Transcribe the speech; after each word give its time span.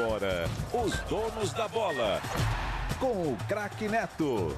agora 0.00 0.48
os 0.72 0.98
donos 1.00 1.52
da 1.52 1.68
bola. 1.68 2.20
Com 2.98 3.32
o 3.32 3.36
craque 3.46 3.86
Neto. 3.86 4.56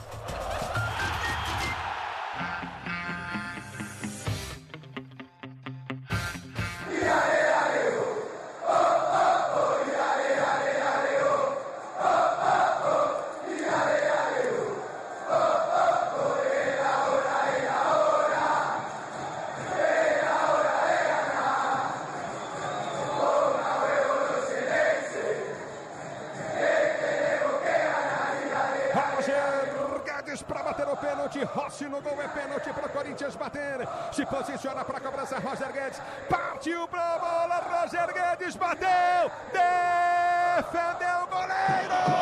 Rossi 31.73 31.89
no 31.89 32.03
gol 32.03 32.21
é 32.21 32.29
pênalti 32.29 32.71
para 32.71 32.87
o 32.87 32.91
Corinthians 32.91 33.35
bater. 33.35 33.89
Se 34.13 34.27
posiciona 34.27 34.85
para 34.85 34.99
a 34.99 35.01
cobrança. 35.01 35.39
Roger 35.39 35.73
Guedes 35.73 36.03
partiu 36.29 36.87
para 36.87 37.15
a 37.15 37.19
bola. 37.19 37.81
Roger 37.81 38.13
Guedes 38.13 38.57
bateu. 38.57 39.31
Defendeu 39.51 41.23
o 41.23 41.27
goleiro. 41.29 42.22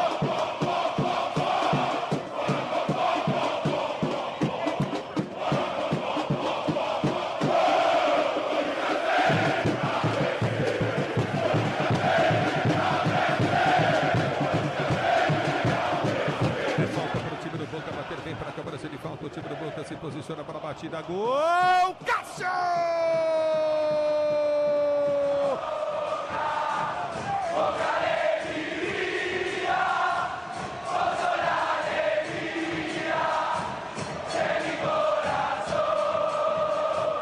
O 19.23 19.29
time 19.29 19.49
do 19.49 19.57
Boca 19.57 19.85
se 19.85 19.95
posiciona 19.97 20.43
para 20.43 20.57
a 20.57 20.61
batida. 20.61 21.03
Gol! 21.03 21.95
Cássio! 22.07 22.47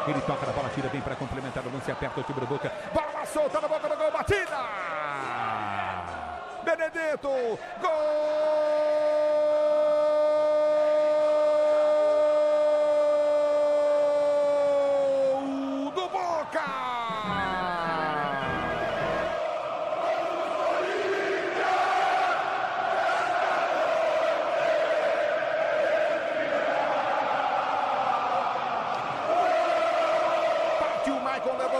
Ele 0.07 0.21
toca 0.21 0.45
na 0.45 0.53
bola, 0.53 0.69
tira 0.69 0.89
bem 0.89 1.01
para 1.01 1.15
complementar 1.15 1.67
o 1.67 1.71
lance, 1.71 1.91
aperta 1.91 2.21
o 2.21 2.23
time 2.23 2.39
do 2.39 2.47
Boca. 2.47 2.71
Bola 2.93 3.25
solta 3.25 3.59
na 3.59 3.67
boca 3.67 3.89
do 3.89 3.97
gol, 3.97 4.11
batida! 4.11 4.57
Benedetto! 6.63 7.59
Gol 7.81 8.38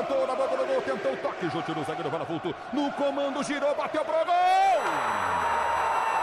Levantou 0.09 0.25
na 0.25 0.35
boca 0.35 0.57
do 0.57 0.65
gol, 0.65 0.81
tentou 0.81 1.13
o 1.13 1.17
toque, 1.17 1.49
junto 1.49 1.75
no 1.75 1.83
zagueiro 1.83 2.09
Vanavulto. 2.09 2.55
No 2.73 2.91
comando, 2.93 3.43
girou, 3.43 3.75
bateu 3.75 4.03
pro 4.03 4.25
gol! 4.25 4.81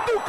Do 0.07 0.21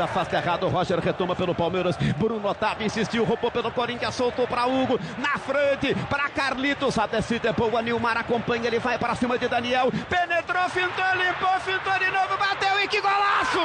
afasta 0.00 0.36
errado, 0.36 0.68
Roger 0.68 0.98
retoma 0.98 1.36
pelo 1.36 1.54
Palmeiras. 1.54 1.96
Bruno 2.16 2.48
Otávio 2.48 2.86
insistiu, 2.86 3.24
roubou 3.24 3.50
pelo 3.50 3.70
Corinthians, 3.70 4.14
soltou 4.14 4.46
para 4.46 4.66
Hugo, 4.66 4.98
na 5.18 5.38
frente, 5.38 5.94
para 6.08 6.28
Carlitos. 6.28 6.98
A 6.98 7.06
descida 7.06 7.50
é 7.50 7.52
boa, 7.52 7.82
Nilmar 7.82 8.16
acompanha, 8.16 8.66
ele 8.66 8.78
vai 8.78 8.98
para 8.98 9.14
cima 9.14 9.38
de 9.38 9.48
Daniel. 9.48 9.90
Penetrou, 10.08 10.68
fintou, 10.70 11.04
limpou, 11.16 11.60
fintou 11.60 11.98
de 11.98 12.10
novo, 12.10 12.36
bateu 12.38 12.80
e 12.82 12.88
que 12.88 13.00
golaço! 13.00 13.60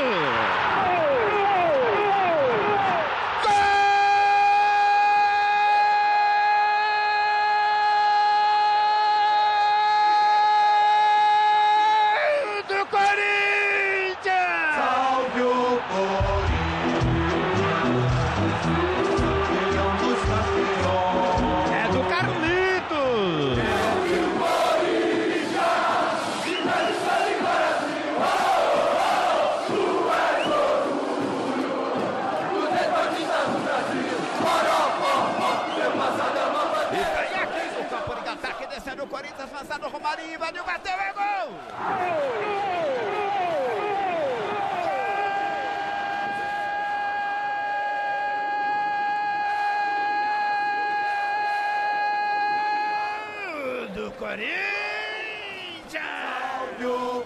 O 39.65 39.67
Corinthians, 39.67 39.69
lançado 39.69 39.85
o 39.85 39.89
Romarinho, 39.89 40.35
invadiu, 40.35 40.63
bateu, 40.63 40.93
é 40.93 41.13
gol! 41.13 41.51
Do 53.93 54.11
Corinthians! 54.11 54.75
Salve 55.89 56.85
o 56.85 57.25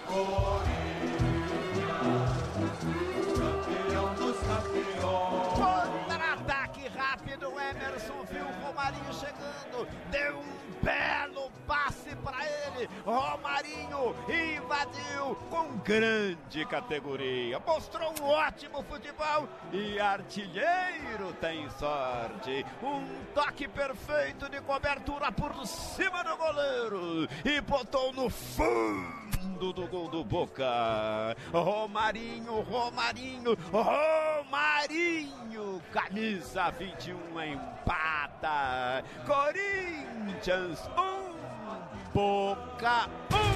campeão 3.36 4.14
dos 4.16 4.38
campeões. 4.40 5.00
Contra-ataque 5.56 6.88
rápido, 6.90 7.60
Emerson 7.60 8.24
viu 8.30 8.46
o 8.46 8.66
Romarinho 8.66 9.14
chegando, 9.14 9.88
deu 10.12 10.38
um 10.38 10.84
belo. 10.84 11.39
Romarinho 13.10 14.16
invadiu 14.30 15.36
com 15.50 15.80
grande 15.80 16.64
categoria, 16.66 17.60
mostrou 17.66 18.14
um 18.22 18.26
ótimo 18.26 18.84
futebol 18.84 19.50
e 19.74 20.00
artilheiro 20.00 21.34
tem 21.42 21.68
sorte. 21.72 22.64
Um 22.84 23.04
toque 23.34 23.68
perfeito 23.68 24.48
de 24.48 24.62
cobertura 24.62 25.32
por 25.32 25.66
cima 25.66 26.24
do 26.24 26.38
goleiro 26.38 27.28
e 27.44 27.60
botou 27.62 28.14
no 28.14 28.30
fundo 28.30 29.74
do 29.74 29.88
gol 29.88 30.08
do 30.08 30.24
Boca. 30.24 31.36
Romarinho, 31.52 32.62
Romarinho, 32.62 33.58
Romarinho, 33.72 35.82
camisa 35.92 36.70
21 36.70 37.42
empata. 37.42 39.04
Corinthians 39.26 40.88
1, 40.96 41.02
um, 41.02 41.29
Boca 42.14 43.08
1. 43.30 43.40
Um. 43.40 43.49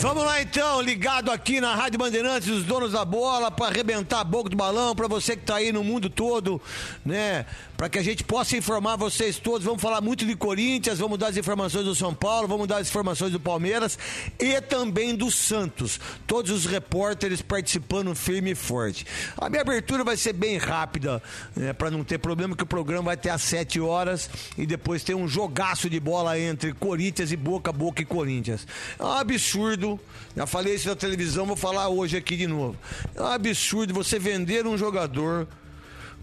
Vamos 0.00 0.22
lá 0.22 0.40
então, 0.40 0.80
ligado 0.80 1.28
aqui 1.28 1.60
na 1.60 1.74
Rádio 1.74 1.98
Bandeirantes, 1.98 2.48
os 2.48 2.62
donos 2.62 2.92
da 2.92 3.04
bola, 3.04 3.50
para 3.50 3.66
arrebentar 3.66 4.20
a 4.20 4.24
boca 4.24 4.48
do 4.48 4.56
balão, 4.56 4.94
para 4.94 5.08
você 5.08 5.34
que 5.34 5.42
tá 5.42 5.56
aí 5.56 5.72
no 5.72 5.82
mundo 5.82 6.08
todo, 6.08 6.62
né? 7.04 7.44
Para 7.76 7.88
que 7.88 7.98
a 7.98 8.02
gente 8.02 8.22
possa 8.22 8.56
informar 8.56 8.94
vocês 8.94 9.38
todos. 9.38 9.64
Vamos 9.64 9.82
falar 9.82 10.00
muito 10.00 10.24
de 10.24 10.36
Corinthians, 10.36 11.00
vamos 11.00 11.18
dar 11.18 11.28
as 11.28 11.36
informações 11.36 11.84
do 11.84 11.96
São 11.96 12.14
Paulo, 12.14 12.46
vamos 12.46 12.68
dar 12.68 12.78
as 12.78 12.88
informações 12.88 13.32
do 13.32 13.40
Palmeiras 13.40 13.98
e 14.38 14.60
também 14.60 15.16
do 15.16 15.32
Santos. 15.32 15.98
Todos 16.28 16.52
os 16.52 16.64
repórteres 16.64 17.42
participando 17.42 18.14
firme 18.14 18.52
e 18.52 18.54
forte. 18.54 19.04
A 19.36 19.50
minha 19.50 19.62
abertura 19.62 20.04
vai 20.04 20.16
ser 20.16 20.32
bem 20.32 20.58
rápida, 20.58 21.20
né? 21.56 21.72
para 21.72 21.90
não 21.90 22.04
ter 22.04 22.18
problema, 22.18 22.54
que 22.54 22.62
o 22.62 22.66
programa 22.66 23.06
vai 23.06 23.16
ter 23.16 23.30
às 23.30 23.42
7 23.42 23.80
horas 23.80 24.30
e 24.56 24.64
depois 24.64 25.02
tem 25.02 25.16
um 25.16 25.26
jogaço 25.26 25.90
de 25.90 25.98
bola 25.98 26.38
entre 26.38 26.72
Corinthians 26.72 27.32
e 27.32 27.36
Boca, 27.36 27.72
Boca 27.72 28.00
e 28.00 28.04
Corinthians. 28.04 28.64
É 28.96 29.02
um 29.04 29.12
absurdo 29.12 29.87
absurdo. 29.88 30.00
Já 30.36 30.46
falei 30.46 30.74
isso 30.74 30.88
na 30.88 30.96
televisão, 30.96 31.46
vou 31.46 31.56
falar 31.56 31.88
hoje 31.88 32.16
aqui 32.16 32.36
de 32.36 32.46
novo. 32.46 32.76
É 33.14 33.22
um 33.22 33.26
absurdo 33.26 33.94
você 33.94 34.18
vender 34.18 34.66
um 34.66 34.76
jogador 34.76 35.48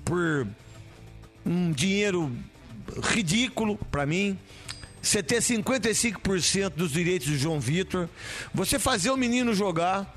por 0.03 0.47
um 1.45 1.71
dinheiro 1.71 2.31
ridículo 3.01 3.77
para 3.89 4.05
mim. 4.05 4.37
Você 5.01 5.21
ter 5.21 5.41
55% 5.41 6.69
dos 6.69 6.91
direitos 6.91 7.27
do 7.27 7.37
João 7.37 7.59
Vitor, 7.59 8.09
você 8.53 8.79
fazer 8.79 9.11
o 9.11 9.17
menino 9.17 9.53
jogar 9.53 10.11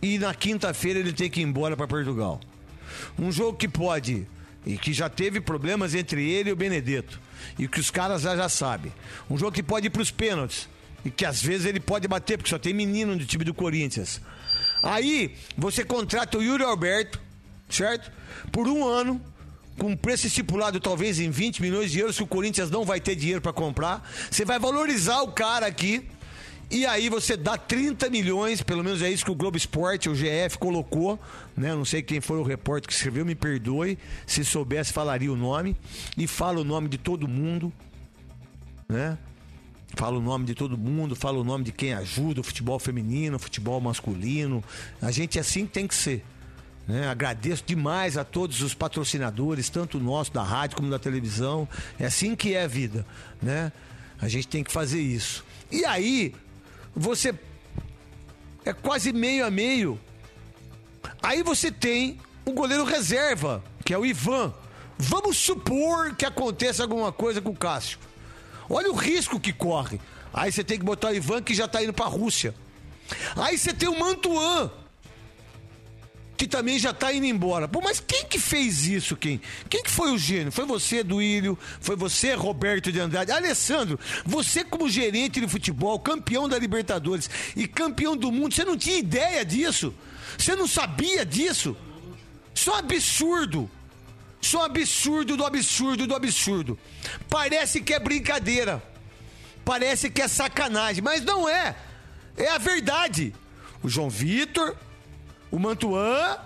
e 0.00 0.18
na 0.18 0.32
quinta-feira 0.34 1.00
ele 1.00 1.12
ter 1.12 1.28
que 1.28 1.40
ir 1.40 1.44
embora 1.44 1.76
para 1.76 1.88
Portugal. 1.88 2.40
Um 3.18 3.32
jogo 3.32 3.56
que 3.56 3.68
pode 3.68 4.26
e 4.64 4.78
que 4.78 4.92
já 4.92 5.08
teve 5.08 5.40
problemas 5.40 5.94
entre 5.94 6.28
ele 6.30 6.50
e 6.50 6.52
o 6.52 6.56
Benedetto 6.56 7.20
e 7.58 7.66
que 7.66 7.80
os 7.80 7.90
caras 7.90 8.22
já, 8.22 8.36
já 8.36 8.48
sabem. 8.48 8.92
Um 9.28 9.36
jogo 9.36 9.50
que 9.50 9.62
pode 9.64 9.88
ir 9.88 9.90
para 9.90 10.02
os 10.02 10.12
pênaltis 10.12 10.68
e 11.04 11.10
que 11.10 11.24
às 11.24 11.42
vezes 11.42 11.66
ele 11.66 11.80
pode 11.80 12.06
bater, 12.06 12.36
porque 12.36 12.50
só 12.50 12.58
tem 12.58 12.72
menino 12.72 13.14
no 13.14 13.24
time 13.24 13.44
do 13.44 13.54
Corinthians. 13.54 14.20
Aí 14.82 15.34
você 15.56 15.84
contrata 15.84 16.38
o 16.38 16.42
Yuri 16.42 16.64
Alberto, 16.64 17.20
certo? 17.68 18.10
Por 18.50 18.66
um 18.66 18.86
ano, 18.86 19.20
com 19.78 19.96
preço 19.96 20.26
estipulado 20.26 20.80
talvez 20.80 21.18
em 21.20 21.30
20 21.30 21.62
milhões 21.62 21.90
de 21.90 22.00
euros, 22.00 22.16
que 22.16 22.22
o 22.22 22.26
Corinthians 22.26 22.70
não 22.70 22.84
vai 22.84 23.00
ter 23.00 23.14
dinheiro 23.14 23.40
para 23.40 23.52
comprar. 23.52 24.08
Você 24.30 24.44
vai 24.44 24.58
valorizar 24.58 25.22
o 25.22 25.28
cara 25.32 25.66
aqui. 25.66 26.08
E 26.70 26.86
aí 26.86 27.10
você 27.10 27.36
dá 27.36 27.58
30 27.58 28.08
milhões, 28.08 28.62
pelo 28.62 28.82
menos 28.82 29.02
é 29.02 29.10
isso 29.10 29.26
que 29.26 29.30
o 29.30 29.34
Globo 29.34 29.58
Esporte, 29.58 30.08
o 30.08 30.14
GF, 30.14 30.56
colocou, 30.56 31.20
né? 31.54 31.74
Não 31.74 31.84
sei 31.84 32.02
quem 32.02 32.18
foi 32.18 32.38
o 32.38 32.42
repórter 32.42 32.88
que 32.88 32.94
escreveu, 32.94 33.26
me 33.26 33.34
perdoe. 33.34 33.98
Se 34.26 34.42
soubesse, 34.42 34.90
falaria 34.90 35.30
o 35.30 35.36
nome. 35.36 35.76
E 36.16 36.26
fala 36.26 36.60
o 36.60 36.64
nome 36.64 36.88
de 36.88 36.96
todo 36.96 37.28
mundo, 37.28 37.70
né? 38.88 39.18
Fala 39.94 40.18
o 40.18 40.22
nome 40.22 40.46
de 40.46 40.54
todo 40.54 40.76
mundo, 40.78 41.14
fala 41.14 41.38
o 41.38 41.44
nome 41.44 41.64
de 41.64 41.72
quem 41.72 41.92
ajuda 41.92 42.40
o 42.40 42.44
futebol 42.44 42.78
feminino, 42.78 43.36
o 43.36 43.38
futebol 43.38 43.80
masculino. 43.80 44.64
A 45.00 45.10
gente 45.10 45.38
assim 45.38 45.66
tem 45.66 45.86
que 45.86 45.94
ser. 45.94 46.24
Né? 46.88 47.08
Agradeço 47.08 47.62
demais 47.66 48.16
a 48.16 48.24
todos 48.24 48.60
os 48.62 48.74
patrocinadores, 48.74 49.68
tanto 49.68 50.00
nosso 50.00 50.32
da 50.32 50.42
rádio 50.42 50.76
como 50.76 50.90
da 50.90 50.98
televisão. 50.98 51.68
É 51.98 52.06
assim 52.06 52.34
que 52.34 52.54
é 52.54 52.64
a 52.64 52.66
vida, 52.66 53.06
né? 53.40 53.70
A 54.20 54.28
gente 54.28 54.48
tem 54.48 54.64
que 54.64 54.72
fazer 54.72 55.00
isso. 55.00 55.44
E 55.70 55.84
aí, 55.84 56.34
você 56.94 57.34
é 58.64 58.72
quase 58.72 59.12
meio 59.12 59.44
a 59.44 59.50
meio. 59.50 59.98
Aí 61.22 61.42
você 61.42 61.70
tem 61.70 62.18
o 62.44 62.52
goleiro 62.52 62.84
reserva, 62.84 63.62
que 63.84 63.92
é 63.92 63.98
o 63.98 64.06
Ivan. 64.06 64.52
Vamos 64.98 65.36
supor 65.36 66.14
que 66.14 66.24
aconteça 66.24 66.82
alguma 66.82 67.12
coisa 67.12 67.40
com 67.40 67.50
o 67.50 67.56
Cássio. 67.56 67.98
Olha 68.72 68.90
o 68.90 68.94
risco 68.94 69.38
que 69.38 69.52
corre. 69.52 70.00
Aí 70.32 70.50
você 70.50 70.64
tem 70.64 70.78
que 70.78 70.84
botar 70.84 71.08
o 71.08 71.14
Ivan 71.14 71.42
que 71.42 71.52
já 71.54 71.68
tá 71.68 71.82
indo 71.84 71.92
pra 71.92 72.06
Rússia. 72.06 72.54
Aí 73.36 73.58
você 73.58 73.74
tem 73.74 73.86
o 73.86 73.98
Mantuan, 73.98 74.70
que 76.38 76.46
também 76.46 76.78
já 76.78 76.94
tá 76.94 77.12
indo 77.12 77.26
embora. 77.26 77.68
Pô, 77.68 77.82
mas 77.82 78.00
quem 78.00 78.24
que 78.24 78.38
fez 78.38 78.86
isso, 78.86 79.14
quem? 79.14 79.42
Quem 79.68 79.82
que 79.82 79.90
foi 79.90 80.10
o 80.10 80.16
gênio? 80.16 80.50
Foi 80.50 80.64
você, 80.64 81.04
Duílio? 81.04 81.58
Foi 81.82 81.96
você, 81.96 82.32
Roberto 82.32 82.90
de 82.90 82.98
Andrade? 82.98 83.30
Alessandro, 83.30 84.00
você 84.24 84.64
como 84.64 84.88
gerente 84.88 85.38
de 85.38 85.46
futebol, 85.46 86.00
campeão 86.00 86.48
da 86.48 86.58
Libertadores 86.58 87.28
e 87.54 87.68
campeão 87.68 88.16
do 88.16 88.32
mundo, 88.32 88.54
você 88.54 88.64
não 88.64 88.78
tinha 88.78 88.96
ideia 88.96 89.44
disso? 89.44 89.94
Você 90.38 90.56
não 90.56 90.66
sabia 90.66 91.26
disso? 91.26 91.76
Isso 92.54 92.70
é 92.70 92.72
um 92.72 92.76
absurdo. 92.76 93.70
Isso 94.42 94.56
é 94.56 94.60
um 94.60 94.64
absurdo 94.64 95.36
do 95.36 95.44
absurdo 95.44 96.06
do 96.06 96.16
absurdo. 96.16 96.76
Parece 97.28 97.80
que 97.80 97.94
é 97.94 98.00
brincadeira. 98.00 98.82
Parece 99.64 100.10
que 100.10 100.20
é 100.20 100.26
sacanagem, 100.26 101.00
mas 101.00 101.22
não 101.22 101.48
é. 101.48 101.76
É 102.36 102.48
a 102.48 102.58
verdade. 102.58 103.32
O 103.82 103.88
João 103.88 104.10
Vitor, 104.10 104.76
o 105.50 105.58
Mantuan 105.60 106.38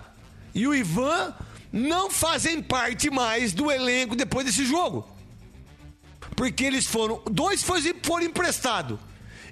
e 0.55 0.69
o 0.69 0.75
Ivan 0.75 1.35
não 1.73 2.11
fazem 2.11 2.63
parte 2.63 3.11
mais 3.11 3.55
do 3.55 3.71
elenco 3.71 4.15
depois 4.15 4.45
desse 4.45 4.67
jogo. 4.67 5.09
Porque 6.37 6.65
eles 6.65 6.87
foram. 6.87 7.23
Dois 7.31 7.63
foram 7.63 8.27
emprestados 8.27 8.99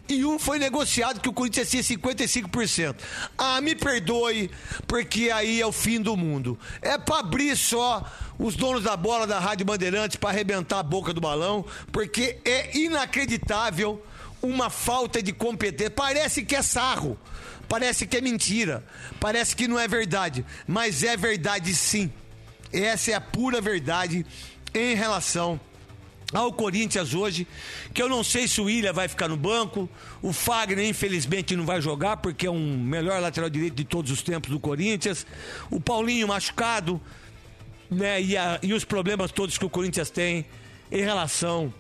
e 0.08 0.24
um 0.24 0.38
foi 0.38 0.58
negociado 0.58 1.20
que 1.20 1.28
o 1.28 1.32
Corinthians 1.32 1.70
tinha 1.70 1.82
55%. 1.82 2.96
Ah, 3.38 3.60
me 3.60 3.74
perdoe, 3.74 4.50
porque 4.86 5.30
aí 5.30 5.60
é 5.60 5.66
o 5.66 5.72
fim 5.72 6.00
do 6.00 6.16
mundo. 6.16 6.58
É 6.82 6.98
para 6.98 7.20
abrir 7.20 7.56
só 7.56 8.04
os 8.38 8.54
donos 8.54 8.82
da 8.82 8.96
bola 8.96 9.26
da 9.26 9.38
Rádio 9.38 9.64
Bandeirantes 9.64 10.16
para 10.16 10.30
arrebentar 10.30 10.80
a 10.80 10.82
boca 10.82 11.12
do 11.12 11.20
balão, 11.20 11.64
porque 11.90 12.38
é 12.44 12.76
inacreditável 12.76 14.04
uma 14.42 14.68
falta 14.68 15.22
de 15.22 15.32
competência. 15.32 15.90
Parece 15.90 16.42
que 16.44 16.54
é 16.54 16.62
sarro, 16.62 17.18
parece 17.68 18.06
que 18.06 18.16
é 18.16 18.20
mentira, 18.20 18.84
parece 19.18 19.56
que 19.56 19.66
não 19.66 19.78
é 19.78 19.88
verdade, 19.88 20.44
mas 20.66 21.02
é 21.02 21.16
verdade 21.16 21.74
sim. 21.74 22.12
Essa 22.72 23.12
é 23.12 23.14
a 23.14 23.20
pura 23.20 23.60
verdade 23.60 24.26
em 24.74 24.94
relação 24.94 25.58
ao 26.32 26.52
Corinthians 26.52 27.14
hoje, 27.14 27.46
que 27.92 28.02
eu 28.02 28.08
não 28.08 28.24
sei 28.24 28.48
se 28.48 28.60
o 28.60 28.64
William 28.64 28.92
vai 28.92 29.08
ficar 29.08 29.28
no 29.28 29.36
banco, 29.36 29.88
o 30.22 30.32
Fagner 30.32 30.86
infelizmente 30.86 31.54
não 31.54 31.64
vai 31.64 31.80
jogar 31.80 32.16
porque 32.16 32.46
é 32.46 32.50
um 32.50 32.78
melhor 32.78 33.20
lateral 33.20 33.50
direito 33.50 33.74
de 33.74 33.84
todos 33.84 34.10
os 34.10 34.22
tempos 34.22 34.50
do 34.50 34.58
Corinthians, 34.58 35.26
o 35.70 35.80
Paulinho 35.80 36.28
machucado, 36.28 37.00
né, 37.90 38.20
e, 38.20 38.36
a, 38.36 38.58
e 38.62 38.72
os 38.72 38.84
problemas 38.84 39.30
todos 39.30 39.58
que 39.58 39.64
o 39.64 39.70
Corinthians 39.70 40.10
tem 40.10 40.46
em 40.90 41.02
relação 41.02 41.72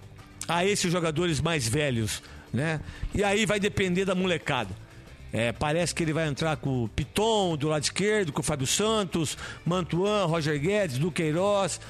a 0.46 0.64
esses 0.64 0.92
jogadores 0.92 1.40
mais 1.40 1.66
velhos, 1.66 2.22
né? 2.52 2.80
E 3.14 3.24
aí 3.24 3.46
vai 3.46 3.58
depender 3.58 4.04
da 4.04 4.14
molecada. 4.14 4.76
É, 5.32 5.50
parece 5.50 5.94
que 5.94 6.02
ele 6.02 6.12
vai 6.12 6.28
entrar 6.28 6.56
com 6.56 6.84
o 6.84 6.88
Piton 6.88 7.56
do 7.56 7.68
lado 7.68 7.82
esquerdo, 7.82 8.32
com 8.32 8.40
o 8.40 8.44
Fábio 8.44 8.66
Santos, 8.66 9.36
Mantuan, 9.64 10.26
Roger 10.26 10.60
Guedes, 10.60 10.98
Duqueiroz, 10.98 11.80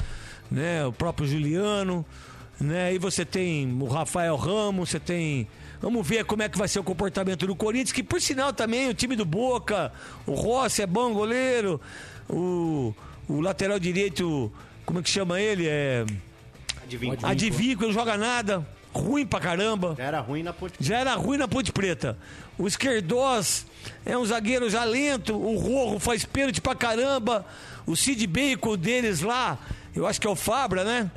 né, 0.51 0.87
o 0.87 0.93
próprio 0.93 1.27
Juliano 1.27 2.07
né? 2.61 2.95
E 2.95 2.99
você 2.99 3.25
tem 3.25 3.77
o 3.81 3.87
Rafael 3.87 4.37
Ramos, 4.37 4.91
você 4.91 5.01
tem. 5.01 5.49
Vamos 5.81 6.07
ver 6.07 6.25
como 6.25 6.43
é 6.43 6.49
que 6.49 6.57
vai 6.57 6.69
ser 6.69 6.79
o 6.79 6.85
comportamento 6.85 7.47
do 7.47 7.55
Corinthians, 7.55 7.93
que 7.93 8.03
por 8.03 8.21
sinal 8.21 8.53
também 8.53 8.89
o 8.89 8.95
time 8.95 9.17
do 9.17 9.25
Boca, 9.25 9.93
o 10.27 10.33
Rossi 10.33 10.83
é 10.83 10.87
bom 10.87 11.13
goleiro, 11.13 11.81
o, 12.29 12.95
o 13.29 13.41
lateral 13.41 13.79
direito, 13.79 14.51
como 14.87 15.01
é 15.01 15.03
que 15.03 15.11
chama 15.11 15.41
ele? 15.41 15.67
É. 15.69 16.07
Adivinho, 17.23 17.79
que 17.79 17.85
não 17.85 17.93
joga 17.93 18.17
nada. 18.17 18.67
Ruim 18.93 19.27
pra 19.27 19.41
caramba. 19.41 19.95
Já 19.99 20.05
era 20.05 20.21
ruim 20.21 20.43
na 20.43 20.53
Ponte 20.53 20.75
Já 20.79 20.99
era 20.99 21.15
ruim 21.15 21.37
na 21.37 21.49
Ponte 21.49 21.73
Preta. 21.73 22.17
O 22.57 22.69
Esquerdós 22.69 23.67
é 24.07 24.17
um 24.17 24.25
zagueiro 24.25 24.71
já 24.71 24.85
lento. 24.85 25.35
O 25.35 25.59
Rorro 25.59 25.99
faz 25.99 26.25
pênalti 26.25 26.61
pra 26.61 26.77
caramba. 26.77 27.45
O 27.87 27.97
Sid 27.97 28.25
Bacon 28.27 28.77
deles 28.77 29.21
lá, 29.21 29.59
eu 29.95 30.07
acho 30.07 30.21
que 30.21 30.27
é 30.27 30.31
o 30.31 30.37
Fabra, 30.37 30.85
né? 30.85 31.11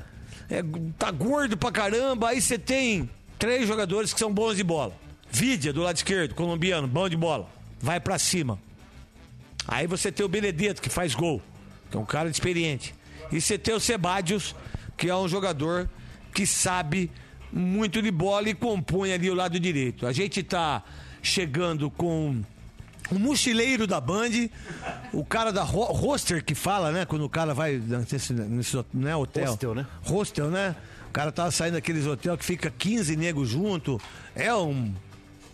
É, 0.49 0.63
tá 0.97 1.11
gordo 1.11 1.57
pra 1.57 1.71
caramba, 1.71 2.29
aí 2.29 2.41
você 2.41 2.57
tem 2.57 3.09
três 3.37 3.67
jogadores 3.67 4.13
que 4.13 4.19
são 4.19 4.33
bons 4.33 4.55
de 4.55 4.63
bola. 4.63 4.93
Vidia, 5.29 5.73
do 5.73 5.81
lado 5.81 5.97
esquerdo, 5.97 6.33
colombiano, 6.33 6.87
bom 6.87 7.07
de 7.09 7.17
bola. 7.17 7.49
Vai 7.79 7.99
para 7.99 8.17
cima. 8.17 8.59
Aí 9.67 9.85
você 9.85 10.11
tem 10.11 10.25
o 10.25 10.29
Benedetto, 10.29 10.81
que 10.81 10.89
faz 10.89 11.13
gol, 11.13 11.41
que 11.91 11.97
é 11.97 11.99
um 11.99 12.05
cara 12.05 12.29
experiente. 12.29 12.95
E 13.31 13.41
você 13.41 13.57
tem 13.57 13.73
o 13.73 13.79
Sebadios, 13.79 14.55
que 14.95 15.09
é 15.09 15.15
um 15.15 15.27
jogador 15.27 15.89
que 16.33 16.47
sabe 16.47 17.11
muito 17.51 18.01
de 18.01 18.11
bola 18.11 18.49
e 18.49 18.53
compõe 18.53 19.11
ali 19.11 19.29
o 19.29 19.35
lado 19.35 19.59
direito. 19.59 20.07
A 20.07 20.13
gente 20.13 20.41
tá 20.41 20.83
chegando 21.21 21.91
com 21.91 22.41
o 23.11 23.19
mochileiro 23.19 23.87
da 23.87 23.99
Band, 23.99 24.49
o 25.13 25.23
cara 25.23 25.51
da 25.51 25.63
ro 25.63 25.83
roster 25.85 26.43
que 26.43 26.55
fala, 26.55 26.91
né? 26.91 27.05
Quando 27.05 27.25
o 27.25 27.29
cara 27.29 27.53
vai 27.53 27.77
nesse, 27.77 28.33
nesse 28.33 28.77
né, 28.93 29.15
hotel. 29.15 29.51
Hostel, 29.51 29.75
né? 29.75 29.87
Hostel, 30.03 30.49
né? 30.49 30.75
O 31.09 31.11
cara 31.11 31.31
tava 31.31 31.51
saindo 31.51 31.73
daqueles 31.73 32.05
hotéis 32.05 32.37
que 32.37 32.45
fica 32.45 32.69
15 32.69 33.15
negros 33.15 33.49
junto. 33.49 33.99
É 34.35 34.53
um 34.53 34.93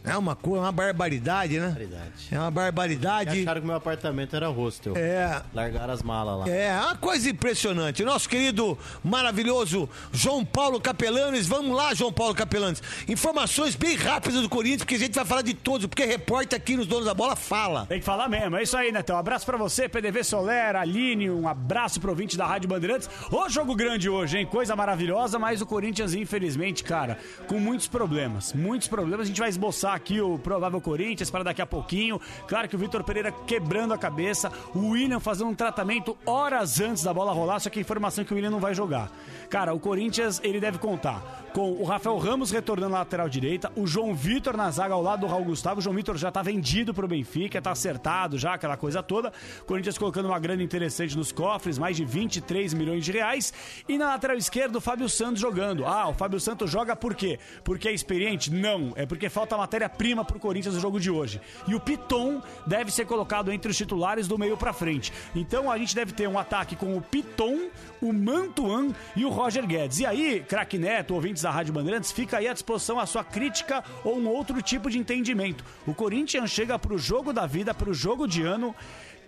É 0.05 0.17
uma 0.17 0.35
coisa, 0.35 0.59
uma 0.65 0.71
barbaridade, 0.71 1.57
né? 1.59 1.67
Barbaridade. 1.67 2.27
É 2.31 2.37
uma 2.39 2.47
E 2.47 2.51
barbaridade. 2.51 3.41
acharam 3.41 3.61
que 3.61 3.67
meu 3.67 3.75
apartamento 3.75 4.35
era 4.35 4.47
hostel. 4.47 4.97
É. 4.97 5.41
Largaram 5.53 5.93
as 5.93 6.03
malas 6.03 6.39
lá. 6.39 6.49
É, 6.53 6.77
uma 6.77 6.95
coisa 6.97 7.29
impressionante. 7.29 8.03
Nosso 8.03 8.27
querido, 8.27 8.77
maravilhoso 9.03 9.89
João 10.11 10.43
Paulo 10.43 10.81
Capelanes. 10.81 11.47
Vamos 11.47 11.75
lá, 11.75 11.93
João 11.93 12.11
Paulo 12.11 12.35
Capelanes. 12.35 12.83
Informações 13.07 13.75
bem 13.75 13.95
rápidas 13.95 14.41
do 14.41 14.49
Corinthians, 14.49 14.81
porque 14.81 14.95
a 14.95 14.99
gente 14.99 15.15
vai 15.15 15.23
falar 15.25 15.41
de 15.41 15.53
todos, 15.53 15.87
porque 15.87 16.03
repórter 16.03 16.57
aqui 16.57 16.75
nos 16.75 16.85
Donos 16.87 17.05
da 17.05 17.13
Bola 17.13 17.35
fala. 17.35 17.85
Tem 17.85 17.99
que 17.99 18.05
falar 18.05 18.27
mesmo, 18.27 18.57
é 18.57 18.63
isso 18.63 18.75
aí, 18.75 18.91
Netão. 18.91 19.15
Um 19.15 19.19
abraço 19.19 19.45
pra 19.45 19.57
você, 19.57 19.87
PDV 19.87 20.23
Soler, 20.23 20.75
Aline, 20.75 21.29
um 21.29 21.47
abraço 21.47 22.01
pro 22.01 22.09
ouvinte 22.09 22.35
da 22.37 22.45
Rádio 22.45 22.67
Bandeirantes. 22.67 23.09
Ô 23.31 23.47
jogo 23.47 23.73
grande 23.75 24.09
hoje, 24.09 24.37
hein? 24.39 24.45
Coisa 24.45 24.75
maravilhosa, 24.75 25.39
mas 25.39 25.61
o 25.61 25.65
Corinthians, 25.65 26.13
infelizmente, 26.13 26.83
cara, 26.83 27.17
com 27.47 27.57
muitos 27.59 27.87
problemas. 27.87 28.51
Muitos 28.53 28.87
problemas. 28.89 29.25
A 29.25 29.27
gente 29.27 29.39
vai 29.39 29.49
esboçar 29.49 29.92
aqui 29.93 30.21
o 30.21 30.37
provável 30.37 30.79
Corinthians 30.81 31.29
para 31.29 31.43
daqui 31.43 31.61
a 31.61 31.65
pouquinho. 31.65 32.19
Claro 32.47 32.67
que 32.67 32.75
o 32.75 32.79
Vitor 32.79 33.03
Pereira 33.03 33.31
quebrando 33.31 33.93
a 33.93 33.97
cabeça, 33.97 34.51
o 34.73 34.89
William 34.89 35.19
fazendo 35.19 35.49
um 35.49 35.55
tratamento 35.55 36.17
horas 36.25 36.79
antes 36.79 37.03
da 37.03 37.13
bola 37.13 37.31
rolar, 37.31 37.59
só 37.59 37.69
que 37.69 37.79
a 37.79 37.81
informação 37.81 38.23
é 38.23 38.25
que 38.25 38.33
o 38.33 38.35
William 38.35 38.51
não 38.51 38.59
vai 38.59 38.73
jogar. 38.73 39.11
Cara, 39.49 39.73
o 39.73 39.79
Corinthians, 39.79 40.41
ele 40.43 40.59
deve 40.59 40.77
contar 40.77 41.43
com 41.53 41.71
o 41.71 41.83
Rafael 41.83 42.17
Ramos 42.17 42.49
retornando 42.49 42.93
na 42.93 42.99
lateral 42.99 43.29
direita, 43.29 43.71
o 43.75 43.85
João 43.85 44.15
Vitor 44.15 44.57
na 44.57 44.71
zaga 44.71 44.95
ao 44.95 45.01
lado 45.01 45.21
do 45.21 45.27
Raul 45.27 45.45
Gustavo. 45.45 45.79
O 45.79 45.81
João 45.83 45.95
Vitor 45.95 46.17
já 46.17 46.31
tá 46.31 46.41
vendido 46.41 46.93
pro 46.93 47.07
Benfica, 47.07 47.61
tá 47.61 47.71
acertado 47.71 48.37
já, 48.37 48.55
aquela 48.55 48.75
coisa 48.75 49.03
toda. 49.03 49.31
Corinthians 49.65 49.97
colocando 49.97 50.25
uma 50.25 50.39
grana 50.39 50.63
interessante 50.63 51.15
nos 51.15 51.31
cofres, 51.31 51.77
mais 51.77 51.95
de 51.95 52.03
23 52.03 52.73
milhões 52.73 53.05
de 53.05 53.11
reais. 53.11 53.53
E 53.87 53.97
na 53.97 54.07
lateral 54.07 54.35
esquerda, 54.35 54.77
o 54.77 54.81
Fábio 54.81 55.07
Santos 55.07 55.39
jogando. 55.39 55.85
Ah, 55.85 56.09
o 56.09 56.13
Fábio 56.13 56.39
Santos 56.39 56.71
joga 56.71 56.95
por 56.95 57.13
quê? 57.13 57.39
Porque 57.63 57.87
é 57.87 57.93
experiente? 57.93 58.51
Não, 58.51 58.93
é 58.95 59.05
porque 59.05 59.29
falta 59.29 59.55
matéria-prima 59.83 60.23
pro 60.23 60.39
Corinthians 60.39 60.75
no 60.75 60.81
jogo 60.81 60.99
de 60.99 61.11
hoje. 61.11 61.41
E 61.67 61.75
o 61.75 61.79
Piton 61.79 62.41
deve 62.65 62.91
ser 62.91 63.05
colocado 63.05 63.51
entre 63.51 63.69
os 63.69 63.77
titulares 63.77 64.27
do 64.27 64.37
meio 64.37 64.57
pra 64.57 64.73
frente. 64.73 65.11
Então 65.35 65.71
a 65.71 65.77
gente 65.77 65.95
deve 65.95 66.13
ter 66.13 66.27
um 66.27 66.39
ataque 66.39 66.75
com 66.75 66.97
o 66.97 67.01
Piton, 67.01 67.69
o 68.01 68.13
Mantuan 68.13 68.93
e 69.15 69.25
o 69.25 69.29
Roger 69.29 69.65
Guedes. 69.65 69.99
E 69.99 70.05
aí, 70.05 70.43
craque 70.47 70.77
Neto, 70.77 71.13
ouvintes 71.13 71.43
da 71.43 71.51
Rádio 71.51 71.73
Bandeirantes, 71.73 72.11
fica 72.11 72.37
aí 72.37 72.47
à 72.47 72.53
disposição 72.53 72.99
a 72.99 73.05
sua 73.05 73.23
crítica 73.23 73.83
ou 74.03 74.17
um 74.17 74.27
outro 74.27 74.61
tipo 74.61 74.89
de 74.89 74.97
entendimento. 74.97 75.63
O 75.85 75.93
Corinthians 75.93 76.51
chega 76.51 76.79
pro 76.79 76.97
jogo 76.97 77.33
da 77.33 77.45
vida, 77.45 77.73
pro 77.73 77.93
jogo 77.93 78.27
de 78.27 78.41
ano 78.41 78.75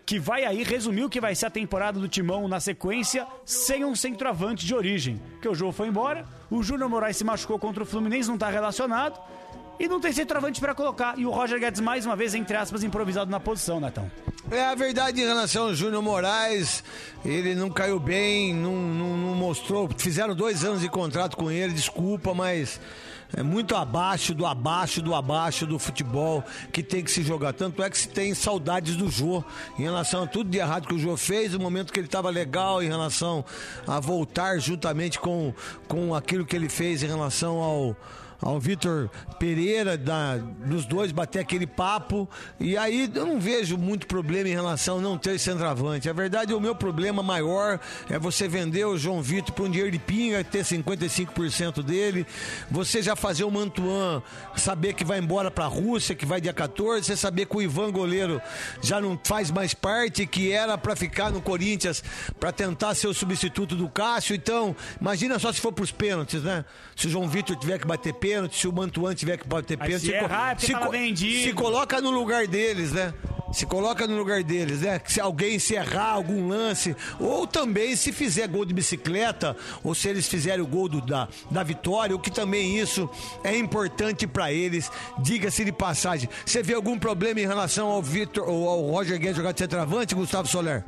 que 0.06 0.20
vai 0.20 0.46
aí 0.46 0.62
resumir 0.62 1.04
o 1.04 1.10
que 1.10 1.20
vai 1.20 1.34
ser 1.34 1.48
a 1.48 1.50
temporada 1.50 2.00
do 2.00 2.08
Timão 2.08 2.48
na 2.48 2.60
sequência, 2.60 3.26
sem 3.44 3.84
um 3.84 3.96
centroavante 3.96 4.64
de 4.64 4.76
origem. 4.76 5.20
Porque 5.32 5.50
o 5.50 5.56
João 5.56 5.72
foi 5.72 5.88
embora, 5.88 6.26
o 6.50 6.62
Júnior 6.62 6.88
Moraes 6.88 7.18
se 7.18 7.24
machucou 7.24 7.58
contra 7.58 7.82
o 7.82 7.86
Fluminense, 7.86 8.30
não 8.30 8.38
tá 8.38 8.48
relacionado, 8.50 9.20
e 9.80 9.88
não 9.88 10.00
tem 10.00 10.12
centroavante 10.12 10.60
pra 10.60 10.74
colocar. 10.74 11.18
E 11.18 11.26
o 11.26 11.32
Roger 11.32 11.60
Guedes, 11.60 11.82
mais 11.82 12.06
uma 12.06 12.16
vez, 12.16 12.34
entre 12.34 12.56
aspas, 12.56 12.84
improvisado 12.84 13.30
na 13.30 13.40
posição, 13.40 13.80
Netão. 13.80 14.10
É 14.52 14.64
a 14.64 14.76
verdade 14.76 15.22
em 15.22 15.26
relação 15.26 15.66
ao 15.66 15.74
Júnior 15.74 16.04
Moraes, 16.04 16.84
ele 17.24 17.56
não 17.56 17.70
caiu 17.70 18.00
bem, 18.00 18.54
não, 18.54 18.76
não, 18.76 19.18
não 19.18 19.36
mostrou. 19.36 19.90
Fizeram 19.98 20.36
dois 20.36 20.64
anos 20.64 20.82
de 20.82 20.90
contrato 20.90 21.36
com 21.36 21.50
ele, 21.50 21.74
desculpa, 21.74 22.34
mas 22.34 22.80
é 23.36 23.42
muito 23.42 23.76
abaixo 23.76 24.34
do 24.34 24.46
abaixo 24.46 25.02
do 25.02 25.16
abaixo 25.16 25.66
do 25.66 25.80
futebol 25.80 26.44
que 26.72 26.84
tem 26.84 27.04
que 27.04 27.12
se 27.12 27.24
jogar. 27.24 27.54
Tanto 27.54 27.82
é 27.82 27.90
que 27.90 27.98
se 27.98 28.08
tem 28.08 28.34
saudades 28.34 28.96
do 28.96 29.10
Jô 29.10 29.44
em 29.80 29.84
relação 29.84 30.24
a 30.24 30.28
tudo 30.28 30.50
de 30.50 30.58
errado 30.58 30.88
que 30.88 30.94
o 30.94 31.00
Jô 31.00 31.18
fez, 31.18 31.54
o 31.54 31.60
momento 31.60 31.92
que 31.92 32.00
ele 32.00 32.08
estava 32.08 32.30
legal 32.30 32.84
em 32.84 32.88
relação 32.88 33.44
a 33.88 34.00
voltar 34.00 34.60
juntamente 34.60 35.20
com, 35.20 35.54
com 35.88 36.14
aquilo 36.14 36.46
que 36.46 36.56
ele 36.56 36.70
fez 36.70 37.02
em 37.02 37.08
relação 37.08 37.58
ao 37.58 37.96
ao 38.46 38.60
Vitor 38.60 39.10
Pereira, 39.40 39.98
da, 39.98 40.38
dos 40.38 40.86
dois 40.86 41.12
bater 41.12 41.40
aquele 41.40 41.66
papo. 41.66 42.30
E 42.60 42.78
aí 42.78 43.12
eu 43.14 43.26
não 43.26 43.40
vejo 43.40 43.76
muito 43.76 44.06
problema 44.06 44.48
em 44.48 44.52
relação 44.52 45.00
a 45.00 45.02
não 45.02 45.18
ter 45.18 45.40
centroavante. 45.40 46.08
A 46.08 46.14
verdade, 46.14 46.54
o 46.54 46.62
meu 46.62 46.76
problema 46.76 47.24
maior 47.24 47.80
é 48.08 48.20
você 48.20 48.48
vender 48.48 48.86
o 48.86 49.00
João 49.00 49.20
Vitor 49.20 49.52
por 49.56 49.66
um 49.66 49.72
dinheiro 49.72 49.92
de 49.92 49.98
pinga, 49.98 50.44
ter 50.44 50.64
55% 50.64 51.82
dele. 51.82 52.24
Você 52.70 53.02
já 53.02 53.16
fazer 53.16 53.44
o 53.46 53.50
Mantuan 53.50 54.22
saber 54.56 54.94
que 54.94 55.04
vai 55.04 55.18
embora 55.18 55.50
pra 55.50 55.66
Rússia, 55.66 56.14
que 56.14 56.26
vai 56.26 56.40
dia 56.40 56.54
14. 56.54 57.04
Você 57.04 57.18
saber 57.18 57.48
que 57.48 57.58
o 57.58 57.62
Ivan 57.64 57.92
Goleiro 57.92 58.40
já 58.80 59.02
não 59.02 59.20
faz 59.24 59.50
mais 59.50 59.74
parte, 59.74 60.28
que 60.28 60.52
era 60.52 60.78
para 60.78 60.96
ficar 60.96 61.32
no 61.32 61.42
Corinthians 61.42 62.04
para 62.40 62.52
tentar 62.52 62.94
ser 62.94 63.08
o 63.08 63.14
substituto 63.14 63.76
do 63.76 63.90
Cássio. 63.90 64.36
Então, 64.36 64.76
imagina 65.02 65.40
só 65.40 65.52
se 65.52 65.60
for 65.60 65.72
pros 65.74 65.92
pênaltis, 65.92 66.44
né? 66.44 66.64
Se 66.96 67.08
o 67.08 67.10
João 67.10 67.28
Vitor 67.28 67.56
tiver 67.56 67.80
que 67.80 67.88
bater 67.88 68.14
pênalti, 68.14 68.35
se 68.52 68.68
o 68.68 68.74
Mantuan 68.74 69.14
tiver 69.16 69.38
que 69.38 69.48
bater 69.48 69.78
Mas 69.78 69.88
pênalti. 69.88 70.06
se 70.08 70.12
errar, 70.14 70.56
tava 70.58 70.86
co- 70.86 70.92
vendido. 70.92 71.44
se 71.44 71.54
coloca 71.54 72.02
no 72.02 72.12
lugar 72.12 72.48
deles, 72.48 72.92
né? 72.92 73.14
Se 73.54 73.66
coloca 73.66 74.06
no 74.06 74.18
lugar 74.18 74.44
deles, 74.44 74.82
né? 74.82 75.00
Se 75.06 75.22
alguém 75.22 75.58
se 75.60 75.76
errar 75.76 76.10
algum 76.12 76.50
lance, 76.50 76.94
ou 77.20 77.48
também 77.48 77.96
se 77.96 78.12
fizer 78.12 78.48
gol 78.50 78.66
de 78.66 78.74
bicicleta, 78.74 79.56
ou 79.82 79.96
se 79.96 80.10
eles 80.10 80.28
fizerem 80.28 80.62
o 80.62 80.68
gol 80.68 80.90
do- 80.90 81.00
da, 81.00 81.30
da 81.50 81.64
vitória, 81.64 82.14
o 82.14 82.20
que 82.20 82.30
também 82.32 82.78
isso 82.78 83.10
é 83.46 83.56
importante 83.56 84.28
pra 84.28 84.52
eles, 84.52 84.92
diga-se 85.20 85.64
de 85.64 85.72
passagem. 85.72 86.28
Você 86.46 86.62
vê 86.62 86.74
algum 86.74 87.00
problema 87.00 87.40
em 87.40 87.46
relação 87.48 87.88
ao 87.88 88.02
Vitor 88.02 88.50
ou 88.50 88.68
ao 88.68 88.82
Roger 88.90 89.18
Guedes 89.18 89.38
jogar 89.38 89.54
de 89.54 89.60
centroavante, 89.60 90.14
Gustavo 90.16 90.48
Soler? 90.50 90.84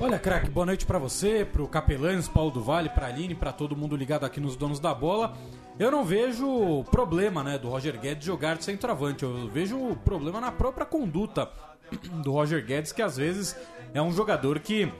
Olha, 0.00 0.18
craque, 0.18 0.48
boa 0.50 0.64
noite 0.66 0.86
pra 0.86 0.98
você, 0.98 1.44
pro 1.44 1.68
Capelanes, 1.68 2.26
Paulo 2.26 2.50
do 2.50 2.62
Vale, 2.62 2.88
pra 2.88 3.06
Aline, 3.06 3.34
pra 3.34 3.52
todo 3.52 3.76
mundo 3.76 3.94
ligado 3.94 4.24
aqui 4.24 4.40
nos 4.40 4.56
donos 4.56 4.80
da 4.80 4.94
bola. 4.94 5.36
Eu 5.80 5.90
não 5.90 6.04
vejo 6.04 6.84
problema, 6.90 7.42
né, 7.42 7.56
do 7.56 7.70
Roger 7.70 7.98
Guedes 7.98 8.26
jogar 8.26 8.58
de 8.58 8.64
centroavante. 8.64 9.22
Eu 9.22 9.48
vejo 9.48 9.96
problema 10.04 10.38
na 10.38 10.52
própria 10.52 10.84
conduta 10.84 11.50
do 12.22 12.32
Roger 12.32 12.62
Guedes, 12.62 12.92
que 12.92 13.00
às 13.00 13.16
vezes 13.16 13.56
é 13.94 14.02
um 14.02 14.12
jogador 14.12 14.60
que 14.60 14.92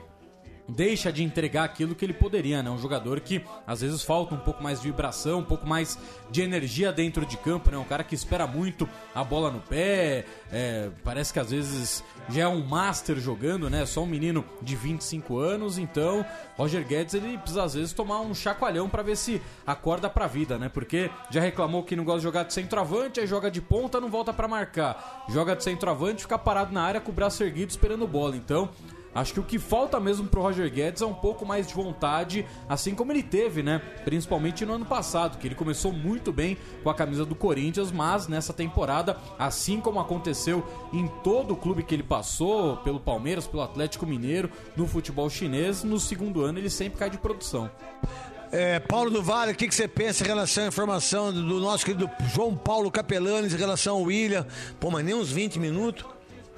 deixa 0.71 1.11
de 1.11 1.23
entregar 1.23 1.65
aquilo 1.65 1.93
que 1.93 2.05
ele 2.05 2.13
poderia, 2.13 2.63
né? 2.63 2.69
Um 2.69 2.77
jogador 2.77 3.19
que 3.19 3.43
às 3.67 3.81
vezes 3.81 4.01
falta 4.03 4.33
um 4.33 4.39
pouco 4.39 4.63
mais 4.63 4.81
de 4.81 4.87
vibração, 4.87 5.39
um 5.39 5.43
pouco 5.43 5.67
mais 5.67 5.97
de 6.29 6.41
energia 6.41 6.91
dentro 6.91 7.25
de 7.25 7.37
campo, 7.37 7.69
né? 7.69 7.77
Um 7.77 7.83
cara 7.83 8.03
que 8.03 8.15
espera 8.15 8.47
muito 8.47 8.87
a 9.13 9.23
bola 9.23 9.51
no 9.51 9.59
pé, 9.59 10.25
é, 10.51 10.89
parece 11.03 11.33
que 11.33 11.39
às 11.39 11.51
vezes 11.51 12.03
já 12.29 12.43
é 12.43 12.47
um 12.47 12.63
master 12.63 13.17
jogando, 13.19 13.69
né? 13.69 13.85
Só 13.85 14.03
um 14.03 14.07
menino 14.07 14.45
de 14.61 14.75
25 14.75 15.37
anos, 15.37 15.77
então 15.77 16.25
Roger 16.57 16.85
Guedes 16.85 17.13
ele 17.13 17.37
precisa 17.37 17.63
às 17.63 17.73
vezes 17.73 17.93
tomar 17.93 18.21
um 18.21 18.33
chacoalhão 18.33 18.87
pra 18.87 19.03
ver 19.03 19.17
se 19.17 19.41
acorda 19.67 20.09
pra 20.09 20.27
vida, 20.27 20.57
né? 20.57 20.69
Porque 20.69 21.09
já 21.29 21.41
reclamou 21.41 21.83
que 21.83 21.95
não 21.95 22.05
gosta 22.05 22.19
de 22.19 22.23
jogar 22.23 22.43
de 22.43 22.53
centroavante, 22.53 23.19
aí 23.19 23.27
joga 23.27 23.51
de 23.51 23.61
ponta, 23.61 23.99
não 23.99 24.09
volta 24.09 24.31
pra 24.33 24.47
marcar. 24.47 25.25
Joga 25.29 25.55
de 25.55 25.63
centroavante, 25.63 26.21
fica 26.21 26.37
parado 26.37 26.73
na 26.73 26.81
área 26.81 27.01
com 27.01 27.11
o 27.11 27.13
braço 27.13 27.43
erguido 27.43 27.71
esperando 27.71 28.07
bola. 28.07 28.35
Então, 28.35 28.69
Acho 29.13 29.33
que 29.33 29.39
o 29.39 29.43
que 29.43 29.59
falta 29.59 29.99
mesmo 29.99 30.27
pro 30.27 30.41
Roger 30.41 30.71
Guedes 30.71 31.01
é 31.01 31.05
um 31.05 31.13
pouco 31.13 31.45
mais 31.45 31.67
de 31.67 31.73
vontade, 31.73 32.45
assim 32.69 32.95
como 32.95 33.11
ele 33.11 33.21
teve, 33.21 33.61
né? 33.61 33.81
Principalmente 34.05 34.65
no 34.65 34.73
ano 34.73 34.85
passado, 34.85 35.37
que 35.37 35.47
ele 35.47 35.55
começou 35.55 35.91
muito 35.91 36.31
bem 36.31 36.57
com 36.81 36.89
a 36.89 36.95
camisa 36.95 37.25
do 37.25 37.35
Corinthians, 37.35 37.91
mas 37.91 38.27
nessa 38.29 38.53
temporada, 38.53 39.17
assim 39.37 39.81
como 39.81 39.99
aconteceu 39.99 40.65
em 40.93 41.07
todo 41.23 41.53
o 41.53 41.57
clube 41.57 41.83
que 41.83 41.93
ele 41.93 42.03
passou, 42.03 42.77
pelo 42.77 42.99
Palmeiras, 42.99 43.45
pelo 43.45 43.63
Atlético 43.63 44.05
Mineiro, 44.05 44.49
no 44.77 44.87
futebol 44.87 45.29
chinês, 45.29 45.83
no 45.83 45.99
segundo 45.99 46.41
ano 46.41 46.59
ele 46.59 46.69
sempre 46.69 46.97
cai 46.97 47.09
de 47.09 47.17
produção. 47.17 47.69
É, 48.49 48.79
Paulo 48.79 49.09
do 49.09 49.23
Vale, 49.23 49.53
o 49.53 49.55
que, 49.55 49.67
que 49.67 49.75
você 49.75 49.87
pensa 49.87 50.23
em 50.23 50.27
relação 50.27 50.65
à 50.65 50.67
informação 50.67 51.33
do, 51.33 51.41
do 51.41 51.59
nosso 51.59 51.85
querido 51.85 52.09
João 52.33 52.55
Paulo 52.55 52.91
Capelanes 52.91 53.53
em 53.53 53.57
relação 53.57 53.95
ao 53.95 54.03
William? 54.03 54.45
Pô, 54.79 54.91
mas 54.91 55.05
nem 55.05 55.15
uns 55.15 55.31
20 55.31 55.57
minutos? 55.57 56.05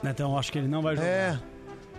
Netão, 0.01 0.37
acho 0.37 0.51
que 0.51 0.57
ele 0.57 0.67
não 0.67 0.81
vai 0.81 0.95
jogar. 0.95 1.07
É. 1.07 1.52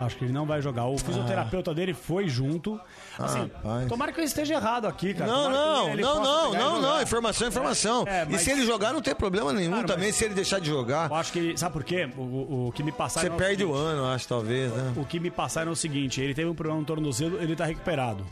Acho 0.04 0.16
que 0.16 0.25
ele 0.25 0.32
não 0.32 0.46
vai 0.46 0.61
jogar. 0.62 0.87
O 0.87 0.99
fisioterapeuta 0.99 1.75
dele 1.75 1.94
foi 1.94 2.28
junto. 2.28 2.80
Assim, 3.18 3.40
rapaz. 3.40 3.88
tomara 3.88 4.12
que 4.12 4.20
eu 4.20 4.25
esteja 4.25 4.54
errado 4.54 4.87
aqui, 4.87 5.14
cara. 5.14 5.30
Não, 5.30 5.42
Tomara 5.44 5.56
não, 5.56 5.96
não, 5.96 6.23
não, 6.23 6.54
e 6.54 6.58
não, 6.58 6.80
não. 6.82 7.02
Informação, 7.02 7.49
informação. 7.49 8.04
É, 8.06 8.25
E 8.25 8.32
mas- 8.32 8.40
se 8.42 8.50
ele 8.50 8.64
jogar, 8.66 8.92
não 8.92 9.00
tem 9.02 9.14
problema 9.14 9.52
nenhum 9.52 9.70
Claro, 9.73 9.87
também, 9.87 10.06
mas- 10.08 10.16
se 10.16 10.25
ele 10.25 10.34
deixar 10.34 10.58
de 10.58 10.68
jogar. 10.68 11.08
Eu 11.11 11.16
acho 11.16 11.32
que. 11.32 11.56
Sabe 11.56 11.73
por 11.73 11.84
quê? 11.84 12.08
O, 12.16 12.20
o- 12.20 12.68
o 12.68 12.73
que 12.73 12.82
me 12.82 12.92
passaram. 12.92 13.26
Você 13.28 13.32
é 13.32 13.34
o 13.34 13.38
perde 13.38 13.64
o 13.64 13.68
seguinte. 13.75 13.87
ano, 13.88 14.06
acho, 14.06 14.28
talvez, 14.28 14.73
né? 14.73 14.92
O 14.96 15.04
que 15.04 15.20
me 15.20 15.30
passaram 15.30 15.70
é 15.70 15.73
o 15.73 15.76
seguinte: 15.76 16.20
ele 16.20 16.34
teve 16.34 16.49
um 16.49 16.54
problema 16.54 16.80
no 16.80 16.87
tornozelo, 16.87 17.40
ele 17.40 17.54
tá 17.54 17.64
recuperado. 17.64 18.26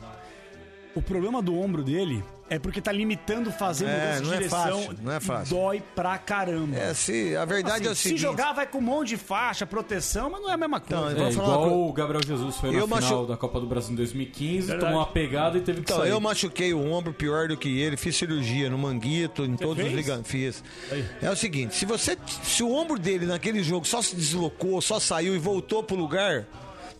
O 0.95 1.00
problema 1.00 1.41
do 1.41 1.59
ombro 1.59 1.83
dele 1.83 2.23
é 2.51 2.59
porque 2.59 2.81
tá 2.83 2.93
limitando 2.93 3.51
fazer 3.51 3.87
É, 3.87 3.89
mudança 3.89 4.21
de 4.21 4.27
não 4.27 4.33
é 4.35 4.37
direção. 4.37 4.59
fácil, 4.83 4.99
não 5.03 5.13
é 5.13 5.21
fácil. 5.21 5.57
Dói 5.57 5.83
pra 5.95 6.19
caramba. 6.19 6.77
É, 6.77 6.93
se, 6.93 7.35
a 7.35 7.45
verdade 7.47 7.79
Assim, 7.79 7.89
é 7.89 7.91
o 7.91 7.95
se 7.95 8.03
seguinte. 8.03 8.21
jogar, 8.21 8.53
vai 8.53 8.67
com 8.67 8.79
um 8.79 8.83
monte 8.83 9.09
de 9.09 9.17
faixa, 9.17 9.65
proteção, 9.65 10.29
mas 10.31 10.43
não 10.43 10.51
é 10.51 10.53
a 10.53 10.57
mesma 10.59 10.79
coisa. 10.81 11.13
Então, 11.13 11.27
É, 11.27 11.31
igual 11.33 11.61
coisa. 11.61 11.75
o 11.77 11.93
Gabriel 11.93 12.23
Jesus 12.27 12.57
foi 12.57 12.71
na 12.73 12.79
Eu 12.79 12.87
final 12.87 13.01
machu- 13.01 13.27
da 13.27 13.37
Copa 13.39 13.59
do 13.59 13.67
Brasil 13.67 13.93
em 13.93 13.97
2015, 13.97 14.67
Verdade. 14.67 14.81
tomou 14.93 14.99
uma 15.07 15.11
pegada 15.13 15.57
e 15.57 15.61
teve 15.63 15.81
que 15.81 15.91
Então, 15.91 16.03
sair. 16.03 16.11
eu 16.11 16.21
machuquei 16.21 16.75
o 16.75 16.93
ombro 16.93 17.15
pior 17.15 17.49
do 17.49 17.57
que 17.57 17.81
ele, 17.81 17.97
fiz 17.97 18.15
cirurgia 18.17 18.69
no 18.69 18.77
manguito, 18.77 19.45
em 19.45 19.57
todos 19.57 19.79
os 19.79 19.85
fez? 19.85 19.95
ligamentos. 19.97 20.31
Fiz. 20.31 20.63
Aí. 20.91 21.05
É 21.23 21.31
o 21.31 21.37
seguinte, 21.37 21.75
se 21.75 21.87
você. 21.87 22.19
Se 22.43 22.63
o 22.63 22.71
ombro 22.73 22.99
dele 22.99 23.25
naquele 23.25 23.63
jogo 23.63 23.87
só 23.87 24.03
se 24.03 24.15
deslocou, 24.15 24.81
só 24.83 25.01
saiu 25.01 25.35
e 25.35 25.39
voltou 25.39 25.83
pro 25.83 25.97
lugar, 25.97 26.47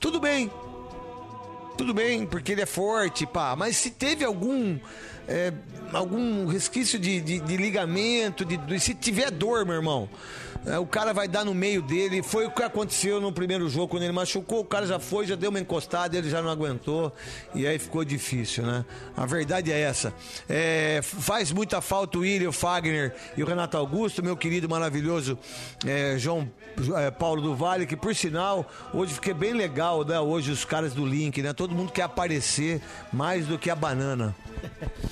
tudo 0.01 0.19
bem. 0.19 0.51
Tudo 1.77 1.95
bem, 1.95 2.27
porque 2.27 2.53
ele 2.53 2.61
é 2.61 2.67
forte, 2.67 3.27
pá. 3.27 3.57
Mas 3.57 3.77
se 3.77 3.91
teve 3.91 4.25
algum. 4.25 4.79
É, 5.29 5.53
algum 5.93 6.47
resquício 6.47 6.99
de, 6.99 7.21
de, 7.21 7.41
de 7.41 7.57
ligamento, 7.57 8.45
de, 8.45 8.57
de- 8.57 8.81
se 8.81 8.95
tiver 8.95 9.31
dor, 9.31 9.65
meu 9.65 9.75
irmão, 9.75 10.09
é, 10.65 10.79
o 10.79 10.87
cara 10.87 11.13
vai 11.13 11.27
dar 11.27 11.45
no 11.45 11.53
meio 11.55 11.83
dele. 11.83 12.23
Foi 12.23 12.47
o 12.47 12.51
que 12.51 12.63
aconteceu 12.63 13.21
no 13.21 13.33
primeiro 13.33 13.69
jogo, 13.69 13.89
quando 13.89 14.05
ele 14.05 14.13
machucou, 14.13 14.61
o 14.61 14.65
cara 14.65 14.87
já 14.87 14.99
foi, 14.99 15.27
já 15.27 15.35
deu 15.35 15.51
uma 15.51 15.59
encostada, 15.59 16.17
ele 16.17 16.31
já 16.31 16.41
não 16.41 16.51
aguentou, 16.51 17.13
e 17.55 17.67
aí 17.67 17.79
ficou 17.79 18.05
difícil, 18.05 18.65
né? 18.65 18.85
A 19.17 19.27
verdade 19.27 19.73
é 19.73 19.81
essa. 19.81 20.15
É, 20.49 21.01
faz 21.03 21.51
muita 21.51 21.81
falta 21.81 22.17
o 22.19 22.21
William, 22.21 22.51
o 22.51 22.53
Fagner 22.53 23.15
e 23.37 23.43
o 23.43 23.47
Renato 23.47 23.77
Augusto, 23.77 24.23
meu 24.23 24.37
querido 24.37 24.69
maravilhoso 24.69 25.37
é, 25.85 26.17
João 26.17 26.49
é, 26.97 27.11
Paulo 27.11 27.43
do 27.43 27.55
Vale, 27.57 27.85
que 27.85 27.97
por 27.97 28.15
sinal, 28.15 28.71
hoje 28.95 29.15
fiquei 29.15 29.35
bem 29.35 29.53
legal, 29.53 30.05
né? 30.05 30.19
Hoje 30.21 30.53
os 30.53 30.65
caras 30.65 30.95
do 30.95 31.05
Link, 31.05 31.43
né? 31.43 31.53
Todo 31.53 31.75
mundo 31.75 31.91
quer 31.93 32.03
aparecer 32.03 32.81
mais 33.13 33.47
do 33.47 33.59
que 33.59 33.69
a 33.69 33.75
banana. 33.75 34.35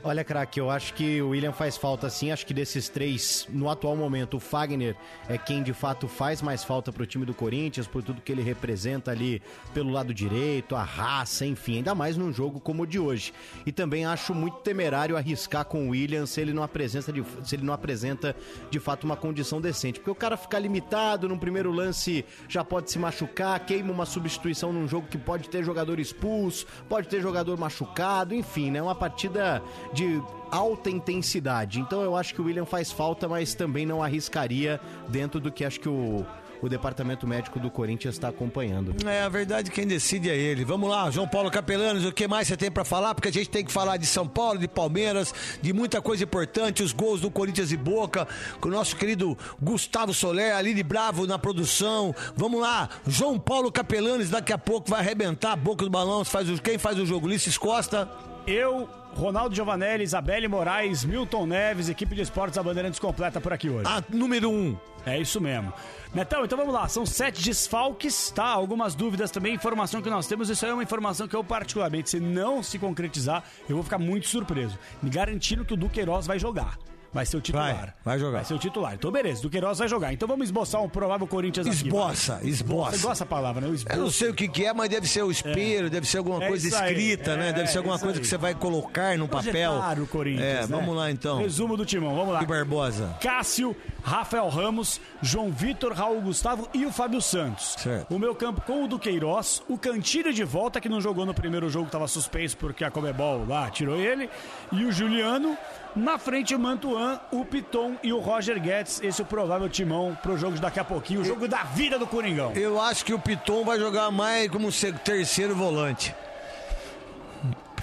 Olha, 0.03 0.23
craque, 0.23 0.59
eu 0.59 0.71
acho 0.71 0.95
que 0.95 1.21
o 1.21 1.29
William 1.29 1.51
faz 1.51 1.77
falta 1.77 2.09
sim. 2.09 2.31
Acho 2.31 2.43
que 2.43 2.55
desses 2.55 2.89
três, 2.89 3.47
no 3.51 3.69
atual 3.69 3.95
momento, 3.95 4.37
o 4.37 4.39
Fagner 4.39 4.95
é 5.29 5.37
quem 5.37 5.61
de 5.61 5.73
fato 5.73 6.07
faz 6.07 6.41
mais 6.41 6.63
falta 6.63 6.91
pro 6.91 7.05
time 7.05 7.23
do 7.23 7.35
Corinthians, 7.35 7.85
por 7.85 8.01
tudo 8.01 8.19
que 8.19 8.31
ele 8.31 8.41
representa 8.41 9.11
ali 9.11 9.43
pelo 9.75 9.91
lado 9.91 10.11
direito, 10.11 10.75
a 10.75 10.81
raça, 10.81 11.45
enfim, 11.45 11.77
ainda 11.77 11.93
mais 11.93 12.17
num 12.17 12.33
jogo 12.33 12.59
como 12.59 12.81
o 12.81 12.87
de 12.87 12.97
hoje. 12.97 13.31
E 13.63 13.71
também 13.71 14.03
acho 14.03 14.33
muito 14.33 14.57
temerário 14.61 15.15
arriscar 15.15 15.65
com 15.65 15.85
o 15.85 15.89
William 15.91 16.25
se 16.25 16.41
ele 16.41 16.51
não 16.51 16.63
apresenta 16.63 17.13
de, 17.13 17.23
se 17.43 17.55
ele 17.55 17.63
não 17.63 17.73
apresenta 17.73 18.35
de 18.71 18.79
fato 18.79 19.03
uma 19.03 19.15
condição 19.15 19.61
decente. 19.61 19.99
Porque 19.99 20.09
o 20.09 20.15
cara 20.15 20.35
ficar 20.35 20.57
limitado 20.57 21.29
num 21.29 21.37
primeiro 21.37 21.71
lance 21.71 22.25
já 22.49 22.63
pode 22.63 22.89
se 22.89 22.97
machucar, 22.97 23.59
queima 23.67 23.93
uma 23.93 24.07
substituição 24.07 24.73
num 24.73 24.87
jogo 24.87 25.05
que 25.07 25.17
pode 25.19 25.47
ter 25.47 25.63
jogador 25.63 25.99
expulso, 25.99 26.65
pode 26.89 27.07
ter 27.07 27.21
jogador 27.21 27.55
machucado, 27.55 28.33
enfim, 28.33 28.71
né? 28.71 28.81
Uma 28.81 28.95
partida 28.95 29.61
de 29.93 30.21
alta 30.49 30.89
intensidade. 30.89 31.79
Então 31.79 32.01
eu 32.01 32.15
acho 32.15 32.33
que 32.33 32.41
o 32.41 32.45
William 32.45 32.65
faz 32.65 32.91
falta, 32.91 33.27
mas 33.27 33.53
também 33.53 33.85
não 33.85 34.03
arriscaria 34.03 34.79
dentro 35.07 35.39
do 35.39 35.51
que 35.51 35.63
acho 35.63 35.79
que 35.79 35.89
o, 35.89 36.25
o 36.61 36.69
departamento 36.69 37.25
médico 37.25 37.59
do 37.59 37.71
Corinthians 37.71 38.15
está 38.15 38.27
acompanhando. 38.27 38.93
É, 39.07 39.23
a 39.23 39.29
verdade, 39.29 39.71
quem 39.71 39.87
decide 39.87 40.29
é 40.29 40.37
ele. 40.37 40.63
Vamos 40.63 40.89
lá, 40.89 41.09
João 41.09 41.27
Paulo 41.27 41.49
Capelanes, 41.49 42.05
o 42.05 42.11
que 42.11 42.27
mais 42.27 42.47
você 42.47 42.55
tem 42.55 42.69
pra 42.69 42.85
falar? 42.85 43.15
Porque 43.15 43.29
a 43.29 43.33
gente 43.33 43.49
tem 43.49 43.65
que 43.65 43.71
falar 43.71 43.97
de 43.97 44.05
São 44.05 44.27
Paulo, 44.27 44.59
de 44.59 44.67
Palmeiras, 44.67 45.33
de 45.61 45.73
muita 45.73 46.01
coisa 46.01 46.23
importante, 46.23 46.83
os 46.83 46.93
gols 46.93 47.21
do 47.21 47.31
Corinthians 47.31 47.71
e 47.71 47.77
Boca, 47.77 48.27
com 48.59 48.67
o 48.67 48.71
nosso 48.71 48.95
querido 48.95 49.37
Gustavo 49.61 50.13
Soler, 50.13 50.55
Aline 50.55 50.83
Bravo 50.83 51.25
na 51.25 51.39
produção. 51.39 52.13
Vamos 52.35 52.61
lá, 52.61 52.89
João 53.07 53.39
Paulo 53.39 53.71
Capelanes, 53.71 54.29
daqui 54.29 54.53
a 54.53 54.57
pouco 54.57 54.89
vai 54.89 54.99
arrebentar 54.99 55.53
a 55.53 55.55
boca 55.55 55.83
do 55.83 55.89
balão. 55.89 56.23
Faz 56.23 56.49
o, 56.49 56.61
quem 56.61 56.77
faz 56.77 56.99
o 56.99 57.05
jogo? 57.05 57.25
Ulisses 57.25 57.57
Costa. 57.57 58.09
Eu, 58.47 58.89
Ronaldo 59.15 59.55
Giovanelli, 59.55 60.03
Isabelle 60.03 60.47
Moraes, 60.47 61.03
Milton 61.03 61.45
Neves, 61.45 61.89
equipe 61.89 62.15
de 62.15 62.21
esportes 62.21 62.55
da 62.55 62.63
Bandeirantes 62.63 62.99
completa 62.99 63.39
por 63.41 63.53
aqui 63.53 63.69
hoje. 63.69 63.87
A 63.87 64.03
número 64.09 64.49
um. 64.49 64.77
É 65.05 65.19
isso 65.19 65.41
mesmo. 65.41 65.73
Netão, 66.13 66.45
então 66.45 66.57
vamos 66.57 66.73
lá. 66.73 66.87
São 66.87 67.05
sete 67.05 67.41
desfalques, 67.41 68.31
tá? 68.31 68.45
Algumas 68.45 68.93
dúvidas 68.93 69.31
também, 69.31 69.55
informação 69.55 70.01
que 70.01 70.09
nós 70.09 70.27
temos. 70.27 70.49
Isso 70.49 70.63
aí 70.65 70.71
é 70.71 70.73
uma 70.73 70.83
informação 70.83 71.27
que 71.27 71.35
eu, 71.35 71.43
particularmente, 71.43 72.09
se 72.09 72.19
não 72.19 72.61
se 72.61 72.77
concretizar, 72.77 73.43
eu 73.67 73.75
vou 73.75 73.83
ficar 73.83 73.97
muito 73.97 74.27
surpreso. 74.27 74.77
Me 75.01 75.09
garantindo 75.09 75.65
que 75.65 75.73
o 75.73 75.77
Duqueiroz 75.77 76.27
vai 76.27 76.37
jogar. 76.37 76.77
Vai 77.13 77.25
ser 77.25 77.37
o 77.37 77.41
titular. 77.41 77.75
Vai, 77.75 77.93
vai 78.05 78.19
jogar. 78.19 78.37
Vai 78.37 78.45
ser 78.45 78.53
o 78.53 78.57
titular. 78.59 78.93
Então, 78.93 79.11
beleza, 79.11 79.41
Duqueiroz 79.41 79.79
vai 79.79 79.87
jogar. 79.87 80.13
Então 80.13 80.27
vamos 80.27 80.45
esboçar 80.45 80.81
um 80.81 80.87
provável 80.87 81.27
Corinthians 81.27 81.67
aqui. 81.67 81.75
Esboça, 81.75 82.39
esboça. 82.43 82.91
Você 82.91 82.97
gosta 82.97 83.09
dessa 83.09 83.25
palavra, 83.25 83.61
né? 83.61 83.67
O 83.67 83.71
Eu 83.71 83.75
esboço. 83.75 83.99
não 83.99 84.09
sei 84.09 84.29
o 84.29 84.33
que, 84.33 84.47
que 84.47 84.65
é, 84.65 84.73
mas 84.73 84.89
deve 84.89 85.07
ser 85.07 85.21
o 85.23 85.29
espelho, 85.31 85.89
deve 85.89 86.07
ser 86.07 86.19
alguma 86.19 86.41
É 86.43 86.47
coisa 86.47 86.67
isso 86.67 86.77
aí, 86.77 86.91
escrita, 86.91 87.35
né? 87.35 87.49
é, 87.49 87.53
Deve 87.53 87.67
ser 87.67 87.79
alguma 87.79 87.99
coisa 87.99 88.15
aí. 88.15 88.21
que 88.21 88.27
você 88.27 88.37
vai 88.37 88.55
colocar 88.55 89.17
no 89.17 89.27
papel. 89.27 89.71
Projetar 89.73 89.99
o 89.99 90.07
Corinthians, 90.07 90.41
É, 90.45 90.61
né? 90.61 90.67
vamos 90.67 90.95
lá 90.95 91.11
então. 91.11 91.39
Resumo 91.39 91.75
do 91.75 91.85
timão, 91.85 92.15
vamos 92.15 92.33
lá. 92.33 92.43
E 92.43 92.45
Barbosa. 92.45 93.15
Cássio, 93.21 93.75
Rafael 94.03 94.47
Ramos, 94.47 95.01
João 95.21 95.51
Vitor, 95.51 95.91
Raul 95.93 96.21
Gustavo 96.21 96.69
e 96.73 96.85
o 96.85 96.91
Fábio 96.93 97.21
Santos. 97.21 97.75
Certo. 97.77 98.13
O 98.15 98.17
meu 98.19 98.33
campo 98.33 98.61
com 98.61 98.85
o 98.85 98.87
Duqueiroz, 98.87 99.61
o 99.67 99.77
Cantilho 99.77 100.33
de 100.33 100.43
volta, 100.45 100.79
que 100.79 100.87
não 100.87 101.01
jogou 101.01 101.25
no 101.25 101.33
primeiro 101.33 101.69
jogo, 101.69 101.87
estava 101.87 102.07
suspenso 102.07 102.55
porque 102.57 102.83
a 102.85 102.89
Comebol 102.91 103.45
lá 103.45 103.69
tirou 103.69 103.97
ele, 103.97 104.29
e 104.71 104.85
o 104.85 104.91
Juliano. 104.93 105.57
Na 105.95 106.17
frente, 106.17 106.55
o 106.55 106.59
Mantuan, 106.59 107.19
o 107.31 107.43
Piton 107.43 107.95
e 108.01 108.13
o 108.13 108.19
Roger 108.19 108.59
Guedes. 108.61 109.01
Esse 109.03 109.21
é 109.21 109.23
o 109.23 109.27
provável 109.27 109.67
timão 109.67 110.17
pro 110.23 110.37
jogo 110.37 110.55
de 110.55 110.61
daqui 110.61 110.79
a 110.79 110.85
pouquinho, 110.85 111.21
o 111.21 111.25
jogo 111.25 111.47
da 111.47 111.63
vida 111.63 111.99
do 111.99 112.07
Coringão. 112.07 112.53
Eu 112.55 112.79
acho 112.79 113.03
que 113.03 113.13
o 113.13 113.19
Piton 113.19 113.65
vai 113.65 113.77
jogar 113.77 114.09
mais 114.09 114.49
como 114.49 114.69
terceiro 115.03 115.53
volante. 115.53 116.15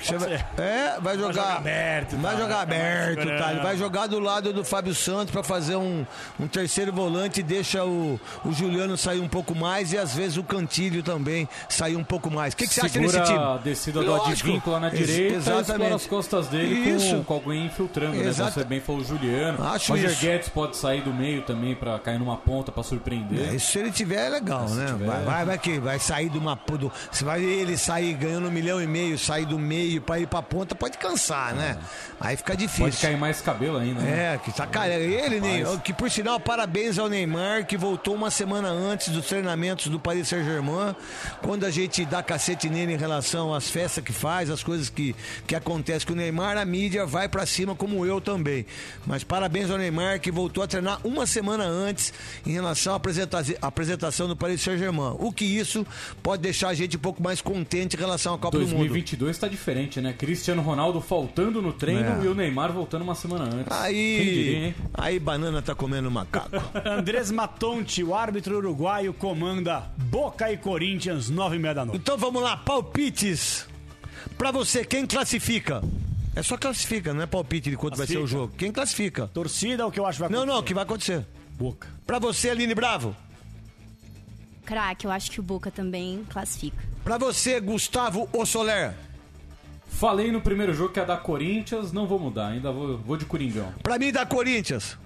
Vai- 0.06 0.18
ser. 0.18 0.46
é, 0.58 0.98
vai 1.00 1.16
jogar, 1.16 1.32
jogar 1.32 1.56
aberto, 1.56 2.16
vai 2.16 2.34
tá, 2.34 2.40
jogar 2.40 2.66
vai 2.66 2.78
mais 2.78 3.12
aberto, 3.12 3.38
tá? 3.38 3.50
Ele 3.52 3.61
vai 3.61 3.76
jogar 3.76 4.06
do 4.06 4.18
lado 4.20 4.52
do 4.52 4.64
Fábio 4.64 4.94
Santos 4.94 5.30
pra 5.32 5.42
fazer 5.42 5.76
um, 5.76 6.04
um 6.38 6.46
terceiro 6.46 6.92
volante 6.92 7.40
e 7.40 7.42
deixa 7.42 7.84
o, 7.84 8.20
o 8.44 8.52
Juliano 8.52 8.96
sair 8.96 9.20
um 9.20 9.28
pouco 9.28 9.54
mais 9.54 9.92
e 9.92 9.98
às 9.98 10.14
vezes 10.14 10.37
o 10.37 10.42
Cantilho 10.44 11.02
também 11.02 11.48
sair 11.68 11.96
um 11.96 12.04
pouco 12.04 12.30
mais. 12.30 12.54
O 12.54 12.56
que, 12.56 12.66
que 12.66 12.74
você 12.74 12.80
acha 12.80 12.88
Segura 12.90 13.18
desse 13.20 13.32
time? 13.32 13.44
a 13.44 13.56
descida 13.58 14.02
do. 14.02 14.14
Advíncula 14.14 14.80
na 14.80 14.88
Ex- 14.88 14.98
direita 15.06 15.34
e 15.34 15.37
exatamente. 15.37 15.70
explora 15.70 15.94
as 15.94 16.06
costas 16.06 16.46
dele 16.48 16.74
Isso. 16.90 17.16
com, 17.16 17.24
com 17.24 17.34
alguém 17.34 17.66
infiltrando, 17.66 18.16
né? 18.16 18.26
Exato. 18.26 18.52
Você 18.54 18.64
bem 18.64 18.80
falou 18.80 19.00
o 19.00 19.04
Juliano. 19.04 19.62
Acho 19.66 19.92
Roger 19.92 20.11
isso. 20.11 20.20
Guedes 20.20 20.48
pode 20.48 20.76
sair 20.76 21.00
do 21.02 21.12
meio 21.12 21.42
também 21.42 21.74
pra 21.74 21.98
cair 21.98 22.18
numa 22.18 22.37
ponta 22.37 22.70
pra 22.72 22.82
surpreender. 22.82 23.48
É, 23.48 23.54
isso 23.54 23.72
se 23.72 23.78
ele 23.78 23.90
tiver 23.90 24.26
é 24.26 24.28
legal, 24.28 24.68
né? 24.70 24.87
tiver- 24.87 25.06
Vai, 25.06 25.24
vai, 25.24 25.44
vai 25.44 25.58
que 25.58 25.78
vai 25.78 25.98
sair 25.98 26.28
de 26.28 26.38
uma. 26.38 26.58
Do, 26.78 26.92
se 27.11 27.24
vai 27.24 27.42
ele 27.42 27.76
sair 27.76 28.12
ganhando 28.14 28.48
um 28.48 28.50
milhão 28.50 28.80
e 28.82 28.87
meio, 28.87 29.18
sair 29.18 29.46
do 29.46 29.58
meio 29.58 29.88
pra 30.01 30.18
ir 30.18 30.27
pra 30.27 30.42
ponta, 30.42 30.74
pode 30.74 30.98
cansar, 30.98 31.55
né? 31.55 31.79
Aí 32.20 32.37
fica 32.37 32.57
difícil. 32.57 32.85
Pode 32.85 32.96
cair 32.98 33.16
mais 33.16 33.40
cabelo 33.40 33.79
ainda, 33.79 34.01
né? 34.01 34.35
É, 34.35 34.38
que 34.38 34.53
tá. 34.53 34.68
Ele, 34.88 35.40
Ney, 35.40 35.64
que 35.85 35.92
por 35.92 36.11
sinal, 36.11 36.38
parabéns 36.38 36.98
ao 36.98 37.09
Neymar, 37.09 37.66
que 37.66 37.77
voltou 37.77 38.14
uma 38.14 38.31
semana 38.31 38.68
antes 38.68 39.09
dos 39.09 39.27
treinamentos 39.27 39.88
do 39.88 39.98
Paris 39.98 40.29
Saint-Germain. 40.29 40.94
Quando 41.42 41.64
a 41.64 41.70
gente 41.70 42.05
dá 42.05 42.22
cacete 42.22 42.68
nele 42.68 42.92
em 42.92 42.96
relação 42.96 43.53
às 43.55 43.68
festas 43.70 44.03
que 44.05 44.12
faz, 44.12 44.51
as 44.51 44.62
coisas 44.62 44.88
que, 44.90 45.14
que 45.46 45.55
acontecem 45.55 46.07
com 46.07 46.12
o 46.12 46.16
Neymar, 46.16 46.57
a 46.57 46.64
mídia 46.64 47.07
vai 47.07 47.29
pra 47.29 47.46
cima, 47.46 47.74
como 47.74 48.05
eu 48.05 48.20
também. 48.20 48.66
Mas 49.07 49.22
parabéns 49.24 49.70
ao 49.70 49.79
Neymar, 49.79 50.20
que 50.20 50.31
voltou 50.31 50.62
a 50.62 50.66
treinar 50.66 50.98
uma 51.05 51.27
semana 51.27 51.64
antes 51.64 52.12
em 52.46 52.53
relação 52.53 52.92
à 52.92 52.96
apresenta- 52.96 53.42
apresentação 53.62 54.27
do 54.29 54.37
Paris 54.37 54.61
Saint-Germain. 54.61 55.14
O 55.18 55.33
que 55.33 55.44
isso 55.44 55.87
pode 56.22 56.42
deixar 56.42 56.68
a 56.68 56.74
gente 56.74 56.96
um 56.96 57.01
pouco 57.01 57.22
mais 57.22 57.40
contente 57.40 57.96
em 57.96 57.98
relação 57.98 58.35
à 58.35 58.38
Copa 58.38 58.59
do 58.59 58.64
Mundo. 58.66 58.79
2022 58.79 59.38
tá 59.38 59.46
diferente, 59.48 59.77
né? 60.00 60.12
Cristiano 60.12 60.60
Ronaldo 60.62 61.00
faltando 61.00 61.60
no 61.62 61.72
treino 61.72 62.22
É. 62.22 62.24
e 62.24 62.28
o 62.28 62.34
Neymar 62.34 62.72
voltando 62.72 63.02
uma 63.02 63.14
semana 63.14 63.44
antes. 63.44 63.70
Aí, 63.70 64.18
diria, 64.24 64.74
aí 64.94 65.18
banana 65.18 65.62
tá 65.62 65.74
comendo 65.74 66.10
macaco. 66.10 66.50
Andrés 66.84 67.30
Matonte, 67.30 68.02
o 68.02 68.14
árbitro 68.14 68.56
uruguaio, 68.56 69.12
comanda 69.14 69.90
Boca 69.96 70.50
e 70.52 70.56
Corinthians, 70.56 71.30
nove 71.30 71.56
e 71.56 71.58
meia 71.58 71.74
da 71.74 71.84
noite. 71.84 72.00
Então 72.00 72.16
vamos 72.18 72.42
lá, 72.42 72.56
palpites. 72.56 73.66
Pra 74.36 74.50
você, 74.50 74.84
quem 74.84 75.06
classifica? 75.06 75.82
É 76.36 76.42
só 76.42 76.56
classifica, 76.56 77.12
não 77.12 77.22
é 77.22 77.26
palpite 77.26 77.70
de 77.70 77.76
quanto 77.76 77.96
vai 77.96 78.06
ser 78.06 78.14
o 78.14 78.20
Classifica. 78.20 78.40
jogo. 78.40 78.54
Quem 78.56 78.70
classifica? 78.72 79.26
Torcida, 79.28 79.86
o 79.86 79.90
que 79.90 79.98
eu 79.98 80.06
acho 80.06 80.16
que 80.18 80.20
vai 80.20 80.28
Não, 80.30 80.38
acontecer? 80.38 80.52
não, 80.54 80.60
o 80.60 80.62
que 80.64 80.74
vai 80.74 80.82
acontecer. 80.84 81.26
Boca. 81.58 81.88
Pra 82.06 82.18
você, 82.20 82.50
Aline 82.50 82.74
Bravo. 82.74 83.16
Craque, 84.64 85.06
eu 85.06 85.10
acho 85.10 85.30
que 85.30 85.40
o 85.40 85.42
Boca 85.42 85.70
também 85.70 86.24
classifica. 86.28 86.76
Pra 87.02 87.16
você, 87.18 87.58
Gustavo 87.58 88.28
Ossoler. 88.32 88.92
Falei 89.88 90.31
no 90.31 90.40
primeiro 90.40 90.72
jogo 90.74 90.92
que 90.92 91.01
é 91.01 91.05
da 91.05 91.16
Corinthians, 91.16 91.92
não 91.92 92.07
vou 92.07 92.18
mudar, 92.18 92.48
ainda 92.48 92.70
vou, 92.70 92.98
vou 92.98 93.16
de 93.16 93.24
Coringão. 93.24 93.72
Pra 93.83 93.98
mim, 93.98 94.12
da 94.12 94.24
Corinthians. 94.24 94.96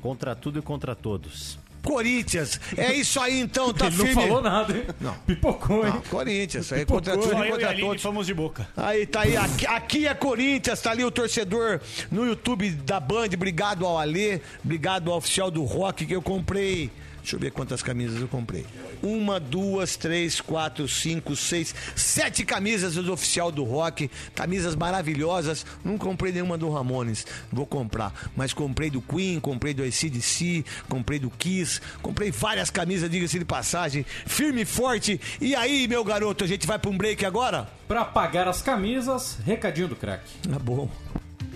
Contra 0.00 0.34
tudo 0.34 0.58
e 0.58 0.62
contra 0.62 0.94
todos. 0.94 1.58
Corinthians. 1.82 2.58
É 2.76 2.94
isso 2.94 3.20
aí, 3.20 3.38
então, 3.38 3.72
tá 3.72 3.86
Ele 3.88 3.96
não 3.98 4.06
firme. 4.06 4.22
falou 4.22 4.40
nada, 4.42 4.74
hein? 4.74 4.84
Não. 5.00 5.14
Pipocou, 5.26 5.86
hein? 5.86 5.92
Ah, 5.94 6.08
Corinthians. 6.08 6.72
Aí 6.72 6.86
contra 6.86 7.16
tudo 7.16 7.44
e 7.44 7.50
contra 7.50 7.74
todos. 7.78 8.02
fomos 8.02 8.26
de 8.26 8.32
Boca. 8.32 8.66
Aí 8.74 9.06
tá 9.06 9.20
aí, 9.20 9.36
aqui, 9.36 9.66
aqui 9.66 10.06
é 10.06 10.14
Corinthians, 10.14 10.80
tá 10.80 10.90
ali 10.90 11.04
o 11.04 11.10
torcedor 11.10 11.80
no 12.10 12.24
YouTube 12.24 12.70
da 12.70 12.98
Band. 12.98 13.28
Obrigado 13.34 13.84
ao 13.86 13.98
Alê, 13.98 14.40
obrigado 14.64 15.10
ao 15.10 15.18
oficial 15.18 15.50
do 15.50 15.62
Rock 15.64 16.06
que 16.06 16.14
eu 16.14 16.22
comprei. 16.22 16.90
Deixa 17.24 17.36
eu 17.36 17.40
ver 17.40 17.52
quantas 17.52 17.82
camisas 17.82 18.20
eu 18.20 18.28
comprei. 18.28 18.66
Uma, 19.02 19.40
duas, 19.40 19.96
três, 19.96 20.42
quatro, 20.42 20.86
cinco, 20.86 21.34
seis, 21.34 21.74
sete 21.96 22.44
camisas 22.44 22.96
do 22.96 23.10
oficial 23.10 23.50
do 23.50 23.64
Rock. 23.64 24.10
Camisas 24.34 24.76
maravilhosas. 24.76 25.64
Não 25.82 25.96
comprei 25.96 26.32
nenhuma 26.32 26.58
do 26.58 26.68
Ramones. 26.68 27.26
Vou 27.50 27.64
comprar. 27.66 28.12
Mas 28.36 28.52
comprei 28.52 28.90
do 28.90 29.00
Queen, 29.00 29.40
comprei 29.40 29.72
do 29.72 29.82
ACDC, 29.82 30.66
comprei 30.86 31.18
do 31.18 31.30
Kiss. 31.30 31.80
Comprei 32.02 32.30
várias 32.30 32.68
camisas, 32.68 33.08
diga-se 33.08 33.38
de 33.38 33.44
passagem. 33.46 34.04
Firme 34.26 34.60
e 34.60 34.66
forte. 34.66 35.18
E 35.40 35.54
aí, 35.54 35.88
meu 35.88 36.04
garoto, 36.04 36.44
a 36.44 36.46
gente 36.46 36.66
vai 36.66 36.78
pra 36.78 36.90
um 36.90 36.98
break 36.98 37.24
agora? 37.24 37.70
Pra 37.88 38.04
pagar 38.04 38.48
as 38.48 38.60
camisas, 38.60 39.38
recadinho 39.46 39.88
do 39.88 39.96
craque. 39.96 40.30
Tá 40.46 40.58
bom. 40.58 40.90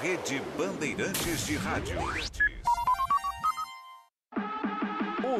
Rede 0.00 0.40
Bandeirantes 0.56 1.46
de 1.46 1.56
Rádio. 1.56 1.98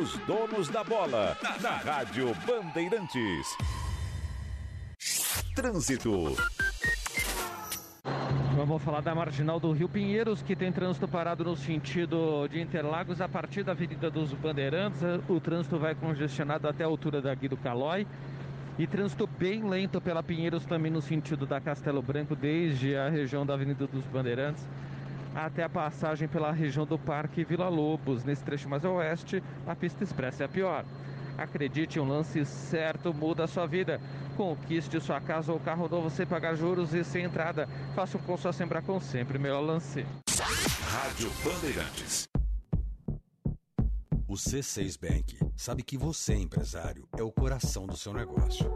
Os 0.01 0.17
donos 0.27 0.69
da 0.69 0.85
bola, 0.85 1.37
na 1.61 1.77
Rádio 1.77 2.35
Bandeirantes. 2.47 3.57
Trânsito. 5.55 6.37
Vamos 8.57 8.83
falar 8.83 9.01
da 9.01 9.15
marginal 9.15 9.59
do 9.59 9.73
Rio 9.73 9.89
Pinheiros, 9.89 10.43
que 10.43 10.55
tem 10.55 10.71
trânsito 10.71 11.09
parado 11.09 11.45
no 11.45 11.57
sentido 11.57 12.47
de 12.49 12.61
Interlagos 12.61 13.21
a 13.21 13.29
partir 13.29 13.63
da 13.63 13.73
Avenida 13.73 14.11
dos 14.11 14.33
Bandeirantes. 14.33 15.01
O 15.29 15.41
trânsito 15.41 15.79
vai 15.79 15.95
congestionado 15.95 16.69
até 16.69 16.85
a 16.85 16.87
altura 16.87 17.23
da 17.23 17.35
Guido 17.35 17.57
Calói. 17.57 18.07
E 18.79 18.87
trânsito 18.87 19.27
bem 19.27 19.69
lento 19.69 20.01
pela 20.01 20.23
Pinheiros 20.23 20.65
também 20.65 20.91
no 20.91 21.03
sentido 21.03 21.47
da 21.47 21.61
Castelo 21.61 22.03
Branco, 22.03 22.35
desde 22.35 22.97
a 22.97 23.09
região 23.09 23.45
da 23.45 23.55
Avenida 23.55 23.87
dos 23.87 24.05
Bandeirantes 24.05 24.67
até 25.35 25.63
a 25.63 25.69
passagem 25.69 26.29
pela 26.29 26.51
região 26.51 26.85
do 26.85 26.99
Parque 26.99 27.45
Vila 27.45 27.69
Lobos. 27.69 28.25
Nesse 28.25 28.43
trecho 28.43 28.69
mais 28.69 28.85
a 28.85 28.91
oeste, 28.91 29.43
a 29.67 29.75
pista 29.75 30.03
expressa 30.03 30.45
é 30.45 30.47
a 30.47 30.49
pior. 30.49 30.85
Acredite, 31.39 31.99
um 31.99 32.09
lance 32.09 32.45
certo 32.45 33.15
muda 33.15 33.45
a 33.45 33.47
sua 33.47 33.67
vida. 33.67 34.01
Conquiste 34.41 34.99
sua 35.03 35.21
casa 35.21 35.53
ou 35.53 35.61
carro 35.61 35.87
novo 35.87 36.09
sem 36.09 36.27
pagar 36.27 36.55
juros 36.55 36.95
e 36.95 37.05
sem 37.05 37.25
entrada. 37.25 37.69
Faça 37.95 38.17
um 38.17 38.23
consórcio 38.23 38.65
Embracon, 38.65 38.99
sempre 38.99 39.39
melhor 39.39 39.61
lance. 39.61 40.07
Rádio 40.89 41.31
Bandeirantes. 41.45 42.27
O 44.27 44.33
C6 44.33 44.99
Bank 44.99 45.39
sabe 45.55 45.83
que 45.83 45.99
você, 45.99 46.35
empresário, 46.35 47.07
é 47.19 47.23
o 47.23 47.31
coração 47.31 47.87
do 47.87 47.99
seu 47.99 48.15
negócio. 48.15 48.73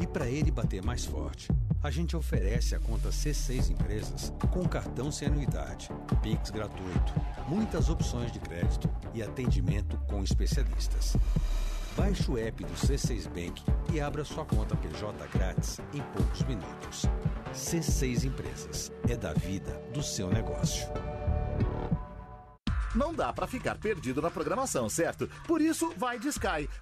E 0.00 0.06
para 0.06 0.28
ele 0.28 0.50
bater 0.50 0.84
mais 0.84 1.04
forte, 1.04 1.48
a 1.80 1.88
gente 1.88 2.16
oferece 2.16 2.74
a 2.74 2.80
conta 2.80 3.10
C6 3.10 3.70
Empresas 3.70 4.32
com 4.52 4.68
cartão 4.68 5.12
sem 5.12 5.28
anuidade, 5.28 5.90
Pix 6.20 6.50
gratuito, 6.50 7.14
muitas 7.46 7.88
opções 7.88 8.32
de 8.32 8.40
crédito 8.40 8.90
e 9.14 9.22
atendimento 9.22 9.96
com 10.08 10.24
especialistas. 10.24 11.16
Baixe 11.96 12.30
o 12.30 12.36
app 12.36 12.62
do 12.62 12.74
C6 12.74 13.26
Bank 13.28 13.62
e 13.90 14.00
abra 14.00 14.22
sua 14.22 14.44
conta 14.44 14.76
PJ 14.76 15.26
grátis 15.32 15.80
em 15.94 16.02
poucos 16.14 16.42
minutos. 16.42 17.06
C6 17.54 18.24
Empresas 18.24 18.92
é 19.08 19.16
da 19.16 19.32
vida 19.32 19.72
do 19.94 20.02
seu 20.02 20.28
negócio. 20.28 20.86
Não 22.94 23.14
dá 23.14 23.32
para 23.32 23.46
ficar 23.46 23.78
perdido 23.78 24.20
na 24.20 24.30
programação, 24.30 24.88
certo? 24.88 25.28
Por 25.46 25.60
isso, 25.60 25.92
vai 25.96 26.18
de 26.18 26.28
Sky. 26.28 26.65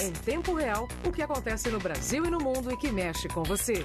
Em 0.00 0.12
tempo 0.12 0.54
real, 0.54 0.86
o 1.06 1.10
que 1.10 1.22
acontece 1.22 1.70
no 1.70 1.78
Brasil 1.78 2.26
e 2.26 2.30
no 2.30 2.38
mundo 2.38 2.70
e 2.70 2.76
que 2.76 2.92
mexe 2.92 3.28
com 3.28 3.42
você. 3.42 3.82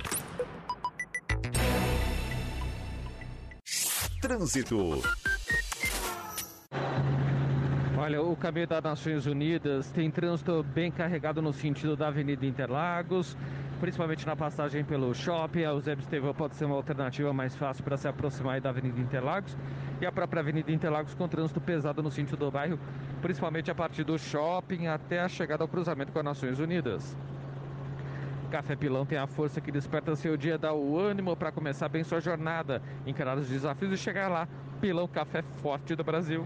Trânsito. 4.22 5.02
Olha, 7.98 8.22
o 8.22 8.36
caminho 8.36 8.68
das 8.68 8.84
Nações 8.84 9.26
Unidas 9.26 9.90
tem 9.92 10.12
trânsito 10.12 10.64
bem 10.64 10.92
carregado 10.92 11.42
no 11.42 11.54
sentido 11.54 11.96
da 11.96 12.08
Avenida 12.08 12.46
Interlagos, 12.46 13.38
principalmente 13.82 14.28
na 14.28 14.36
passagem 14.36 14.86
pelo 14.86 15.14
shopping. 15.14 15.66
A 15.66 15.72
Eusébio 15.72 16.04
Estevão 16.04 16.34
pode 16.36 16.56
ser 16.56 16.66
uma 16.66 16.76
alternativa 16.76 17.34
mais 17.34 17.56
fácil 17.56 17.84
para 17.84 17.98
se 17.98 18.08
aproximar 18.08 18.62
da 18.62 18.70
Avenida 18.70 19.02
Interlagos. 19.02 19.58
E 20.00 20.06
a 20.06 20.12
própria 20.12 20.40
Avenida 20.40 20.72
Interlagos 20.72 21.16
com 21.16 21.28
trânsito 21.28 21.60
pesado 21.60 22.02
no 22.04 22.12
sentido 22.12 22.38
do 22.38 22.52
bairro, 22.52 22.80
principalmente 23.22 23.72
a 23.72 23.76
partir 23.76 24.04
do 24.04 24.18
shopping 24.18 24.86
até 24.86 25.20
a 25.20 25.28
chegada 25.28 25.64
ao 25.64 25.68
cruzamento 25.68 26.12
com 26.12 26.20
as 26.20 26.26
Nações 26.26 26.60
Unidas. 26.60 27.18
Café 28.52 28.76
Pilão 28.76 29.06
tem 29.06 29.18
a 29.18 29.26
força 29.26 29.60
que 29.60 29.72
desperta 29.72 30.16
seu 30.16 30.38
dia, 30.38 30.58
dá 30.58 30.74
o 30.74 31.00
ânimo 31.00 31.36
para 31.36 31.52
começar 31.52 31.90
bem 31.90 32.04
sua 32.04 32.20
jornada, 32.20 32.82
encarar 33.06 33.38
os 33.38 33.48
desafios 33.48 33.92
e 33.92 33.98
chegar 33.98 34.28
lá. 34.28 34.48
Pilão 34.80 35.08
Café 35.08 35.42
Forte 35.62 35.96
do 35.96 36.04
Brasil. 36.04 36.46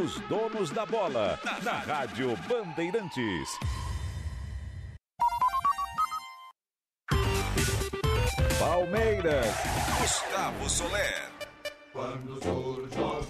Os 0.00 0.18
donos 0.28 0.70
da 0.70 0.84
bola, 0.84 1.38
na 1.62 1.72
Rádio 1.72 2.36
Bandeirantes. 2.48 3.87
Palmeiras. 8.68 9.46
Gustavo 9.98 10.68
Soler. 10.68 11.24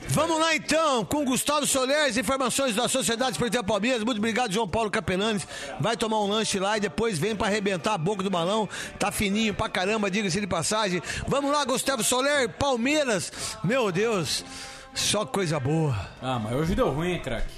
Vamos 0.09 0.41
lá 0.41 0.57
então, 0.57 1.05
com 1.05 1.25
Gustavo 1.25 1.65
Soler, 1.65 2.19
informações 2.19 2.75
da 2.75 2.89
Sociedade 2.89 3.33
Esportiva 3.33 3.63
Palmeiras. 3.63 4.03
Muito 4.03 4.19
obrigado, 4.19 4.53
João 4.53 4.67
Paulo 4.67 4.91
Capelanes. 4.91 5.47
Vai 5.79 5.97
tomar 5.97 6.19
um 6.23 6.27
lanche 6.27 6.59
lá 6.59 6.77
e 6.77 6.81
depois 6.81 7.21
vem 7.21 7.37
para 7.37 7.47
arrebentar 7.47 7.95
a 7.95 7.99
boca 7.99 8.25
do 8.25 8.29
balão. 8.29 8.69
Tá 8.99 9.13
fininho 9.13 9.55
pra 9.55 9.69
caramba, 9.69 10.11
diga-se 10.11 10.41
de 10.41 10.47
passagem. 10.49 11.01
Vamos 11.29 11.53
lá, 11.53 11.65
Gustavo 11.65 12.03
Soler, 12.03 12.49
Palmeiras. 12.49 13.31
Meu 13.63 13.93
Deus, 13.93 14.45
só 14.93 15.25
coisa 15.25 15.61
boa. 15.61 15.97
Ah, 16.21 16.41
mas 16.41 16.53
hoje 16.53 16.75
deu 16.75 16.91
ruim, 16.91 17.13
hein, 17.13 17.23
craque? 17.23 17.55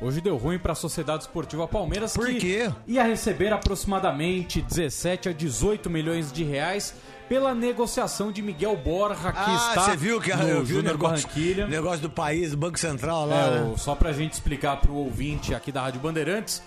Hoje 0.00 0.20
deu 0.20 0.36
ruim 0.36 0.58
para 0.60 0.72
a 0.72 0.76
Sociedade 0.76 1.24
Esportiva 1.24 1.66
Palmeiras. 1.66 2.14
Por 2.14 2.26
que 2.26 2.34
quê? 2.36 2.70
Ia 2.86 3.02
receber 3.02 3.52
aproximadamente 3.52 4.62
17 4.62 5.28
a 5.28 5.32
18 5.32 5.90
milhões 5.90 6.30
de 6.32 6.44
reais 6.44 6.94
pela 7.28 7.52
negociação 7.52 8.30
de 8.30 8.40
Miguel 8.40 8.76
Borja, 8.76 9.32
que 9.32 9.38
ah, 9.38 9.54
está 9.70 9.82
você 9.82 9.96
viu 9.96 10.20
que 10.20 10.32
no 10.34 10.42
eu 10.48 10.64
vi 10.64 10.76
o 10.76 10.82
negócio, 10.82 11.28
do 12.02 12.08
país, 12.10 12.54
Banco 12.54 12.78
Central 12.78 13.26
lá. 13.26 13.36
É, 13.46 13.50
né? 13.60 13.72
o- 13.74 13.76
só 13.76 13.94
pra 13.96 14.12
gente 14.12 14.32
explicar 14.34 14.80
pro 14.80 14.94
ouvinte 14.94 15.52
aqui 15.54 15.72
da 15.72 15.82
Rádio 15.82 16.00
Bandeirantes, 16.00 16.62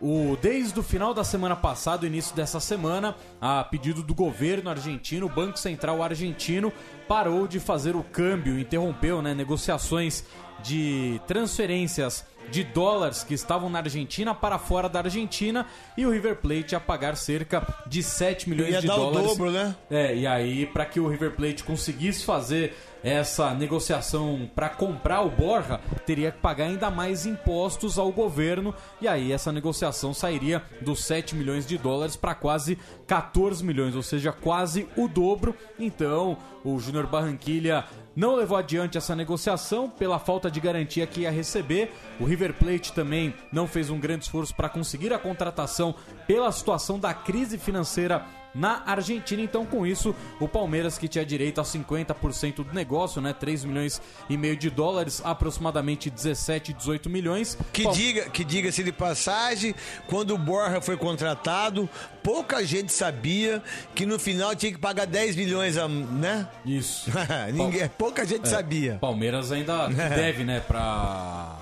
o, 0.00 0.36
desde 0.40 0.78
o 0.80 0.82
final 0.82 1.12
da 1.12 1.22
semana 1.22 1.54
passada, 1.54 2.04
o 2.04 2.06
início 2.06 2.34
dessa 2.34 2.58
semana, 2.58 3.14
a 3.40 3.62
pedido 3.62 4.02
do 4.02 4.14
governo 4.14 4.70
argentino, 4.70 5.26
o 5.26 5.28
Banco 5.28 5.58
Central 5.58 6.02
argentino 6.02 6.72
parou 7.06 7.46
de 7.46 7.60
fazer 7.60 7.94
o 7.94 8.02
câmbio, 8.02 8.58
interrompeu 8.58 9.20
né, 9.20 9.34
negociações 9.34 10.24
de 10.62 11.20
transferências 11.26 12.24
de 12.50 12.64
dólares 12.64 13.22
que 13.22 13.34
estavam 13.34 13.68
na 13.68 13.78
Argentina 13.78 14.34
para 14.34 14.58
fora 14.58 14.88
da 14.88 15.00
Argentina 15.00 15.66
e 15.96 16.04
o 16.04 16.10
River 16.10 16.36
Plate 16.36 16.74
ia 16.74 16.80
pagar 16.80 17.16
cerca 17.16 17.66
de 17.86 18.02
7 18.02 18.48
milhões 18.48 18.72
Ia 18.72 18.80
de 18.80 18.86
dar 18.86 18.96
o 18.96 18.98
dólares. 18.98 19.28
dobro, 19.28 19.50
né? 19.50 19.76
É, 19.90 20.16
e 20.16 20.26
aí, 20.26 20.66
para 20.66 20.84
que 20.84 20.98
o 20.98 21.08
River 21.08 21.32
Plate 21.32 21.62
conseguisse 21.62 22.24
fazer 22.24 22.76
essa 23.02 23.54
negociação 23.54 24.50
para 24.54 24.68
comprar 24.68 25.22
o 25.22 25.30
Borja, 25.30 25.80
teria 26.06 26.30
que 26.30 26.38
pagar 26.38 26.66
ainda 26.66 26.90
mais 26.90 27.26
impostos 27.26 27.98
ao 27.98 28.12
governo, 28.12 28.74
e 29.00 29.08
aí 29.08 29.32
essa 29.32 29.52
negociação 29.52 30.12
sairia 30.12 30.62
dos 30.80 31.04
7 31.04 31.34
milhões 31.34 31.66
de 31.66 31.78
dólares 31.78 32.16
para 32.16 32.34
quase 32.34 32.78
14 33.06 33.64
milhões, 33.64 33.94
ou 33.94 34.02
seja, 34.02 34.32
quase 34.32 34.86
o 34.96 35.08
dobro. 35.08 35.54
Então, 35.78 36.36
o 36.64 36.78
Júnior 36.78 37.06
Barranquilha 37.06 37.84
não 38.14 38.34
levou 38.34 38.56
adiante 38.58 38.98
essa 38.98 39.16
negociação 39.16 39.88
pela 39.88 40.18
falta 40.18 40.50
de 40.50 40.60
garantia 40.60 41.06
que 41.06 41.22
ia 41.22 41.30
receber. 41.30 41.92
O 42.18 42.24
River 42.24 42.54
Plate 42.54 42.92
também 42.92 43.32
não 43.52 43.66
fez 43.66 43.88
um 43.88 43.98
grande 43.98 44.24
esforço 44.24 44.54
para 44.54 44.68
conseguir 44.68 45.12
a 45.12 45.18
contratação 45.18 45.94
pela 46.26 46.52
situação 46.52 46.98
da 46.98 47.14
crise 47.14 47.56
financeira 47.56 48.24
na 48.54 48.82
Argentina. 48.86 49.40
Então, 49.42 49.64
com 49.64 49.86
isso, 49.86 50.14
o 50.40 50.48
Palmeiras, 50.48 50.98
que 50.98 51.08
tinha 51.08 51.24
direito 51.24 51.60
a 51.60 51.64
50% 51.64 52.56
do 52.64 52.72
negócio, 52.74 53.20
né? 53.20 53.32
3 53.32 53.64
milhões 53.64 54.00
e 54.28 54.36
meio 54.36 54.56
de 54.56 54.70
dólares, 54.70 55.20
aproximadamente 55.24 56.10
17, 56.10 56.72
18 56.72 57.08
milhões. 57.08 57.56
Que 57.72 57.88
diga, 57.90 58.28
que 58.30 58.44
diga-se 58.44 58.82
de 58.82 58.92
passagem, 58.92 59.74
quando 60.06 60.34
o 60.34 60.38
Borja 60.38 60.80
foi 60.80 60.96
contratado, 60.96 61.88
pouca 62.22 62.64
gente 62.64 62.92
sabia 62.92 63.62
que 63.94 64.04
no 64.04 64.18
final 64.18 64.54
tinha 64.54 64.72
que 64.72 64.78
pagar 64.78 65.06
10 65.06 65.36
milhões, 65.36 65.76
a, 65.76 65.86
né? 65.88 66.48
Isso. 66.64 67.10
Ninguém, 67.52 67.88
pouca 67.96 68.24
gente 68.24 68.46
É, 68.46 68.50
sabia. 68.50 68.98
Palmeiras 69.00 69.52
ainda 69.52 69.86
deve, 69.88 70.44
né, 70.44 70.60
pra 70.60 71.56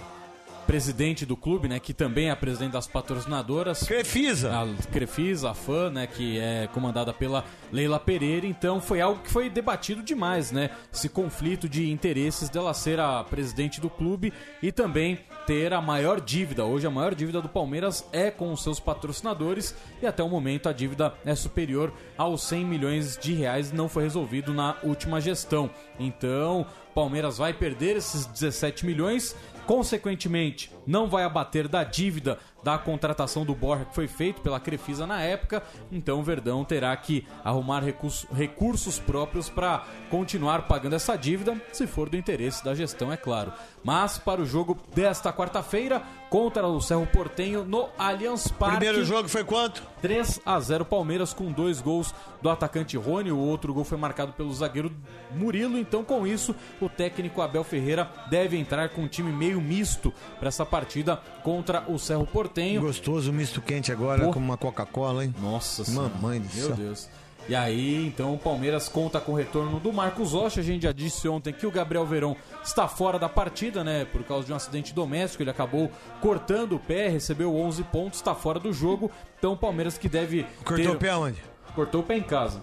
presidente 0.68 1.24
do 1.24 1.35
clube, 1.35 1.66
né, 1.66 1.81
que 1.81 1.94
também 1.94 2.28
é 2.28 2.31
a 2.31 2.37
presidente 2.37 2.72
das 2.72 2.87
patrocinadoras. 2.87 3.85
Crefisa. 3.85 4.52
A 4.52 4.66
Crefisa, 4.92 5.50
a 5.52 5.54
FAN, 5.54 5.88
né, 5.92 6.07
que 6.07 6.38
é 6.38 6.68
comandada 6.74 7.11
pela 7.11 7.42
Leila 7.72 7.98
Pereira. 7.98 8.46
Então 8.46 8.78
foi 8.78 9.00
algo 9.00 9.22
que 9.22 9.31
foi 9.31 9.48
debatido 9.48 10.02
demais, 10.02 10.52
né? 10.52 10.68
Esse 10.92 11.09
conflito 11.09 11.66
de 11.70 11.90
interesses 11.90 12.50
dela 12.50 12.74
ser 12.74 13.00
a 13.00 13.24
presidente 13.24 13.81
do 13.81 13.88
clube 13.88 14.31
e 14.62 14.70
também 14.70 15.18
ter 15.46 15.72
a 15.72 15.81
maior 15.81 16.20
dívida. 16.20 16.66
Hoje 16.66 16.87
a 16.87 16.90
maior 16.90 17.14
dívida 17.14 17.40
do 17.40 17.48
Palmeiras 17.48 18.04
é 18.12 18.31
com 18.31 18.52
os 18.52 18.62
seus 18.62 18.78
patrocinadores 18.78 19.74
e 20.02 20.07
até 20.07 20.22
o 20.22 20.28
momento 20.28 20.68
a 20.68 20.72
dívida 20.74 21.14
é 21.24 21.35
superior 21.35 21.90
aos 22.18 22.42
100 22.42 22.66
milhões 22.66 23.16
de 23.16 23.33
reais. 23.33 23.72
Não 23.72 23.88
foi 23.88 24.02
resolvido 24.02 24.52
na 24.52 24.76
última 24.83 25.18
gestão. 25.18 25.70
Então, 25.98 26.66
Palmeiras 26.94 27.38
vai 27.38 27.54
perder 27.54 27.96
esses 27.96 28.26
17 28.26 28.85
milhões. 28.85 29.35
Consequentemente, 29.68 30.72
não 30.87 31.11
vai 31.11 31.24
abater 31.24 31.68
da 31.68 31.85
dívida 31.85 32.38
da 32.62 32.77
contratação 32.77 33.44
do 33.44 33.55
Borja 33.55 33.85
que 33.85 33.94
foi 33.94 34.09
feito 34.09 34.40
pela 34.40 34.59
Crefisa 34.59 35.07
na 35.07 35.21
época. 35.23 35.62
Então 35.92 36.21
o 36.21 36.23
Verdão 36.23 36.64
terá 36.64 36.97
que 36.97 37.27
arrumar 37.44 37.81
recurso- 37.85 38.27
recursos 38.33 38.99
próprios 38.99 39.49
para 39.49 39.85
continuar 40.11 40.62
pagando 40.66 40.94
essa 40.97 41.16
dívida, 41.16 41.61
se 41.73 41.87
for 41.87 42.09
do 42.09 42.16
interesse 42.16 42.64
da 42.64 42.75
gestão, 42.75 43.12
é 43.12 43.16
claro. 43.16 43.53
Mas 43.85 44.18
para 44.18 44.40
o 44.40 44.47
jogo 44.47 44.77
desta 44.94 45.33
quarta-feira 45.33 46.03
contra 46.29 46.66
o 46.66 46.81
Cerro 46.81 47.07
Portenho 47.07 47.64
no 47.64 47.88
Allianz 47.99 48.49
Parque. 48.49 48.77
Primeiro 48.79 49.05
jogo 49.05 49.29
foi 49.29 49.44
quanto? 49.44 49.83
3 50.03 50.40
a 50.44 50.61
0 50.61 50.85
Palmeiras 50.85 51.33
com 51.33 51.51
dois 51.51 51.81
gols 51.81 52.14
do 52.42 52.51
atacante 52.51 52.97
Rony, 52.97 53.33
o 53.33 53.38
outro 53.38 53.73
gol 53.73 53.83
foi 53.85 53.97
marcado 53.99 54.33
pelo 54.33 54.53
zagueiro 54.53 54.92
Murilo. 55.35 55.79
Então, 55.79 56.05
com 56.05 56.27
isso, 56.27 56.55
o 56.81 56.88
técnico 56.88 57.40
Abel 57.40 57.64
Ferreira 57.64 58.11
deve 58.31 58.57
entrar 58.59 58.88
com 58.90 59.03
um 59.03 59.09
time 59.09 59.33
meio 59.33 59.61
misto 59.61 60.12
para 60.38 60.49
essa 60.49 60.64
partida 60.66 61.16
contra 61.42 61.85
o 61.88 61.99
Cerro 61.99 62.27
Portenho. 62.27 62.47
Gostoso, 62.80 63.32
misto 63.32 63.61
quente 63.61 63.90
agora 63.92 64.24
Pô. 64.26 64.32
com 64.32 64.38
uma 64.40 64.56
Coca-Cola, 64.56 65.24
hein? 65.24 65.34
Nossa 65.40 65.84
senhora. 65.84 66.08
Mamãe 66.08 66.40
do 66.40 66.54
Meu 66.54 66.66
céu. 66.68 66.76
Deus. 66.76 67.08
E 67.48 67.54
aí, 67.54 68.06
então, 68.06 68.34
o 68.34 68.38
Palmeiras 68.38 68.90
conta 68.90 69.18
com 69.20 69.32
o 69.32 69.34
retorno 69.34 69.80
do 69.80 69.90
Marcos 69.90 70.32
Rocha. 70.32 70.61
A 70.61 70.62
gente 70.62 70.82
já 70.82 70.92
disse 70.92 71.26
ontem 71.28 71.50
que 71.50 71.66
o 71.66 71.70
Gabriel 71.70 72.04
Verão 72.04 72.37
está 72.62 72.87
fora 72.87 73.18
da 73.18 73.26
partida, 73.28 73.82
né? 73.82 74.04
Por 74.04 74.22
causa 74.24 74.46
de 74.46 74.52
um 74.52 74.56
acidente 74.56 74.92
doméstico. 74.92 75.42
Ele 75.42 75.50
acabou 75.50 75.90
cortando 76.20 76.74
o 76.74 76.78
pé, 76.78 77.08
recebeu 77.08 77.56
11 77.56 77.82
pontos, 77.84 78.18
está 78.18 78.34
fora 78.34 78.58
do 78.61 78.70
jogo. 78.70 79.11
Então, 79.38 79.52
o 79.54 79.56
Palmeiras 79.56 79.96
que 79.96 80.11
deve. 80.11 80.44
Cortou 80.62 80.76
ter- 80.84 80.90
o 80.90 80.96
pé 80.98 81.14
onde? 81.16 81.42
Cortou 81.74 82.02
o 82.02 82.04
pé 82.04 82.18
em 82.18 82.22
casa. 82.22 82.61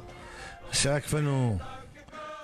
Será 0.71 1.01
que 1.01 1.09
foi 1.09 1.21
no 1.21 1.59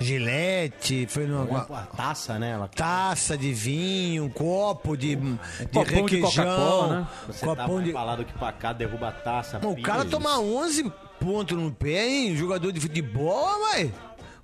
Gilete? 0.02 1.06
Foi 1.08 1.26
numa 1.26 1.44
Uma 1.44 1.64
taça, 1.84 2.38
né? 2.40 2.52
Ela... 2.52 2.68
taça 2.68 3.38
de 3.38 3.54
vinho, 3.54 4.26
um 4.26 4.30
copo 4.30 4.96
de, 4.98 5.16
de 5.16 5.38
copão 5.68 5.84
de 5.84 5.94
requeijão, 5.94 6.46
Coca-Cola, 6.46 7.00
né? 7.00 7.08
Você 7.28 7.40
tá 7.46 7.56
copão 7.56 7.74
mais 7.76 7.86
de... 7.86 7.92
pra 7.92 8.04
lá 8.04 8.16
do 8.16 8.26
que 8.26 8.34
pra 8.34 8.52
cá, 8.52 8.74
derruba 8.74 9.08
a 9.10 9.12
taça. 9.12 9.60
Mano, 9.60 9.72
o 9.74 9.82
cara 9.82 10.06
toma 10.06 10.40
11 10.40 10.92
pontos 11.20 11.58
no 11.58 11.72
pé, 11.72 12.08
hein? 12.08 12.36
Jogador 12.36 12.72
de 12.72 12.80
futebol, 12.80 13.60
vai. 13.72 13.92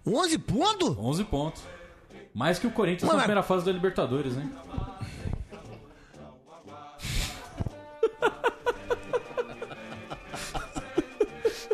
11 0.05 0.37
pontos? 0.37 0.97
11 0.97 1.23
pontos. 1.25 1.63
Mais 2.33 2.59
que 2.59 2.67
o 2.67 2.71
Corinthians 2.71 3.03
Mano, 3.03 3.13
na 3.13 3.17
mas- 3.17 3.23
primeira 3.25 3.43
fase 3.43 3.65
da 3.65 3.71
Libertadores, 3.71 4.37
hein? 4.37 4.49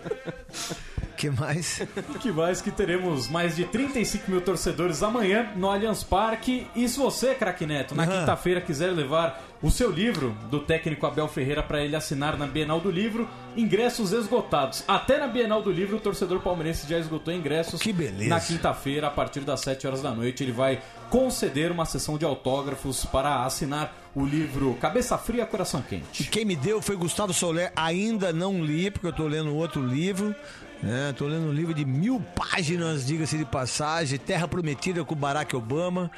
que 1.19 1.29
mais? 1.31 1.83
que 2.23 2.31
mais 2.31 2.63
que 2.63 2.71
teremos 2.71 3.29
mais 3.29 3.57
de 3.57 3.65
35 3.65 4.31
mil 4.31 4.41
torcedores 4.41 5.03
amanhã 5.03 5.51
no 5.57 5.69
Allianz 5.69 6.05
Parque. 6.05 6.67
E 6.77 6.89
se 6.89 6.97
você, 6.97 7.35
craque 7.35 7.67
Neto, 7.67 7.95
na 7.95 8.05
Aham. 8.05 8.21
quinta-feira 8.21 8.61
quiser 8.61 8.93
levar 8.93 9.43
o 9.61 9.71
seu 9.71 9.91
livro 9.91 10.37
do 10.49 10.61
técnico 10.61 11.05
Abel 11.05 11.27
Ferreira 11.27 11.63
para 11.63 11.83
ele 11.83 11.97
assinar 11.97 12.39
na 12.39 12.47
Bienal 12.47 12.81
do 12.81 12.91
Livro, 12.91 13.29
ingressos 13.57 14.13
esgotados. 14.13 14.85
Até 14.87 15.19
na 15.19 15.27
Bienal 15.27 15.61
do 15.61 15.73
Livro, 15.73 15.97
o 15.97 16.01
torcedor 16.01 16.39
palmeirense 16.41 16.89
já 16.89 16.97
esgotou 16.97 17.35
ingressos. 17.35 17.83
Que 17.83 17.93
beleza. 17.93 18.29
Na 18.29 18.41
quinta-feira, 18.41 19.09
a 19.09 19.11
partir 19.11 19.41
das 19.41 19.61
7 19.61 19.87
horas 19.89 20.01
da 20.01 20.13
noite, 20.13 20.45
ele 20.45 20.53
vai 20.53 20.81
conceder 21.11 21.73
uma 21.73 21.85
sessão 21.85 22.17
de 22.17 22.25
autógrafos 22.25 23.05
para 23.05 23.45
assinar 23.45 23.93
o 24.15 24.25
livro 24.25 24.75
Cabeça 24.81 25.19
Fria, 25.19 25.45
Coração 25.45 25.83
Quente. 25.83 26.23
E 26.23 26.27
quem 26.27 26.45
me 26.45 26.55
deu 26.55 26.81
foi 26.81 26.95
Gustavo 26.97 27.33
Soler. 27.33 27.73
Ainda 27.75 28.33
não 28.33 28.65
li, 28.65 28.91
porque 28.91 29.07
eu 29.09 29.13
tô 29.13 29.27
lendo 29.27 29.55
outro 29.55 29.85
livro. 29.85 30.35
Né? 30.83 31.13
Tô 31.17 31.27
lendo 31.27 31.49
um 31.49 31.53
livro 31.53 31.75
de 31.75 31.85
mil 31.85 32.21
páginas, 32.35 33.05
diga-se 33.05 33.37
de 33.37 33.45
passagem, 33.45 34.19
Terra 34.19 34.47
Prometida 34.47 35.05
com 35.05 35.15
Barack 35.15 35.55
Obama. 35.57 36.11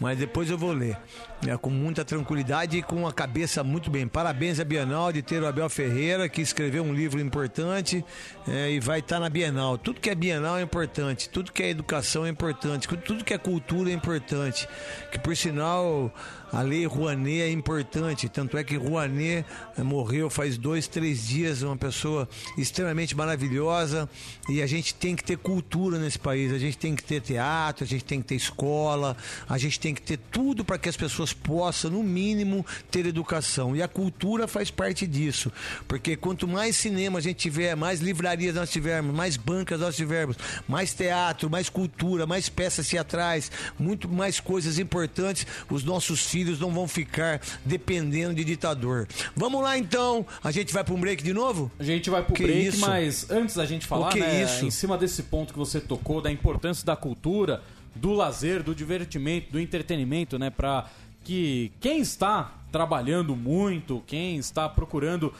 Mas 0.00 0.18
depois 0.18 0.48
eu 0.48 0.56
vou 0.56 0.72
ler. 0.72 0.96
né, 1.42 1.56
com 1.56 1.70
muita 1.70 2.04
tranquilidade 2.04 2.78
e 2.78 2.82
com 2.82 3.06
a 3.06 3.12
cabeça 3.12 3.62
muito 3.62 3.90
bem. 3.90 4.08
Parabéns 4.08 4.58
à 4.58 4.64
Bienal 4.64 5.12
de 5.12 5.22
ter 5.22 5.42
o 5.42 5.46
Abel 5.46 5.68
Ferreira, 5.68 6.28
que 6.28 6.40
escreveu 6.40 6.82
um 6.82 6.92
livro 6.92 7.20
importante 7.20 8.04
é, 8.46 8.72
e 8.72 8.80
vai 8.80 9.00
estar 9.00 9.20
na 9.20 9.28
Bienal. 9.28 9.78
Tudo 9.78 10.00
que 10.00 10.10
é 10.10 10.14
Bienal 10.14 10.58
é 10.58 10.62
importante, 10.62 11.28
tudo 11.28 11.52
que 11.52 11.62
é 11.62 11.70
educação 11.70 12.26
é 12.26 12.28
importante, 12.28 12.88
tudo 13.04 13.24
que 13.24 13.32
é 13.32 13.38
cultura 13.38 13.90
é 13.90 13.92
importante. 13.92 14.68
Que 15.12 15.18
por 15.18 15.36
sinal 15.36 16.12
a 16.50 16.62
lei 16.62 16.86
Rouanet 16.86 17.42
é 17.42 17.50
importante, 17.50 18.28
tanto 18.28 18.56
é 18.56 18.64
que 18.64 18.76
Rouanet 18.76 19.44
eh, 19.76 19.82
morreu 19.82 20.30
faz 20.30 20.56
dois, 20.56 20.88
três 20.88 21.26
dias, 21.26 21.62
uma 21.62 21.76
pessoa 21.76 22.26
extremamente 22.56 23.14
maravilhosa 23.14 24.08
e 24.48 24.62
a 24.62 24.66
gente 24.66 24.94
tem 24.94 25.14
que 25.14 25.22
ter 25.22 25.36
cultura 25.36 25.98
nesse 25.98 26.18
país, 26.18 26.52
a 26.52 26.58
gente 26.58 26.78
tem 26.78 26.96
que 26.96 27.04
ter 27.04 27.20
teatro, 27.20 27.84
a 27.84 27.86
gente 27.86 28.04
tem 28.04 28.20
que 28.20 28.28
ter 28.28 28.34
escola, 28.34 29.14
a 29.46 29.58
gente 29.58 29.78
tem 29.88 29.94
que 29.94 30.02
ter 30.02 30.18
tudo 30.30 30.64
para 30.66 30.76
que 30.76 30.86
as 30.88 30.96
pessoas 30.98 31.32
possam, 31.32 31.90
no 31.90 32.02
mínimo, 32.02 32.64
ter 32.90 33.06
educação. 33.06 33.74
E 33.74 33.80
a 33.82 33.88
cultura 33.88 34.46
faz 34.46 34.70
parte 34.70 35.06
disso, 35.06 35.50
porque 35.86 36.14
quanto 36.14 36.46
mais 36.46 36.76
cinema 36.76 37.18
a 37.18 37.22
gente 37.22 37.38
tiver, 37.38 37.74
mais 37.74 38.00
livrarias 38.00 38.54
nós 38.54 38.70
tivermos, 38.70 39.14
mais 39.16 39.38
bancas 39.38 39.80
nós 39.80 39.96
tivermos, 39.96 40.36
mais 40.68 40.92
teatro, 40.92 41.48
mais 41.48 41.70
cultura, 41.70 42.26
mais 42.26 42.50
peças 42.50 42.86
teatrais, 42.86 43.50
muito 43.78 44.06
mais 44.08 44.40
coisas 44.40 44.78
importantes, 44.78 45.46
os 45.70 45.82
nossos 45.84 46.26
filhos 46.26 46.60
não 46.60 46.70
vão 46.70 46.86
ficar 46.86 47.40
dependendo 47.64 48.34
de 48.34 48.44
ditador. 48.44 49.08
Vamos 49.34 49.62
lá 49.62 49.78
então, 49.78 50.26
a 50.44 50.50
gente 50.50 50.70
vai 50.74 50.84
para 50.84 50.92
um 50.92 51.00
break 51.00 51.22
de 51.22 51.32
novo? 51.32 51.70
A 51.78 51.84
gente 51.84 52.10
vai 52.10 52.22
pro 52.22 52.34
Que 52.34 52.42
break, 52.42 52.66
isso? 52.68 52.80
mas 52.80 53.30
antes 53.30 53.54
da 53.54 53.64
gente 53.64 53.86
falar, 53.86 54.08
O 54.08 54.12
que 54.12 54.20
né, 54.20 54.42
isso? 54.42 54.66
em 54.66 54.70
cima 54.70 54.98
desse 54.98 55.22
ponto 55.22 55.54
que 55.54 55.58
você 55.58 55.80
tocou, 55.80 56.20
da 56.20 56.30
importância 56.30 56.84
da 56.84 56.94
cultura, 56.94 57.62
do 58.00 58.12
lazer, 58.12 58.62
do 58.62 58.74
divertimento, 58.74 59.52
do 59.52 59.60
entretenimento, 59.60 60.38
né, 60.38 60.50
para 60.50 60.86
que 61.24 61.72
quem 61.80 62.00
está 62.00 62.54
trabalhando 62.72 63.36
muito, 63.36 64.02
quem 64.06 64.36
está 64.36 64.68
procurando 64.68 65.32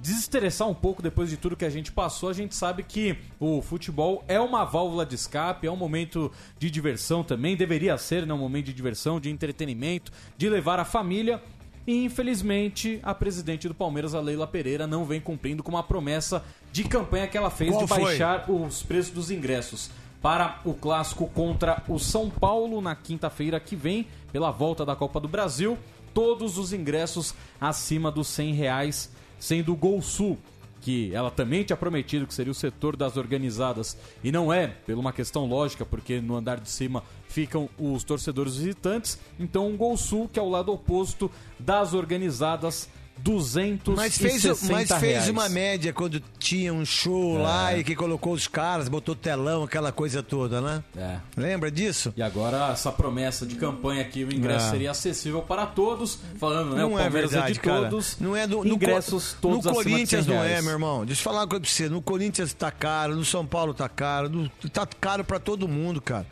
desestressar 0.00 0.68
um 0.68 0.74
pouco 0.74 1.02
depois 1.02 1.30
de 1.30 1.36
tudo 1.36 1.56
que 1.56 1.64
a 1.64 1.70
gente 1.70 1.90
passou, 1.90 2.28
a 2.28 2.32
gente 2.32 2.54
sabe 2.54 2.82
que 2.82 3.16
o 3.40 3.60
futebol 3.60 4.24
é 4.28 4.38
uma 4.38 4.64
válvula 4.64 5.04
de 5.04 5.14
escape, 5.14 5.66
é 5.66 5.70
um 5.70 5.76
momento 5.76 6.30
de 6.58 6.70
diversão 6.70 7.24
também, 7.24 7.56
deveria 7.56 7.96
ser 7.98 8.26
né, 8.26 8.32
um 8.32 8.38
momento 8.38 8.66
de 8.66 8.72
diversão, 8.72 9.18
de 9.18 9.30
entretenimento, 9.30 10.12
de 10.36 10.48
levar 10.48 10.78
a 10.78 10.84
família 10.84 11.42
e 11.86 12.04
infelizmente 12.04 13.00
a 13.02 13.14
presidente 13.14 13.68
do 13.68 13.74
Palmeiras, 13.74 14.14
a 14.14 14.20
Leila 14.20 14.46
Pereira, 14.46 14.86
não 14.86 15.04
vem 15.04 15.20
cumprindo 15.20 15.62
com 15.62 15.70
uma 15.70 15.82
promessa 15.82 16.44
de 16.72 16.84
campanha 16.84 17.26
que 17.26 17.36
ela 17.36 17.50
fez 17.50 17.70
Qual 17.70 17.82
de 17.82 17.88
foi? 17.88 18.02
baixar 18.02 18.50
os 18.50 18.82
preços 18.82 19.12
dos 19.12 19.30
ingressos 19.30 19.90
para 20.26 20.58
o 20.64 20.74
clássico 20.74 21.28
contra 21.28 21.84
o 21.86 22.00
São 22.00 22.28
Paulo 22.28 22.80
na 22.80 22.96
quinta-feira 22.96 23.60
que 23.60 23.76
vem, 23.76 24.08
pela 24.32 24.50
volta 24.50 24.84
da 24.84 24.96
Copa 24.96 25.20
do 25.20 25.28
Brasil. 25.28 25.78
Todos 26.12 26.58
os 26.58 26.72
ingressos 26.72 27.32
acima 27.60 28.10
dos 28.10 28.26
100 28.26 28.54
reais, 28.54 29.12
sendo 29.38 29.72
o 29.72 29.76
Gol 29.76 30.02
Sul, 30.02 30.36
que 30.80 31.14
ela 31.14 31.30
também 31.30 31.62
tinha 31.62 31.76
prometido 31.76 32.26
que 32.26 32.34
seria 32.34 32.50
o 32.50 32.56
setor 32.56 32.96
das 32.96 33.16
organizadas, 33.16 33.96
e 34.24 34.32
não 34.32 34.52
é, 34.52 34.66
por 34.66 34.98
uma 34.98 35.12
questão 35.12 35.46
lógica, 35.46 35.86
porque 35.86 36.20
no 36.20 36.34
andar 36.34 36.58
de 36.58 36.70
cima 36.70 37.04
ficam 37.28 37.68
os 37.78 38.02
torcedores 38.02 38.56
visitantes. 38.56 39.20
Então, 39.38 39.72
o 39.72 39.76
Gol 39.76 39.96
Sul, 39.96 40.28
que 40.28 40.40
é 40.40 40.42
o 40.42 40.48
lado 40.48 40.72
oposto 40.72 41.30
das 41.56 41.94
organizadas, 41.94 42.88
260 43.18 43.92
Mas 43.96 44.16
fez, 44.18 44.44
mas 44.70 44.88
fez 44.88 45.00
reais. 45.00 45.28
uma 45.28 45.48
média 45.48 45.92
quando 45.92 46.20
tinha 46.38 46.72
um 46.72 46.84
show 46.84 47.38
É. 47.38 47.42
lá 47.42 47.76
e 47.78 47.84
que 47.84 47.94
colocou 47.94 48.32
os 48.32 48.46
caras, 48.46 48.88
botou 48.88 49.14
telão, 49.14 49.64
aquela 49.64 49.90
coisa 49.92 50.22
toda, 50.22 50.60
né? 50.60 50.82
É. 50.96 51.16
Lembra 51.36 51.70
disso? 51.70 52.12
E 52.16 52.22
agora 52.22 52.70
essa 52.72 52.92
promessa 52.92 53.44
de 53.46 53.56
campanha 53.56 54.04
que 54.04 54.22
o 54.24 54.32
ingresso 54.32 54.66
É. 54.66 54.70
seria 54.70 54.90
acessível 54.90 55.42
para 55.42 55.66
todos, 55.66 56.18
falando, 56.38 56.74
né? 56.74 56.82
Não 56.82 56.92
o 56.94 56.98
é 56.98 57.02
Palmeiras 57.02 57.30
verdade, 57.30 57.50
é 57.50 57.54
de 57.54 57.60
cara. 57.60 57.88
todos. 57.88 58.16
Não 58.20 58.36
é 58.36 58.46
do, 58.46 58.64
no 58.64 58.74
ingressos 58.74 59.32
Co- 59.34 59.38
todos 59.40 59.64
No 59.64 59.70
acima 59.72 59.82
de 59.84 59.88
100 59.90 59.92
Corinthians 59.92 60.26
não 60.26 60.42
é, 60.44 60.62
meu 60.62 60.72
irmão. 60.72 61.04
Deixa 61.04 61.20
eu 61.20 61.24
falar 61.24 61.40
uma 61.40 61.46
coisa 61.48 61.62
pra 61.62 61.70
você. 61.70 61.88
No 61.88 62.02
Corinthians 62.02 62.52
tá 62.54 62.70
caro, 62.70 63.16
no 63.16 63.24
São 63.24 63.44
Paulo 63.46 63.74
tá 63.74 63.88
caro, 63.88 64.28
no- 64.28 64.48
tá 64.70 64.86
caro 65.00 65.24
pra 65.24 65.38
todo 65.38 65.66
mundo, 65.66 66.00
cara. 66.00 66.26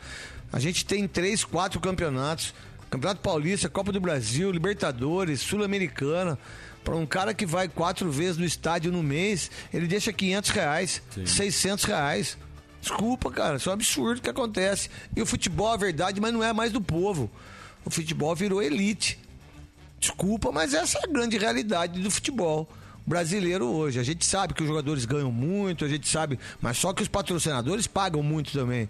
A 0.53 0.59
gente 0.59 0.85
tem 0.85 1.07
três, 1.07 1.43
quatro 1.43 1.79
campeonatos. 1.79 2.53
Campeonato 2.89 3.19
Paulista, 3.19 3.67
Copa 3.67 3.91
do 3.91 3.99
Brasil, 3.99 4.49
Libertadores, 4.51 5.41
Sul-Americana. 5.41 6.37
Pra 6.85 6.95
um 6.95 7.05
cara 7.05 7.33
que 7.33 7.47
vai 7.47 7.67
quatro 7.67 8.11
vezes 8.11 8.37
no 8.37 8.45
estádio 8.45 8.91
no 8.91 9.01
mês, 9.01 9.49
ele 9.73 9.87
deixa 9.87 10.13
500 10.13 10.49
reais, 10.51 11.01
600 11.25 11.83
reais. 11.83 12.37
Desculpa, 12.79 13.31
cara, 13.31 13.57
isso 13.57 13.67
é 13.67 13.71
um 13.71 13.73
absurdo 13.73 14.21
que 14.21 14.29
acontece. 14.29 14.87
E 15.15 15.21
o 15.21 15.25
futebol, 15.25 15.73
é 15.73 15.77
verdade, 15.79 16.21
mas 16.21 16.31
não 16.31 16.43
é 16.43 16.53
mais 16.53 16.71
do 16.71 16.79
povo. 16.79 17.29
O 17.83 17.89
futebol 17.89 18.35
virou 18.35 18.61
elite. 18.61 19.19
Desculpa, 19.99 20.51
mas 20.51 20.75
essa 20.75 20.99
é 20.99 21.05
a 21.05 21.11
grande 21.11 21.39
realidade 21.39 21.99
do 21.99 22.11
futebol 22.11 22.69
brasileiro 23.05 23.65
hoje. 23.67 23.99
A 23.99 24.03
gente 24.03 24.25
sabe 24.25 24.53
que 24.53 24.61
os 24.63 24.67
jogadores 24.67 25.05
ganham 25.05 25.31
muito, 25.31 25.85
a 25.85 25.87
gente 25.87 26.07
sabe, 26.07 26.39
mas 26.61 26.77
só 26.77 26.93
que 26.93 27.03
os 27.03 27.07
patrocinadores 27.07 27.87
pagam 27.87 28.23
muito 28.23 28.51
também. 28.51 28.89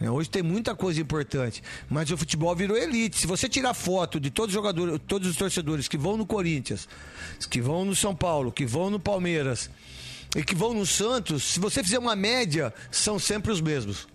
É, 0.00 0.10
Hoje 0.10 0.28
tem 0.28 0.42
muita 0.42 0.74
coisa 0.74 1.00
importante, 1.00 1.62
mas 1.88 2.10
o 2.10 2.16
futebol 2.16 2.54
virou 2.54 2.76
elite. 2.76 3.18
Se 3.18 3.26
você 3.26 3.48
tirar 3.48 3.74
foto 3.74 4.18
de 4.18 4.30
todos 4.30 4.48
os 4.48 4.54
jogadores, 4.54 5.00
todos 5.06 5.28
os 5.28 5.36
torcedores 5.36 5.88
que 5.88 5.96
vão 5.96 6.16
no 6.16 6.26
Corinthians, 6.26 6.88
que 7.48 7.60
vão 7.60 7.84
no 7.84 7.94
São 7.94 8.14
Paulo, 8.14 8.50
que 8.50 8.66
vão 8.66 8.90
no 8.90 8.98
Palmeiras 8.98 9.70
e 10.34 10.42
que 10.42 10.54
vão 10.54 10.74
no 10.74 10.86
Santos, 10.86 11.42
se 11.44 11.60
você 11.60 11.82
fizer 11.82 11.98
uma 11.98 12.16
média, 12.16 12.72
são 12.90 13.18
sempre 13.18 13.52
os 13.52 13.60
mesmos. 13.60 14.08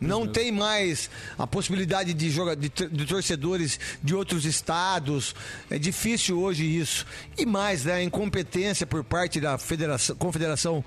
Não 0.00 0.26
tem 0.26 0.50
mais 0.50 1.10
a 1.38 1.46
possibilidade 1.46 2.14
de, 2.14 2.30
joga, 2.30 2.56
de, 2.56 2.68
de 2.68 3.06
torcedores 3.06 3.78
de 4.02 4.14
outros 4.14 4.44
estados. 4.44 5.34
É 5.70 5.78
difícil 5.78 6.40
hoje 6.40 6.64
isso. 6.64 7.06
E 7.36 7.44
mais, 7.44 7.84
né, 7.84 7.94
a 7.94 8.02
incompetência 8.02 8.86
por 8.86 9.04
parte 9.04 9.40
da 9.40 9.58
Federação, 9.58 10.16
Confederação 10.16 10.84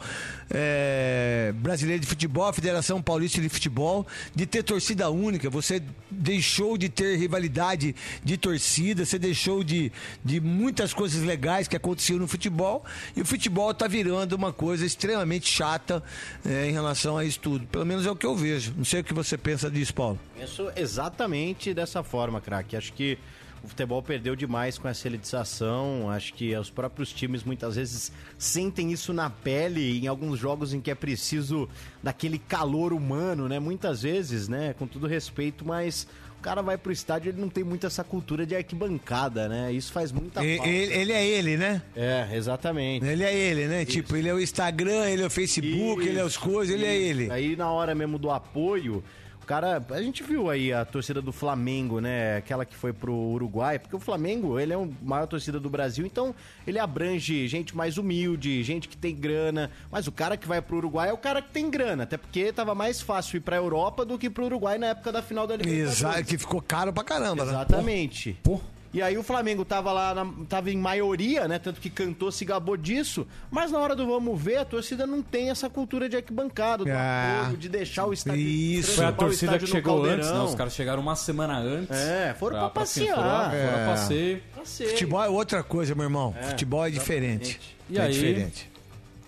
eh, 0.50 1.54
Brasileira 1.56 2.00
de 2.00 2.08
Futebol, 2.08 2.46
a 2.46 2.54
Federação 2.54 3.02
Paulista 3.02 3.42
de 3.42 3.50
Futebol, 3.50 4.06
de 4.34 4.46
ter 4.46 4.64
torcida 4.64 5.10
única. 5.10 5.50
Você 5.50 5.82
deixou 6.10 6.78
de 6.78 6.90
ter 6.90 7.18
rivalidade 7.18 7.96
de 8.24 8.38
torcida, 8.38 9.06
você 9.06 9.20
deixou 9.20 9.64
de, 9.64 9.92
de 10.24 10.40
muitas 10.40 10.94
coisas 10.94 11.24
legais 11.24 11.68
que 11.68 11.76
aconteciam 11.76 12.20
no 12.20 12.28
futebol. 12.28 12.84
E 13.16 13.22
o 13.22 13.26
futebol 13.26 13.72
está 13.72 13.88
virando 13.88 14.34
uma 14.34 14.52
coisa 14.54 14.86
extremamente 14.86 15.48
chata 15.52 16.04
eh, 16.46 16.70
em 16.70 16.72
relação 16.72 17.18
a 17.18 17.26
isso 17.26 17.40
tudo. 17.40 17.68
Pelo 17.68 17.86
menos 17.86 18.06
é 18.06 18.12
o 18.12 18.16
que 18.16 18.26
eu 18.26 18.36
vejo. 18.36 18.74
Não 18.76 18.86
sei 18.88 19.02
o 19.02 19.04
que 19.04 19.14
você 19.14 19.38
pensa 19.38 19.70
disso, 19.70 19.94
Paulo. 19.94 20.20
Penso 20.36 20.72
exatamente 20.76 21.74
dessa 21.74 22.02
forma, 22.04 22.40
craque. 22.40 22.76
Acho 22.76 22.94
que 22.94 23.18
o 23.62 23.68
futebol 23.68 24.02
perdeu 24.02 24.36
demais 24.36 24.78
com 24.78 24.88
essa 24.88 25.08
elitização. 25.08 26.10
Acho 26.10 26.34
que 26.34 26.56
os 26.56 26.70
próprios 26.70 27.12
times 27.12 27.44
muitas 27.44 27.76
vezes 27.76 28.12
sentem 28.38 28.92
isso 28.92 29.12
na 29.12 29.30
pele 29.30 30.00
em 30.00 30.08
alguns 30.08 30.40
jogos 30.40 30.74
em 30.74 30.80
que 30.80 30.90
é 30.90 30.96
preciso 30.96 31.68
daquele 32.02 32.40
calor 32.40 32.94
humano, 32.94 33.50
né? 33.50 33.60
Muitas 33.60 34.04
vezes, 34.04 34.48
né? 34.48 34.74
Com 34.74 34.88
todo 34.88 35.06
respeito, 35.06 35.66
mas 35.66 36.08
o 36.40 36.42
cara 36.42 36.62
vai 36.62 36.78
pro 36.78 36.92
estádio 36.92 37.30
ele 37.30 37.42
não 37.42 37.50
tem 37.50 37.64
muito 37.64 37.88
essa 37.88 38.04
cultura 38.04 38.46
de 38.46 38.56
arquibancada, 38.56 39.50
né? 39.50 39.72
Isso 39.72 39.92
faz 39.92 40.12
muita 40.12 40.42
falta. 40.42 40.68
Ele, 40.68 40.94
ele 40.94 41.12
é 41.12 41.26
ele, 41.28 41.58
né? 41.58 41.82
É, 41.96 42.30
exatamente. 42.34 43.06
Ele 43.06 43.24
é 43.24 43.36
ele, 43.36 43.68
né? 43.68 43.86
Tipo, 43.86 44.16
ele 44.16 44.30
é 44.30 44.34
o 44.34 44.40
Instagram, 44.40 45.10
ele 45.10 45.24
é 45.24 45.26
o 45.26 45.30
Facebook, 45.30 46.08
ele 46.08 46.20
é 46.20 46.24
os 46.24 46.38
coisas, 46.38 46.74
ele 46.74 46.86
é 46.86 46.96
Isso. 46.96 47.10
ele. 47.10 47.32
Aí 47.32 47.56
na 47.56 47.72
hora 47.72 47.96
mesmo 47.96 48.20
do 48.20 48.30
apoio, 48.30 49.04
cara, 49.48 49.82
a 49.90 50.02
gente 50.02 50.22
viu 50.22 50.50
aí 50.50 50.74
a 50.74 50.84
torcida 50.84 51.22
do 51.22 51.32
Flamengo, 51.32 52.02
né? 52.02 52.38
Aquela 52.38 52.66
que 52.66 52.76
foi 52.76 52.92
pro 52.92 53.14
Uruguai, 53.14 53.80
porque 53.80 53.96
o 53.96 54.00
Flamengo, 54.00 54.60
ele 54.60 54.74
é 54.74 54.76
a 54.76 54.88
maior 55.02 55.26
torcida 55.26 55.60
do 55.60 55.70
Brasil, 55.70 56.06
então 56.06 56.36
ele 56.68 56.78
abrange 56.78 57.48
gente 57.48 57.76
mais 57.76 57.98
humilde, 57.98 58.62
gente 58.62 58.90
que 58.90 58.98
tem 58.98 59.16
grana, 59.16 59.72
mas 59.90 60.06
o 60.06 60.12
cara 60.12 60.36
que 60.36 60.48
vai 60.48 60.62
pro 60.62 60.78
Uruguai 60.78 61.10
é 61.10 61.14
o 61.14 61.18
cara 61.18 61.42
que 61.42 61.50
tem 61.50 61.70
grana, 61.70 62.04
até 62.04 62.18
porque 62.18 62.52
tava 62.52 62.76
mais 62.76 63.02
fácil 63.02 63.38
ir 63.38 63.40
pra 63.40 63.56
Europa 63.56 64.04
do 64.06 64.18
que 64.18 64.30
pro 64.30 64.46
Uruguai 64.46 64.78
na 64.78 64.88
época 64.88 65.12
da 65.12 65.22
final 65.22 65.48
da 65.48 65.56
Libertadores. 65.56 65.98
Exato, 65.98 66.24
que 66.26 66.38
ficou 66.38 66.62
caro 66.62 66.92
pra 66.92 67.04
caramba, 67.04 67.46
né? 67.46 67.52
Exatamente. 67.52 68.38
E 68.94 69.02
aí 69.02 69.18
o 69.18 69.24
Flamengo 69.24 69.66
tava 69.66 69.92
lá, 69.92 70.14
na- 70.14 70.32
tava 70.48 70.72
em 70.72 70.78
maioria, 70.78 71.48
né? 71.48 71.60
Tanto 71.60 71.80
que 71.82 71.90
cantou, 71.90 72.32
se 72.32 72.46
gabou 72.46 72.78
disso. 72.78 73.28
Mas 73.52 73.72
na 73.72 73.80
hora 73.80 73.96
do 73.96 74.08
vamos 74.08 74.42
ver, 74.42 74.58
a 74.58 74.66
torcida 74.66 75.06
não 75.06 75.22
tem 75.22 75.50
essa 75.50 75.70
cultura 75.70 76.08
de 76.08 76.16
arquibancada, 76.16 76.86
do 76.86 76.92
Ah, 76.92 77.42
apoio, 77.44 77.58
de 77.58 77.70
deixar 77.70 78.06
o 78.06 78.14
estádio. 78.14 78.42
isso. 78.42 78.94
Foi 78.94 79.06
a 79.06 79.12
torcida 79.12 79.60
que 79.60 79.68
chegou 79.68 79.96
caldeirão. 79.96 80.18
antes, 80.20 80.32
né? 80.32 80.40
Os 80.42 80.56
caras 80.56 80.74
chegaram 80.74 81.02
uma 81.02 81.16
semana 81.16 81.58
antes. 81.60 81.96
É, 81.98 82.34
foram 82.40 82.58
pra 82.70 82.82
assim, 82.82 83.02
passear. 83.08 83.16
Foram, 83.16 83.52
foram 83.52 83.80
É. 83.82 83.86
passeio. 83.86 84.42
Passeio. 84.56 84.90
Futebol 84.92 85.24
é 85.24 85.30
outra 85.30 85.64
coisa, 85.64 85.94
meu 85.94 86.04
irmão. 86.06 86.34
É, 86.40 86.44
Futebol 86.44 86.86
é 86.86 86.90
diferente. 86.90 87.60
E 87.90 87.98
é 87.98 88.02
aí? 88.02 88.12
diferente. 88.12 88.67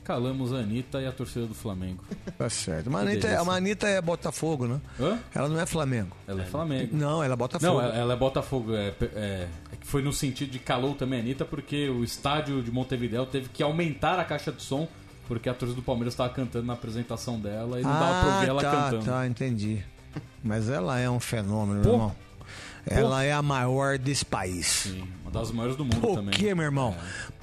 Calamos 0.10 0.52
a 0.52 0.58
Anitta 0.58 1.00
e 1.00 1.06
a 1.06 1.12
torcida 1.12 1.46
do 1.46 1.54
Flamengo. 1.54 2.04
Tá 2.36 2.50
certo. 2.50 2.90
Mas 2.90 3.04
Anitta, 3.04 3.28
delícia. 3.28 3.52
a 3.52 3.56
Anitta 3.56 3.88
é 3.88 4.02
Botafogo, 4.02 4.66
né? 4.66 4.82
Hã? 5.00 5.20
Ela 5.36 5.48
não 5.48 5.60
é 5.60 5.68
Flamengo. 5.68 6.18
Ela 6.28 6.42
é 6.42 6.46
Flamengo. 6.46 6.98
Não, 6.98 7.24
ela 7.24 7.36
é 7.36 7.38
Botafogo. 7.38 7.72
Não, 7.74 7.80
ela 7.80 7.96
ela 7.96 8.14
é 8.14 8.18
Botafogo. 8.18 8.74
É, 8.74 8.88
é- 8.88 9.06
é 9.14 9.48
foi 9.82 10.02
no 10.02 10.12
sentido 10.12 10.50
de 10.50 10.58
calou 10.58 10.96
também 10.96 11.20
a 11.20 11.22
Anitta, 11.22 11.46
porque 11.46 11.88
o 11.90 12.04
estádio 12.04 12.64
de 12.64 12.72
Montevideo 12.72 13.24
teve 13.28 13.50
que 13.50 13.62
aumentar 13.62 14.18
a 14.20 14.24
caixa 14.26 14.52
de 14.52 14.64
som, 14.64 14.88
porque 15.28 15.48
a 15.48 15.54
torcida 15.54 15.80
do 15.80 15.86
Palmeiras 15.86 16.16
estava 16.16 16.34
cantando 16.34 16.66
na 16.66 16.74
apresentação 16.74 17.40
dela 17.40 17.80
e 17.80 17.84
não 17.84 17.92
dava 17.92 18.20
pra 18.26 18.34
ouvir 18.34 18.50
ela 18.50 18.62
tá, 18.64 18.72
cantando. 18.72 19.06
tá, 19.06 19.28
entendi. 19.28 19.84
Mas 20.44 20.70
ela 20.72 20.98
é 20.98 21.08
um 21.08 21.20
fenômeno, 21.20 21.82
Pô. 21.84 21.88
meu 21.90 21.94
irmão. 21.94 22.16
Ela 22.86 23.24
é 23.24 23.32
a 23.32 23.42
maior 23.42 23.98
desse 23.98 24.26
país. 24.26 24.66
Sim, 24.68 25.08
uma 25.22 25.32
das 25.32 25.52
maiores 25.52 25.76
do 25.76 25.84
mundo 25.86 26.00
Por 26.02 26.16
também. 26.16 26.34
quê, 26.34 26.54
meu 26.56 26.66
irmão? 26.66 26.96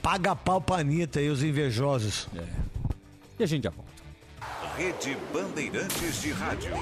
Paga 0.02 0.34
pau 0.34 0.60
pra 0.60 0.76
Anitta 0.78 1.20
e 1.20 1.28
os 1.28 1.42
invejosos. 1.42 2.28
É. 2.36 2.44
E 3.38 3.42
a 3.44 3.46
gente 3.46 3.64
já 3.64 3.70
volta. 3.70 3.86
Rede 4.76 5.16
Bandeirantes 5.32 6.20
de 6.22 6.32
Rádio. 6.32 6.72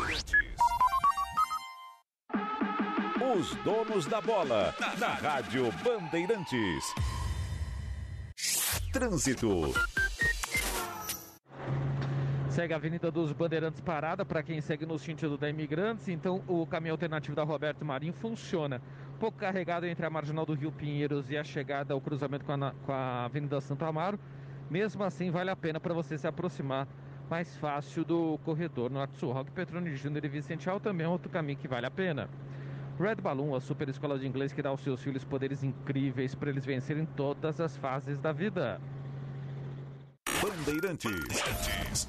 Os 3.37 3.55
donos 3.65 4.07
da 4.07 4.21
bola. 4.21 4.75
Na 4.99 5.09
Rádio 5.09 5.73
Bandeirantes. 5.83 6.85
Trânsito. 8.93 9.75
Segue 12.55 12.73
a 12.73 12.77
Avenida 12.77 13.11
dos 13.11 13.33
Bandeirantes 13.33 13.81
parada 13.81 14.25
para 14.25 14.41
quem 14.41 14.61
segue 14.61 14.87
no 14.87 14.97
sentido 14.97 15.37
da 15.37 15.51
Imigrantes. 15.51 16.07
Então 16.07 16.41
o 16.47 16.65
caminho 16.65 16.95
alternativo 16.95 17.35
da 17.35 17.43
Roberto 17.43 17.85
Marinho 17.85 18.13
funciona. 18.13 18.81
Pouco 19.19 19.37
carregado 19.37 19.87
entre 19.87 20.07
a 20.07 20.09
marginal 20.09 20.47
do 20.47 20.55
Rio 20.55 20.71
Pinheiros 20.71 21.29
e 21.33 21.37
a 21.37 21.43
chegada 21.43 21.93
ao 21.93 22.01
cruzamento 22.01 22.45
com 22.45 22.53
a, 22.53 22.71
com 22.87 22.93
a 22.93 23.25
Avenida 23.25 23.61
Santo 23.61 23.85
Amaro. 23.85 24.21
Mesmo 24.71 25.03
assim, 25.03 25.33
vale 25.33 25.51
a 25.51 25.57
pena 25.57 25.81
para 25.81 25.93
você 25.93 26.17
se 26.17 26.29
aproximar 26.29 26.87
mais 27.29 27.57
fácil 27.57 28.05
do 28.05 28.39
corredor 28.45 28.89
Norte-Sul. 28.89 29.33
Roque 29.33 29.51
Petroni 29.51 29.97
Júnior 29.97 30.25
e 30.25 30.29
Vicente 30.29 30.71
Al 30.71 30.79
também 30.79 31.07
é 31.07 31.09
outro 31.09 31.29
caminho 31.29 31.59
que 31.59 31.67
vale 31.67 31.87
a 31.87 31.91
pena. 31.91 32.31
Red 33.01 33.17
Balloon, 33.17 33.57
a 33.57 33.61
super 33.61 33.89
escola 33.89 34.17
de 34.17 34.29
inglês 34.29 34.53
que 34.53 34.63
dá 34.63 34.69
aos 34.69 34.81
seus 34.81 35.03
filhos 35.03 35.25
poderes 35.25 35.65
incríveis 35.65 36.37
para 36.37 36.51
eles 36.51 36.65
vencerem 36.65 37.05
todas 37.17 37.61
as 37.61 37.77
fases 37.77 38.21
da 38.21 38.31
vida. 38.31 38.81
Bandeirantes. 40.41 42.09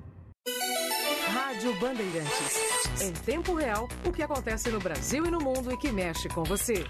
Rádio 1.28 1.74
Bandeirantes. 1.80 3.02
Em 3.02 3.14
tempo 3.14 3.54
real, 3.56 3.88
o 4.06 4.12
que 4.12 4.24
acontece 4.24 4.70
no 4.70 4.80
Brasil 4.80 5.26
e 5.26 5.32
no 5.32 5.40
mundo 5.40 5.72
e 5.72 5.78
que 5.78 5.92
mexe 5.92 6.30
com 6.30 6.44
você. 6.44 6.86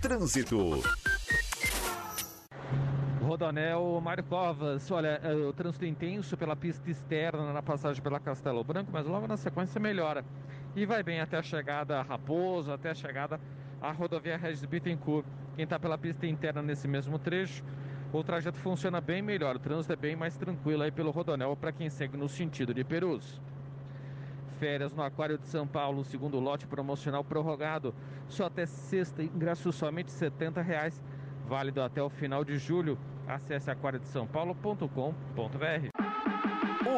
Trânsito. 0.00 0.82
Rodonel 3.24 4.00
Mário 4.02 4.22
Covas, 4.22 4.90
olha, 4.90 5.18
é, 5.22 5.34
o 5.34 5.52
trânsito 5.52 5.86
intenso 5.86 6.36
pela 6.36 6.54
pista 6.54 6.90
externa 6.90 7.52
na 7.52 7.62
passagem 7.62 8.02
pela 8.02 8.20
Castelo 8.20 8.62
Branco, 8.62 8.90
mas 8.92 9.06
logo 9.06 9.26
na 9.26 9.36
sequência 9.36 9.80
melhora. 9.80 10.24
E 10.76 10.84
vai 10.84 11.02
bem 11.02 11.20
até 11.20 11.38
a 11.38 11.42
chegada 11.42 11.98
a 11.98 12.02
Raposo, 12.02 12.70
até 12.70 12.90
a 12.90 12.94
chegada 12.94 13.40
à 13.80 13.90
rodovia 13.92 14.36
Regis 14.36 14.64
Bittencourt. 14.64 15.26
Quem 15.56 15.64
está 15.64 15.78
pela 15.78 15.96
pista 15.96 16.26
interna 16.26 16.62
nesse 16.62 16.86
mesmo 16.86 17.18
trecho, 17.18 17.64
o 18.18 18.24
trajeto 18.24 18.58
funciona 18.58 19.00
bem 19.00 19.22
melhor, 19.22 19.56
o 19.56 19.58
trânsito 19.58 19.92
é 19.92 19.96
bem 19.96 20.14
mais 20.14 20.36
tranquilo 20.36 20.82
aí 20.82 20.90
pelo 20.90 21.10
Rodonel 21.10 21.56
para 21.56 21.72
quem 21.72 21.90
segue 21.90 22.16
no 22.16 22.28
sentido 22.28 22.72
de 22.72 22.84
Perus. 22.84 23.40
Férias 24.58 24.92
no 24.92 25.02
Aquário 25.02 25.36
de 25.36 25.46
São 25.46 25.66
Paulo, 25.66 26.04
segundo 26.04 26.38
lote 26.38 26.66
promocional 26.66 27.24
prorrogado. 27.24 27.94
Só 28.28 28.46
até 28.46 28.66
sexta, 28.66 29.22
ingresso 29.22 29.72
somente 29.72 30.12
70 30.12 30.62
reais, 30.62 31.02
válido 31.46 31.82
até 31.82 32.02
o 32.02 32.08
final 32.08 32.44
de 32.44 32.56
julho. 32.56 32.96
Acesse 33.26 33.70
aquariodesaopaulo.com.br. 33.70 35.88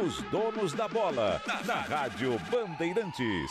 Os 0.04 0.20
donos 0.30 0.74
da 0.74 0.88
bola, 0.88 1.40
na 1.64 1.76
Rádio 1.76 2.38
Bandeirantes. 2.50 3.50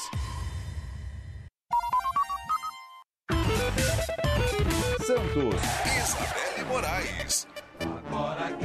Santos. 5.06 5.62
Isabelle 5.86 6.66
Moraes. 6.68 7.55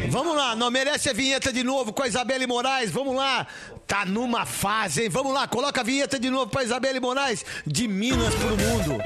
Vamos 0.09 0.37
lá, 0.37 0.57
não 0.57 0.71
merece 0.71 1.09
a 1.09 1.13
vinheta 1.13 1.53
de 1.53 1.63
novo 1.63 1.93
com 1.93 2.03
a 2.03 2.09
Isabelle 2.09 2.47
Moraes. 2.47 2.91
Vamos 2.91 3.15
lá, 3.15 3.47
tá 3.87 4.05
numa 4.05 4.45
fase, 4.45 5.05
hein? 5.05 5.09
Vamos 5.09 5.33
lá, 5.33 5.47
coloca 5.47 5.81
a 5.81 5.85
vinheta 5.85 6.19
de 6.19 6.31
novo 6.31 6.51
pra 6.51 6.65
Isabelle 6.65 7.01
Moraes, 7.01 7.45
de 7.67 7.87
Minas 7.87 8.35
pro 8.35 8.57
mundo. 8.57 9.03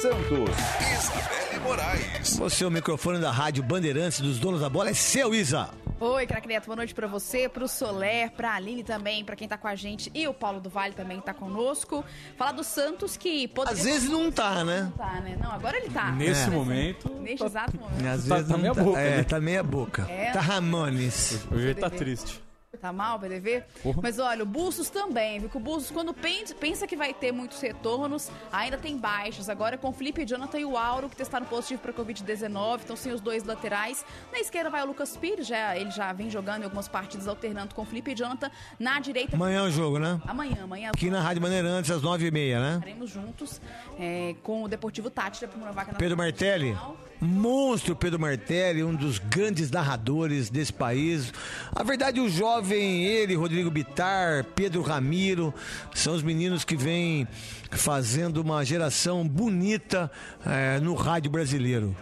Santos. 0.00 0.50
Isabelle 0.80 1.53
Moraes. 1.64 2.36
Você, 2.36 2.64
o 2.64 2.70
microfone 2.70 3.18
da 3.18 3.30
Rádio 3.30 3.62
Bandeirantes 3.62 4.20
dos 4.20 4.38
Donos 4.38 4.60
da 4.60 4.68
Bola, 4.68 4.90
é 4.90 4.94
seu, 4.94 5.34
Isa. 5.34 5.70
Oi, 5.98 6.26
craque 6.26 6.46
Neto, 6.46 6.66
boa 6.66 6.76
noite 6.76 6.94
pra 6.94 7.06
você, 7.06 7.48
pro 7.48 7.66
Soler, 7.66 8.30
pra 8.32 8.52
Aline 8.54 8.84
também, 8.84 9.24
pra 9.24 9.34
quem 9.34 9.48
tá 9.48 9.56
com 9.56 9.66
a 9.66 9.74
gente 9.74 10.10
e 10.14 10.28
o 10.28 10.34
Paulo 10.34 10.60
do 10.60 10.68
Vale 10.68 10.92
também 10.92 11.18
tá 11.20 11.32
conosco. 11.32 12.04
Falar 12.36 12.52
do 12.52 12.62
Santos 12.62 13.16
que 13.16 13.48
poderia... 13.48 13.78
Às 13.78 13.84
vezes 13.84 14.10
não 14.10 14.30
tá, 14.30 14.62
né? 14.64 14.82
Não 14.82 14.90
tá, 14.90 15.20
né? 15.20 15.38
Não, 15.40 15.52
agora 15.52 15.78
ele 15.78 15.88
tá. 15.88 16.10
Nesse 16.12 16.48
É. 16.48 16.50
momento. 16.50 17.08
Neste 17.20 17.46
exato 17.46 17.76
momento. 17.78 18.06
Às 18.06 18.24
Tá- 18.26 18.34
vezes 18.34 18.48
tá 18.50 18.52
não 18.56 18.58
meia 18.60 18.74
boca, 18.74 19.00
É, 19.00 19.16
né? 19.16 19.24
tá 19.24 19.40
meia 19.40 19.62
boca. 19.62 20.06
É. 20.10 20.30
Tá 20.32 20.40
Ramones. 20.40 21.38
Hoje 21.50 21.64
ele 21.68 21.74
tá 21.74 21.88
triste. 21.88 22.42
Tá 22.80 22.92
mal, 22.92 23.18
PDV? 23.18 23.62
Porra. 23.82 24.00
Mas 24.02 24.18
olha, 24.18 24.42
o 24.42 24.46
Bustos 24.46 24.90
também, 24.90 25.38
viu? 25.40 25.48
Que 25.48 25.56
o 25.56 25.60
Bustos, 25.60 25.90
quando 25.90 26.12
pen- 26.12 26.44
pensa 26.60 26.86
que 26.86 26.96
vai 26.96 27.12
ter 27.14 27.32
muitos 27.32 27.60
retornos, 27.60 28.30
ainda 28.52 28.76
tem 28.76 28.96
baixas. 28.96 29.48
Agora 29.48 29.78
com 29.78 29.88
o 29.88 29.92
Felipe 29.92 30.24
Jonathan 30.26 30.58
e 30.58 30.64
o 30.64 30.76
Auro, 30.76 31.08
que 31.08 31.16
testaram 31.16 31.46
positivo 31.46 31.80
para 31.82 31.92
Covid-19, 31.92 32.80
então 32.84 32.96
sem 32.96 33.12
os 33.12 33.20
dois 33.20 33.44
laterais. 33.44 34.04
Na 34.32 34.38
esquerda 34.38 34.70
vai 34.70 34.82
o 34.82 34.86
Lucas 34.86 35.16
Pires, 35.16 35.46
já, 35.46 35.76
ele 35.76 35.90
já 35.90 36.12
vem 36.12 36.28
jogando 36.30 36.62
em 36.62 36.64
algumas 36.64 36.88
partidas 36.88 37.26
alternando 37.28 37.74
com 37.74 37.82
o 37.82 37.84
Felipe 37.84 38.14
Jonathan. 38.14 38.50
Na 38.78 38.98
direita. 39.00 39.36
Amanhã 39.36 39.60
é 39.60 39.62
o 39.62 39.70
jogo, 39.70 39.98
né? 39.98 40.20
Amanhã, 40.26 40.64
amanhã. 40.64 40.90
Aqui 40.94 41.10
na 41.10 41.20
Rádio 41.20 41.42
Bandeirantes, 41.42 41.90
às 41.90 42.02
nove 42.02 42.26
e 42.26 42.30
meia, 42.30 42.60
né? 42.60 42.74
Estaremos 42.74 43.10
juntos 43.10 43.60
é, 43.98 44.34
com 44.42 44.62
o 44.62 44.68
Deportivo 44.68 45.10
Tátira, 45.10 45.48
primeira 45.48 45.72
vaga 45.72 45.92
na 45.92 45.98
Pedro 45.98 46.16
Martelli, 46.16 46.76
monstro 47.24 47.96
Pedro 47.96 48.20
Martelli, 48.20 48.84
um 48.84 48.94
dos 48.94 49.18
grandes 49.18 49.70
narradores 49.70 50.50
desse 50.50 50.72
país. 50.72 51.32
A 51.74 51.82
verdade, 51.82 52.20
o 52.20 52.28
jovem, 52.28 53.04
ele, 53.04 53.34
Rodrigo 53.34 53.70
Bitar, 53.70 54.44
Pedro 54.54 54.82
Ramiro, 54.82 55.52
são 55.94 56.14
os 56.14 56.22
meninos 56.22 56.64
que 56.64 56.76
vêm 56.76 57.26
fazendo 57.70 58.38
uma 58.38 58.64
geração 58.64 59.26
bonita 59.26 60.10
eh, 60.46 60.78
no 60.80 60.94
rádio 60.94 61.30
brasileiro. 61.30 61.96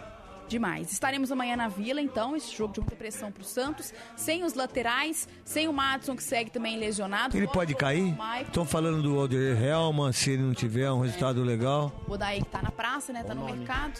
Demais. 0.47 0.91
Estaremos 0.91 1.31
amanhã 1.31 1.55
na 1.55 1.67
Vila, 1.67 1.99
então, 1.99 2.35
esse 2.35 2.55
jogo 2.55 2.73
de 2.73 2.79
muita 2.79 2.95
pressão 2.95 3.31
pro 3.31 3.43
Santos, 3.43 3.93
sem 4.15 4.43
os 4.43 4.53
laterais, 4.53 5.27
sem 5.43 5.67
o 5.67 5.73
Madison, 5.73 6.15
que 6.15 6.23
segue 6.23 6.51
também 6.51 6.77
lesionado. 6.77 7.35
Ele 7.35 7.47
pode 7.47 7.73
cair? 7.73 8.15
Estão 8.41 8.65
falando 8.65 9.01
do 9.01 9.17
Alder 9.17 9.59
Helman, 9.59 10.11
se 10.11 10.31
ele 10.31 10.43
não 10.43 10.53
tiver 10.53 10.91
um 10.91 10.99
resultado 10.99 11.41
legal. 11.43 11.91
O 12.07 12.11
Odaí 12.11 12.41
que 12.41 12.49
tá 12.49 12.61
na 12.61 12.71
praça, 12.71 13.11
né? 13.11 13.23
Tá 13.23 13.33
no 13.33 13.45
mercado. 13.45 13.99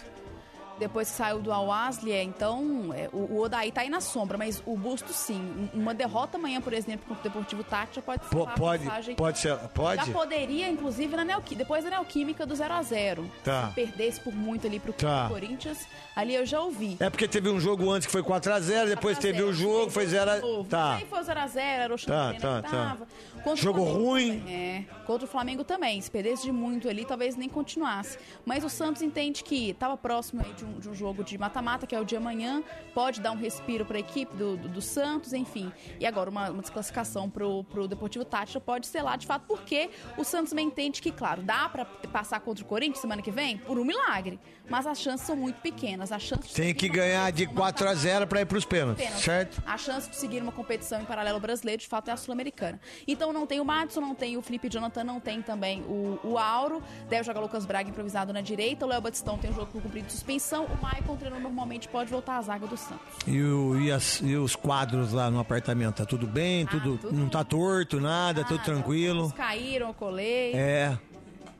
Depois 0.83 1.09
que 1.09 1.15
saiu 1.15 1.39
do 1.39 1.51
Al-Asli, 1.51 2.11
é, 2.11 2.21
então 2.23 2.93
é, 2.93 3.09
o, 3.13 3.17
o 3.35 3.39
Odaí 3.41 3.71
tá 3.71 3.81
aí 3.81 3.89
na 3.89 4.01
sombra, 4.01 4.37
mas 4.37 4.61
o 4.65 4.75
Busto 4.77 5.13
sim. 5.13 5.69
Um- 5.73 5.81
Uma 5.83 5.93
derrota 5.93 6.37
amanhã, 6.37 6.59
por 6.61 6.73
exemplo, 6.73 7.05
contra 7.07 7.21
o 7.21 7.23
Deportivo 7.23 7.63
Tátia 7.63 8.01
pode 8.01 8.25
ser 8.25 8.35
uma 8.35 8.45
pode, 8.47 8.83
passagem- 8.85 9.15
pode 9.15 9.39
ser, 9.39 9.57
pode? 9.73 10.05
Já 10.05 10.11
poderia, 10.11 10.69
inclusive, 10.69 11.15
na 11.15 11.23
Neoquí- 11.23 11.55
depois 11.55 11.83
da 11.83 11.89
Neoquímica 11.91 12.45
do 12.45 12.55
0 12.55 12.73
a 12.73 12.81
0 12.83 13.31
Tá. 13.43 13.67
Se 13.69 13.73
perdesse 13.75 14.19
por 14.19 14.33
muito 14.33 14.67
ali 14.67 14.79
pro 14.79 14.91
Tá. 14.93 15.27
Corinthians, 15.29 15.87
ali 16.15 16.35
eu 16.35 16.45
já 16.45 16.59
ouvi. 16.61 16.97
É 16.99 17.09
porque 17.09 17.27
teve 17.27 17.49
um 17.49 17.59
jogo 17.59 17.89
antes 17.89 18.05
que 18.05 18.11
foi 18.11 18.21
4x0, 18.23 18.87
depois 18.89 19.17
teve 19.17 19.41
o 19.41 19.53
jogo, 19.53 19.89
foi 19.89 20.05
0x0. 20.05 20.67
Tá. 20.67 20.95
Aí 20.95 21.05
foi 21.05 21.19
o 21.19 21.23
0x0, 21.23 21.57
era 21.59 21.93
o 21.93 21.97
Tá, 21.97 22.03
Xanxerê 22.33 22.39
tá, 22.39 22.61
que 22.61 22.69
tá. 22.71 22.77
tava. 22.89 23.07
O 23.32 23.32
Jogo 23.55 23.79
Flamengo 23.83 24.03
ruim. 24.09 24.43
É, 24.47 24.83
contra 25.05 25.25
o 25.25 25.29
Flamengo 25.29 25.63
também. 25.63 25.99
Se 25.99 26.09
perdesse 26.09 26.43
de 26.43 26.51
muito 26.51 26.87
ali, 26.87 27.05
talvez 27.05 27.35
nem 27.35 27.49
continuasse. 27.49 28.17
Mas 28.45 28.63
o 28.63 28.69
Santos 28.69 29.01
entende 29.01 29.43
que 29.43 29.71
estava 29.71 29.97
próximo 29.97 30.43
de 30.55 30.65
um, 30.65 30.79
de 30.79 30.89
um 30.89 30.93
jogo 30.93 31.23
de 31.23 31.37
mata-mata, 31.37 31.85
que 31.85 31.93
é 31.95 31.99
o 31.99 32.05
de 32.05 32.15
amanhã. 32.15 32.63
Pode 32.93 33.19
dar 33.21 33.31
um 33.31 33.37
respiro 33.37 33.85
para 33.85 33.97
a 33.97 33.99
equipe 33.99 34.35
do, 34.35 34.55
do, 34.55 34.69
do 34.69 34.81
Santos, 34.81 35.33
enfim. 35.33 35.71
E 35.99 36.05
agora 36.05 36.29
uma, 36.29 36.49
uma 36.49 36.61
desclassificação 36.61 37.29
pro, 37.29 37.63
pro 37.65 37.87
Deportivo 37.87 38.23
Tátira 38.23 38.59
pode 38.59 38.87
ser 38.87 39.01
lá, 39.01 39.15
de 39.15 39.27
fato, 39.27 39.43
porque 39.47 39.89
o 40.17 40.23
Santos 40.23 40.51
também 40.51 40.67
entende 40.67 41.01
que, 41.01 41.11
claro, 41.11 41.41
dá 41.41 41.67
para 41.67 41.85
passar 41.85 42.39
contra 42.39 42.63
o 42.63 42.67
Corinthians 42.67 42.99
semana 42.99 43.21
que 43.21 43.31
vem 43.31 43.57
por 43.57 43.77
um 43.77 43.83
milagre. 43.83 44.39
Mas 44.69 44.87
as 44.87 44.99
chances 44.99 45.27
são 45.27 45.35
muito 45.35 45.59
pequenas. 45.61 46.11
As 46.11 46.21
chances 46.21 46.53
Tem 46.53 46.73
que 46.73 46.87
ganhar 46.87 47.29
de 47.31 47.45
4x0 47.47 48.27
pra 48.27 48.41
ir 48.41 48.45
pros 48.45 48.63
pênaltis, 48.63 49.03
Pênalti. 49.03 49.23
certo? 49.23 49.63
A 49.65 49.77
chance 49.77 50.09
de 50.09 50.15
seguir 50.15 50.41
uma 50.41 50.51
competição 50.51 51.01
em 51.01 51.05
paralelo 51.05 51.39
brasileiro, 51.39 51.81
de 51.81 51.87
fato, 51.87 52.09
é 52.09 52.13
a 52.13 52.17
sul-americana. 52.17 52.79
Então 53.07 53.32
não 53.33 53.45
tem 53.47 53.59
o 53.59 53.65
Madison, 53.65 53.99
não 54.01 54.15
tem 54.15 54.37
o 54.37 54.41
Felipe 54.41 54.69
Jonathan, 54.69 55.03
não 55.03 55.19
tem 55.19 55.41
também 55.41 55.81
o, 55.81 56.19
o 56.23 56.37
Auro. 56.37 56.81
Deve 57.09 57.23
jogar 57.23 57.39
Lucas 57.41 57.65
Braga 57.65 57.89
improvisado 57.89 58.31
na 58.31 58.41
direita. 58.41 58.85
O 58.85 58.89
Léo 58.89 59.01
Batistão 59.01 59.37
tem 59.37 59.49
um 59.51 59.53
jogo 59.53 59.67
por 59.71 59.81
cumprir 59.81 60.03
de 60.03 60.11
suspensão. 60.11 60.65
O 60.65 60.81
Maicon, 60.81 61.15
treinador, 61.17 61.41
normalmente 61.43 61.87
pode 61.87 62.09
voltar 62.11 62.37
à 62.37 62.41
zaga 62.41 62.67
do 62.67 62.77
Santos. 62.77 63.03
E, 63.27 63.41
o- 63.41 63.79
e 63.79 63.91
as- 63.91 64.21
e 64.21 64.35
os 64.35 64.55
quadros 64.55 65.11
lá 65.11 65.29
no 65.31 65.39
apartamento, 65.39 65.95
tá 65.95 66.05
tudo 66.05 66.27
bem? 66.27 66.65
tudo, 66.67 66.99
Não 67.11 67.27
tá 67.29 67.43
torto, 67.43 67.99
nada, 67.99 68.43
tudo 68.43 68.63
tranquilo? 68.63 69.25
Os 69.25 69.31
caíram, 69.33 69.87
eu 69.89 69.93
colei. 69.93 70.53
É. 70.53 70.97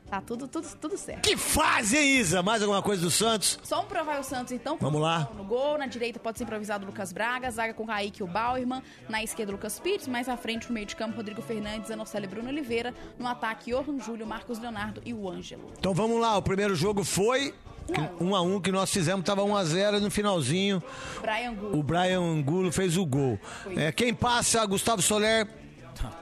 Tá 0.08 0.20
tudo, 0.20 0.46
tudo, 0.46 0.68
tudo 0.80 0.98
certo. 0.98 1.22
Que 1.22 1.36
fase, 1.36 1.96
hein, 1.96 2.18
Isa? 2.20 2.42
Mais 2.42 2.62
alguma 2.62 2.82
coisa 2.82 3.02
do 3.02 3.10
Santos? 3.10 3.58
Só 3.62 3.80
um 3.80 3.86
provar 3.86 4.20
o 4.20 4.22
Santos, 4.22 4.52
então. 4.52 4.76
Vamos 4.80 5.00
lá. 5.00 5.28
No 5.36 5.44
gol, 5.44 5.78
na 5.78 5.86
direita 5.86 6.20
pode 6.20 6.36
ser 6.38 6.44
improvisado 6.44 6.84
o 6.84 6.86
Lucas 6.86 7.10
Braga, 7.12 7.50
zaga 7.50 7.72
com 7.74 7.84
o 7.84 7.86
Kaique 7.86 8.20
e 8.20 8.22
o 8.22 8.26
Bauerman, 8.26 8.82
na 9.08 9.24
esquerda 9.24 9.50
o 9.50 9.56
Lucas 9.56 9.80
Pires, 9.80 10.06
mais 10.06 10.28
à 10.28 10.36
frente 10.36 10.68
no 10.68 10.74
meio 10.74 10.86
de 10.86 10.94
campo 10.94 11.16
Rodrigo 11.16 11.40
Fernandes, 11.42 11.90
Anocélio 11.90 12.26
e 12.26 12.30
Bruno 12.30 12.48
Oliveira, 12.48 12.94
no 13.18 13.26
ataque 13.26 13.70
Johan 13.72 13.98
Júlio, 13.98 14.26
Marcos 14.26 14.58
Leonardo 14.58 15.00
e 15.04 15.12
o 15.14 15.28
Ângelo. 15.28 15.72
Então 15.78 15.94
vamos 15.94 16.20
lá, 16.20 16.36
o 16.36 16.42
primeiro 16.42 16.74
jogo 16.76 17.02
foi 17.02 17.54
Que- 17.86 18.24
Um 18.24 18.34
a 18.34 18.40
um 18.40 18.58
que 18.60 18.72
nós 18.72 18.90
fizemos, 18.90 19.24
tava 19.26 19.42
1 19.44 19.54
a 19.56 19.62
0 19.64 20.00
no 20.00 20.10
finalzinho. 20.10 20.82
Brian. 21.20 21.52
O 21.72 21.82
Brian 21.82 22.20
Angulo 22.20 22.72
fez 22.72 22.96
o 22.96 23.04
gol. 23.04 23.38
É, 23.76 23.92
quem 23.92 24.14
passa, 24.14 24.64
Gustavo 24.64 25.02
Soler. 25.02 25.46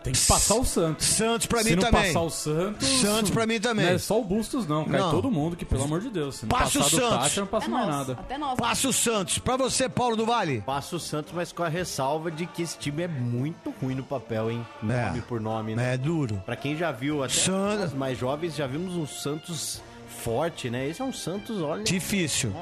Tem 0.02 0.12
que 0.12 0.26
passar 0.26 0.54
o 0.56 0.64
Santos. 0.64 1.06
Santos 1.06 1.46
pra 1.46 1.62
Se 1.62 1.70
mim 1.70 1.76
não 1.76 1.82
também. 1.90 2.02
passar 2.12 2.20
o 2.20 2.30
Santos. 2.30 2.88
Santos 2.88 3.30
pra 3.30 3.46
mim 3.46 3.60
também. 3.60 3.86
Não 3.86 3.92
é 3.92 3.98
só 3.98 4.20
o 4.20 4.24
Bustos, 4.24 4.66
não. 4.66 4.84
Cai 4.84 5.00
Não. 5.00 5.10
todo 5.10 5.30
mundo, 5.30 5.56
que 5.56 5.64
pelo 5.64 5.84
amor 5.84 6.00
de 6.00 6.10
Deus. 6.10 6.36
Se 6.36 6.42
não 6.46 6.50
Passa 6.50 6.78
o 6.80 6.82
Santos. 6.84 7.08
Tati, 7.08 7.40
não 7.40 7.46
passa 7.46 7.68
mais 7.68 7.86
nada. 7.88 8.12
Até 8.12 8.38
nós. 8.38 8.56
Passa 8.58 8.88
o 8.88 8.92
Santos. 8.92 9.38
Pra 9.38 9.56
você, 9.56 9.88
Paulo 9.88 10.16
do 10.16 10.26
Vale. 10.26 10.60
Passa 10.62 10.96
o 10.96 11.00
Santos, 11.00 11.32
mas 11.34 11.52
com 11.52 11.62
a 11.62 11.68
ressalva 11.68 12.30
de 12.30 12.46
que 12.46 12.62
esse 12.62 12.76
time 12.78 13.02
é 13.02 13.08
muito 13.08 13.72
ruim 13.82 13.94
no 13.94 14.02
papel, 14.04 14.50
hein? 14.50 14.66
É. 14.88 15.06
Nome 15.06 15.20
por 15.22 15.40
nome, 15.40 15.74
né? 15.74 15.94
É 15.94 15.96
duro. 15.96 16.42
Pra 16.44 16.56
quem 16.56 16.76
já 16.76 16.90
viu, 16.92 17.22
até 17.22 17.32
San- 17.34 17.84
os 17.86 17.92
mais 17.94 18.18
jovens, 18.18 18.54
já 18.54 18.66
vimos 18.66 18.94
um 18.96 19.06
Santos 19.06 19.80
forte, 20.22 20.68
né? 20.70 20.88
Esse 20.88 21.00
é 21.02 21.04
um 21.04 21.12
Santos, 21.12 21.60
olha... 21.60 21.82
Difícil. 21.84 22.52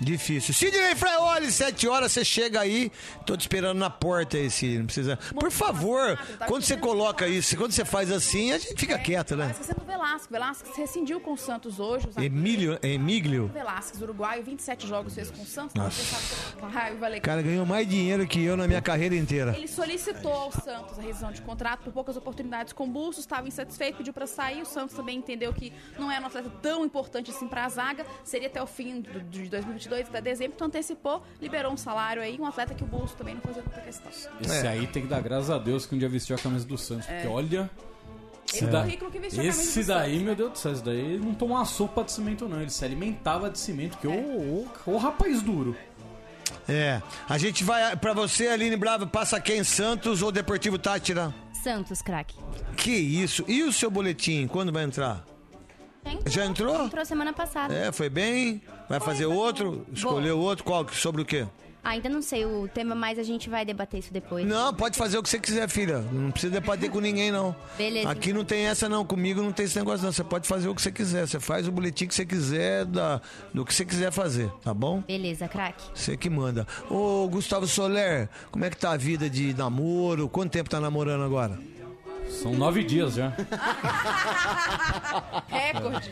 Difícil. 0.00 0.54
Sidney 0.54 0.94
Fraioli, 0.94 1.50
7 1.50 1.88
horas, 1.88 2.12
você 2.12 2.24
chega 2.24 2.60
aí. 2.60 2.90
Tô 3.26 3.36
te 3.36 3.42
esperando 3.42 3.78
na 3.78 3.90
porta 3.90 4.36
aí, 4.36 4.50
Sidney. 4.50 4.78
Não 4.78 4.86
precisa. 4.86 5.16
Por 5.16 5.50
favor, 5.50 6.18
tá 6.38 6.46
quando 6.46 6.62
você 6.62 6.76
coloca 6.76 7.26
isso, 7.28 7.56
quando 7.56 7.72
você 7.72 7.84
faz 7.84 8.10
assim, 8.10 8.52
a 8.52 8.58
gente 8.58 8.74
fica 8.78 8.94
é, 8.94 8.98
quieto, 8.98 9.36
né? 9.36 9.46
Mas 9.48 9.66
você 9.66 9.72
é 9.72 9.74
do 9.74 9.84
Velasco. 9.84 10.32
Velasco 10.32 10.68
rescindiu 10.76 11.20
com 11.20 11.32
o 11.32 11.38
Santos 11.38 11.78
hoje. 11.78 12.08
Emílio, 12.16 12.78
Emílio. 12.82 13.48
Velasco, 13.48 14.02
uruguaio, 14.02 14.42
27 14.42 14.86
jogos 14.86 15.14
fez 15.14 15.30
com 15.30 15.42
o 15.42 15.46
Santos. 15.46 15.74
Nossa. 15.74 16.02
Então 16.56 16.68
o 16.68 17.20
cara 17.20 17.42
ganhou 17.42 17.64
mais 17.66 17.88
dinheiro 17.88 18.26
que 18.26 18.42
eu 18.42 18.56
na 18.56 18.66
minha 18.66 18.82
carreira 18.82 19.14
inteira. 19.14 19.54
Ele 19.56 19.68
solicitou 19.68 20.32
ao 20.32 20.52
Santos 20.52 20.98
a 20.98 21.02
rescisão 21.02 21.32
de 21.32 21.42
contrato 21.42 21.82
por 21.82 21.92
poucas 21.92 22.16
oportunidades 22.16 22.72
com 22.72 22.88
Bulso, 22.88 23.20
estava 23.20 23.46
insatisfeito, 23.46 23.98
pediu 23.98 24.12
para 24.12 24.26
sair. 24.26 24.62
O 24.62 24.66
Santos 24.66 24.96
também 24.96 25.18
entendeu 25.18 25.52
que 25.52 25.72
não 25.98 26.10
era 26.10 26.22
um 26.22 26.26
atleta 26.26 26.50
tão 26.62 26.84
importante 26.84 27.30
assim 27.30 27.48
para 27.48 27.64
a 27.64 27.68
zaga. 27.68 28.06
Seria 28.24 28.48
até 28.48 28.62
o 28.62 28.66
fim 28.66 29.00
de 29.30 29.48
2020 29.48 29.81
22 29.88 30.08
de 30.08 30.20
dezembro, 30.20 30.52
então 30.54 30.66
antecipou, 30.66 31.22
liberou 31.40 31.72
um 31.72 31.76
salário 31.76 32.22
aí, 32.22 32.38
um 32.38 32.46
atleta 32.46 32.74
que 32.74 32.84
o 32.84 32.86
bolso 32.86 33.14
também 33.16 33.34
não 33.34 33.42
fazia 33.42 33.62
tanta 33.62 33.80
questão. 33.80 34.10
Esse 34.40 34.66
é. 34.66 34.70
aí 34.70 34.86
tem 34.86 35.02
que 35.02 35.08
dar 35.08 35.20
graças 35.20 35.50
a 35.50 35.58
Deus 35.58 35.86
que 35.86 35.94
um 35.94 35.98
dia 35.98 36.08
vestiu 36.08 36.36
a 36.36 36.38
camisa 36.38 36.66
do 36.66 36.78
Santos, 36.78 37.08
é. 37.08 37.14
porque 37.14 37.28
olha. 37.28 37.70
Esse, 38.52 38.66
da... 38.66 38.86
esse 38.86 39.84
daí, 39.84 40.18
meu 40.18 40.26
né? 40.26 40.34
Deus 40.34 40.52
do 40.52 40.58
céu, 40.58 40.72
esse 40.72 40.84
daí 40.84 41.18
não 41.18 41.32
tomou 41.32 41.64
sopa 41.64 42.04
de 42.04 42.12
cimento, 42.12 42.46
não. 42.46 42.60
Ele 42.60 42.68
se 42.68 42.84
alimentava 42.84 43.48
de 43.48 43.58
cimento, 43.58 43.96
que 43.96 44.06
é. 44.06 44.10
o, 44.10 44.68
o, 44.84 44.96
rapaz 44.98 45.40
duro. 45.40 45.74
É. 46.68 47.00
A 47.26 47.38
gente 47.38 47.64
vai 47.64 47.96
para 47.96 48.12
você, 48.12 48.48
Aline 48.48 48.76
Brava, 48.76 49.06
passa 49.06 49.40
quem? 49.40 49.64
Santos 49.64 50.20
ou 50.20 50.30
Deportivo 50.30 50.78
Tátira? 50.78 51.32
Santos, 51.62 52.02
craque. 52.02 52.36
Que 52.76 52.90
isso. 52.90 53.42
E 53.48 53.62
o 53.62 53.72
seu 53.72 53.90
boletim, 53.90 54.46
quando 54.46 54.70
vai 54.70 54.84
entrar? 54.84 55.24
Já 56.26 56.44
entrou? 56.44 56.84
Entrou 56.86 57.04
semana 57.04 57.32
passada. 57.32 57.74
É, 57.74 57.92
foi 57.92 58.08
bem? 58.08 58.62
Vai 58.88 59.00
fazer 59.00 59.26
outro? 59.26 59.86
Escolheu 59.92 60.38
outro? 60.38 60.64
Qual? 60.64 60.86
Sobre 60.88 61.22
o 61.22 61.24
quê? 61.24 61.46
Ainda 61.84 62.08
não 62.08 62.22
sei 62.22 62.44
o 62.46 62.68
tema, 62.72 62.94
mas 62.94 63.18
a 63.18 63.24
gente 63.24 63.50
vai 63.50 63.64
debater 63.64 63.98
isso 63.98 64.12
depois. 64.12 64.46
Não, 64.46 64.72
pode 64.72 64.96
fazer 64.96 65.18
o 65.18 65.22
que 65.22 65.28
você 65.28 65.38
quiser, 65.40 65.68
filha. 65.68 65.98
Não 65.98 66.30
precisa 66.30 66.52
debater 66.52 66.88
com 66.88 67.00
ninguém, 67.00 67.32
não. 67.32 67.56
Beleza. 67.76 68.08
Aqui 68.08 68.32
não 68.32 68.44
tem 68.44 68.66
essa, 68.66 68.88
não. 68.88 69.04
Comigo 69.04 69.42
não 69.42 69.50
tem 69.50 69.66
esse 69.66 69.76
negócio, 69.76 70.04
não. 70.04 70.12
Você 70.12 70.22
pode 70.22 70.46
fazer 70.46 70.68
o 70.68 70.74
que 70.76 70.80
você 70.80 70.92
quiser. 70.92 71.26
Você 71.26 71.40
faz 71.40 71.66
o 71.66 71.72
boletim 71.72 72.06
que 72.06 72.14
você 72.14 72.24
quiser, 72.24 72.84
da, 72.84 73.20
do 73.52 73.64
que 73.64 73.74
você 73.74 73.84
quiser 73.84 74.12
fazer, 74.12 74.48
tá 74.62 74.72
bom? 74.72 75.00
Beleza, 75.00 75.48
craque. 75.48 75.82
Você 75.92 76.16
que 76.16 76.30
manda. 76.30 76.68
Ô, 76.88 77.26
Gustavo 77.28 77.66
Soler, 77.66 78.28
como 78.52 78.64
é 78.64 78.70
que 78.70 78.76
tá 78.76 78.92
a 78.92 78.96
vida 78.96 79.28
de 79.28 79.52
namoro? 79.52 80.28
Quanto 80.28 80.52
tempo 80.52 80.70
tá 80.70 80.78
namorando 80.78 81.24
agora? 81.24 81.58
São 82.40 82.52
nove 82.54 82.82
dias 82.82 83.14
já. 83.14 83.32
Recorde. 85.48 86.10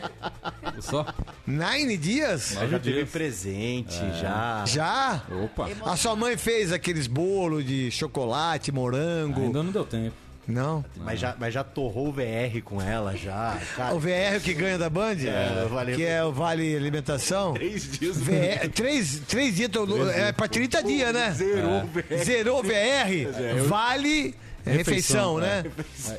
Só? 0.79 1.05
Nine 1.45 1.97
dias? 1.97 2.55
Já 2.69 2.79
teve 2.79 3.05
presente, 3.05 3.95
já. 4.19 4.63
Já? 4.65 5.21
Opa. 5.43 5.69
A 5.85 5.95
sua 5.95 6.15
mãe 6.15 6.37
fez 6.37 6.71
aqueles 6.71 7.07
bolos 7.07 7.65
de 7.65 7.91
chocolate, 7.91 8.71
morango? 8.71 9.41
Ainda 9.41 9.63
não 9.63 9.71
deu 9.71 9.85
tempo. 9.85 10.15
Não? 10.47 10.83
Mas 10.97 11.19
já, 11.19 11.35
mas 11.39 11.53
já 11.53 11.63
torrou 11.63 12.09
o 12.09 12.11
VR 12.11 12.61
com 12.65 12.81
ela, 12.81 13.15
já. 13.15 13.57
Cara, 13.75 13.93
O 13.93 13.99
VR 13.99 14.41
que 14.43 14.53
ganha 14.55 14.75
da 14.77 14.89
Band? 14.89 15.15
É, 15.23 15.65
valeu. 15.69 15.95
Que 15.95 16.03
é 16.03 16.23
o 16.23 16.31
Vale 16.31 16.75
Alimentação? 16.75 17.53
Três 17.53 17.91
dias. 17.91 18.17
VR, 18.17 18.67
três, 18.73 19.21
três 19.27 19.55
dias, 19.55 19.69
tô- 19.69 20.09
é 20.09 20.31
pra 20.31 20.47
30 20.47 20.81
dias, 20.83 21.13
né? 21.13 21.31
Zerou 21.31 21.83
o 21.83 21.87
VR. 21.87 22.23
Zerou 22.23 22.59
o 22.59 22.63
VR, 22.63 23.67
vale 23.67 24.35
refeição, 24.65 25.37
né? 25.37 25.63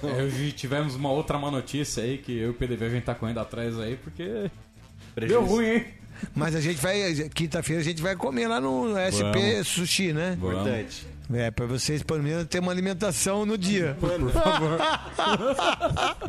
É, 0.02 0.22
hoje 0.22 0.52
tivemos 0.52 0.94
uma 0.94 1.10
outra 1.10 1.38
má 1.38 1.50
notícia 1.50 2.02
aí, 2.02 2.18
que 2.18 2.32
eu 2.38 2.48
e 2.48 2.50
o 2.50 2.54
PDV 2.54 2.86
a 2.86 2.90
gente 2.90 3.04
tá 3.04 3.14
correndo 3.14 3.40
atrás 3.40 3.78
aí, 3.78 3.96
porque. 3.96 4.50
Deu 5.16 5.44
ruim, 5.44 5.66
hein? 5.66 5.84
Mas 6.34 6.54
a 6.54 6.60
gente 6.60 6.80
vai, 6.80 7.14
quinta-feira 7.34 7.80
a 7.80 7.84
gente 7.84 8.00
vai 8.00 8.14
comer 8.14 8.46
lá 8.46 8.60
no 8.60 8.94
SP 9.10 9.22
Vamos. 9.52 9.68
Sushi, 9.68 10.12
né? 10.12 10.34
Importante. 10.36 11.06
É, 11.32 11.50
pra 11.50 11.66
vocês 11.66 12.02
pelo 12.02 12.22
menos 12.22 12.46
ter 12.46 12.58
uma 12.58 12.70
alimentação 12.70 13.46
no 13.46 13.56
dia. 13.56 13.96
Por 13.98 14.30
favor. 14.30 14.78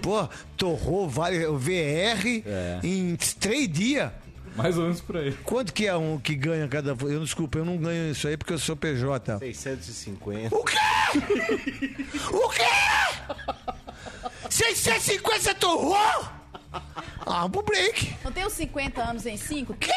Pô, 0.00 0.28
torrou 0.56 1.08
vale, 1.08 1.44
o 1.46 1.58
VR 1.58 2.42
É. 2.46 2.78
em 2.82 3.16
três 3.16 3.68
dias. 3.70 4.10
Mais 4.58 4.76
ou 4.76 4.82
menos 4.82 5.00
por 5.00 5.16
aí. 5.16 5.32
Quanto 5.44 5.72
que 5.72 5.86
é 5.86 5.96
um 5.96 6.18
que 6.18 6.34
ganha 6.34 6.66
cada. 6.66 6.90
Eu 6.90 7.20
desculpa, 7.20 7.58
eu 7.58 7.64
não 7.64 7.76
ganho 7.78 8.10
isso 8.10 8.26
aí 8.26 8.36
porque 8.36 8.52
eu 8.52 8.58
sou 8.58 8.76
PJ. 8.76 9.38
650. 9.38 10.54
O 10.54 10.64
quê? 10.64 10.76
O 12.32 12.48
quê? 12.48 12.64
650 14.50 15.40
você 15.40 15.54
torrou? 15.54 16.28
Ah, 17.24 17.48
pro 17.48 17.62
break. 17.62 18.16
Não 18.24 18.32
tem 18.32 18.44
os 18.44 18.52
50 18.54 19.00
anos 19.00 19.26
em 19.26 19.36
5? 19.36 19.74
Que 19.74 19.92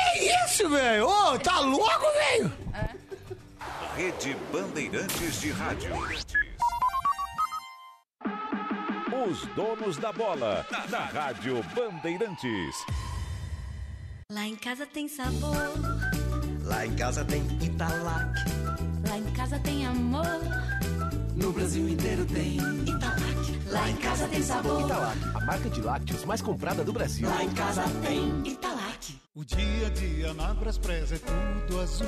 isso, 0.46 0.70
velho? 0.70 1.08
Ô, 1.08 1.40
tá 1.40 1.60
louco, 1.60 2.06
velho? 2.30 2.52
Rede 3.96 4.38
Bandeirantes 4.52 5.42
de 5.42 5.50
Rádio. 5.52 5.92
Os 9.28 9.46
donos 9.56 9.98
da 9.98 10.12
bola, 10.12 10.66
na 10.90 11.00
Rádio 11.00 11.64
Bandeirantes. 11.76 12.76
Lá 14.32 14.48
em 14.48 14.56
casa 14.56 14.86
tem 14.86 15.08
sabor, 15.08 15.56
Lá 16.64 16.86
em 16.86 16.96
casa 16.96 17.26
tem 17.26 17.42
Italac. 17.62 18.34
lá 19.08 19.18
em 19.18 19.32
casa 19.34 19.60
tem 19.60 19.86
amor. 19.86 20.26
No 21.36 21.52
Brasil 21.52 21.90
inteiro 21.90 22.26
tem 22.26 22.58
Italac, 22.88 23.60
lá 23.70 23.90
em 23.90 23.96
casa 23.98 24.28
tem 24.28 24.42
sabor. 24.42 24.82
Italac, 24.86 25.18
a 25.36 25.40
marca 25.46 25.70
de 25.70 25.82
lácteos 25.82 26.24
mais 26.26 26.42
comprada 26.42 26.84
do 26.84 26.94
Brasil. 26.94 27.28
Lá 27.28 27.44
em 27.44 27.52
casa 27.52 27.84
tem 28.02 28.48
Italac. 28.48 29.20
O 29.36 29.44
dia 29.44 29.88
a 29.88 29.90
dia 29.90 30.34
na 30.34 30.54
Braspress 30.54 31.12
é 31.12 31.18
tudo 31.20 31.82
azul. 31.82 32.08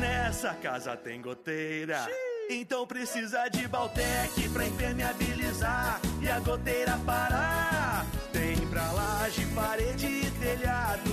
Nessa 0.00 0.54
casa 0.54 0.96
tem 0.96 1.20
goteira. 1.20 2.06
Então 2.48 2.86
precisa 2.86 3.48
de 3.48 3.66
Baltec 3.66 4.48
pra 4.50 4.66
impermeabilizar 4.66 6.00
e 6.20 6.28
a 6.28 6.38
goteira 6.38 6.98
parar. 7.04 8.06
Tem 8.32 8.56
pra 8.68 8.92
laje, 8.92 9.46
parede 9.54 10.06
e 10.06 10.30
telhado. 10.32 11.10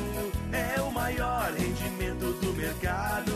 É 0.51 0.81
o 0.81 0.91
maior 0.91 1.51
rendimento 1.51 2.33
do 2.39 2.53
mercado. 2.53 3.31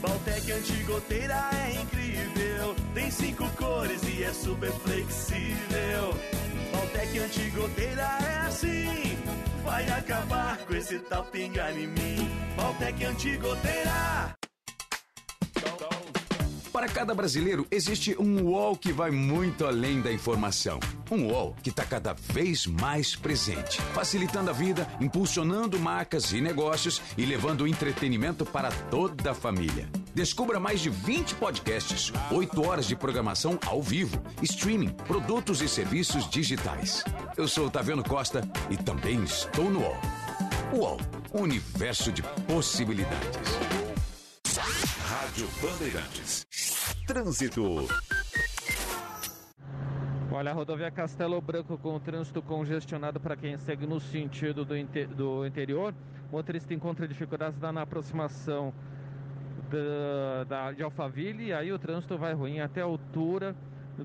Baltec 0.00 0.52
antigoteira 0.52 1.50
é 1.66 1.80
incrível. 1.80 2.76
Tem 2.98 3.12
cinco 3.12 3.48
cores 3.50 4.02
e 4.08 4.24
é 4.24 4.32
super 4.32 4.72
flexível. 4.72 6.18
Baltec 6.72 7.18
antigoteira 7.20 8.02
é 8.02 8.46
assim. 8.48 9.16
vai 9.64 9.88
acabar 9.88 10.58
com 10.66 10.74
esse 10.74 10.98
tal 10.98 11.22
pingar 11.26 11.78
em 11.78 11.86
mim. 11.86 12.28
Valtec 12.56 13.04
Antigoteira. 13.04 14.37
Para 16.78 16.88
cada 16.88 17.12
brasileiro, 17.12 17.66
existe 17.72 18.14
um 18.20 18.40
UOL 18.40 18.76
que 18.76 18.92
vai 18.92 19.10
muito 19.10 19.66
além 19.66 20.00
da 20.00 20.12
informação. 20.12 20.78
Um 21.10 21.26
UOL 21.26 21.56
que 21.60 21.70
está 21.70 21.84
cada 21.84 22.12
vez 22.12 22.68
mais 22.68 23.16
presente, 23.16 23.82
facilitando 23.92 24.50
a 24.50 24.52
vida, 24.52 24.86
impulsionando 25.00 25.76
marcas 25.76 26.30
e 26.30 26.40
negócios 26.40 27.02
e 27.16 27.26
levando 27.26 27.66
entretenimento 27.66 28.46
para 28.46 28.70
toda 28.70 29.32
a 29.32 29.34
família. 29.34 29.88
Descubra 30.14 30.60
mais 30.60 30.78
de 30.78 30.88
20 30.88 31.34
podcasts, 31.34 32.12
8 32.30 32.64
horas 32.64 32.86
de 32.86 32.94
programação 32.94 33.58
ao 33.66 33.82
vivo, 33.82 34.22
streaming, 34.42 34.90
produtos 34.90 35.60
e 35.60 35.68
serviços 35.68 36.30
digitais. 36.30 37.02
Eu 37.36 37.48
sou 37.48 37.66
o 37.66 37.70
Taviano 37.70 38.04
Costa 38.04 38.48
e 38.70 38.76
também 38.76 39.24
estou 39.24 39.68
no 39.68 39.80
UOL. 39.80 40.00
UOL, 40.72 41.00
universo 41.34 42.12
de 42.12 42.22
possibilidades. 42.46 43.87
Rádio 44.58 45.46
Bandeirantes. 45.62 46.44
Trânsito. 47.06 47.86
Olha, 50.32 50.50
a 50.50 50.54
rodovia 50.54 50.90
Castelo 50.90 51.40
Branco 51.40 51.78
com 51.78 51.98
trânsito 52.00 52.42
congestionado 52.42 53.20
para 53.20 53.36
quem 53.36 53.56
segue 53.56 53.86
no 53.86 54.00
sentido 54.00 54.64
do, 54.64 54.76
inte- 54.76 55.06
do 55.06 55.46
interior. 55.46 55.94
O 56.30 56.36
motorista 56.36 56.74
encontra 56.74 57.06
dificuldades 57.06 57.60
na 57.60 57.82
aproximação 57.82 58.74
da, 59.70 60.44
da- 60.44 60.72
de 60.72 60.82
Alphaville 60.82 61.46
e 61.46 61.52
aí 61.52 61.72
o 61.72 61.78
trânsito 61.78 62.18
vai 62.18 62.34
ruim 62.34 62.58
até 62.58 62.80
a 62.80 62.84
altura 62.84 63.54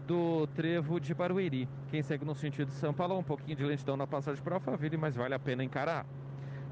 do 0.08 0.46
trevo 0.56 1.00
de 1.00 1.16
Barueri. 1.16 1.68
Quem 1.90 2.04
segue 2.04 2.24
no 2.24 2.36
sentido 2.36 2.68
de 2.68 2.76
São 2.76 2.94
Paulo, 2.94 3.18
um 3.18 3.24
pouquinho 3.24 3.58
de 3.58 3.64
lentidão 3.64 3.98
na 3.98 4.06
passagem 4.06 4.42
para 4.44 4.56
Alphaville, 4.56 4.98
mas 4.98 5.16
vale 5.16 5.34
a 5.34 5.40
pena 5.40 5.64
encarar. 5.64 6.06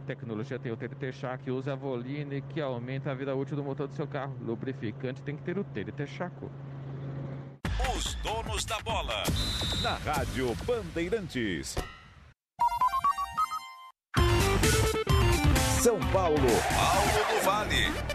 Tecnologia 0.06 0.60
tem 0.60 0.72
o 0.72 0.78
TDT 0.78 1.14
Chaco, 1.14 1.52
use 1.52 1.70
a 1.70 1.76
Voline 1.76 2.41
que 2.41 2.60
aumenta 2.60 3.12
a 3.12 3.14
vida 3.14 3.36
útil 3.36 3.56
do 3.56 3.64
motor 3.64 3.88
do 3.88 3.95
seu 3.95 4.08
carro. 4.08 4.36
Lubrificante 4.41 5.22
tem 5.22 5.36
que 5.36 5.43
ter 5.43 5.58
o 5.58 5.64
TDT 5.64 6.08
Chaco. 6.08 6.52
Os 7.95 8.16
donos 8.16 8.66
da 8.66 8.80
bola. 8.80 9.24
Na 9.82 9.95
Rádio 9.95 10.56
Bandeirantes. 10.66 11.76
São 15.82 15.99
Paulo. 16.12 16.38
Paulo 16.38 17.39
do 17.39 17.45
Vale. 17.45 18.11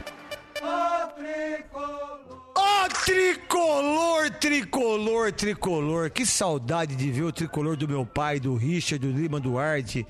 Tricolor, 3.07 4.31
tricolor, 4.31 5.33
tricolor. 5.33 6.11
Que 6.11 6.27
saudade 6.27 6.97
de 6.97 7.11
ver 7.13 7.23
o 7.23 7.33
tricolor 7.33 7.77
do 7.77 7.87
meu 7.87 8.05
pai, 8.05 8.41
do 8.41 8.57
Richard, 8.57 9.07
do 9.07 9.17
Lima 9.17 9.39
Duarte, 9.39 10.07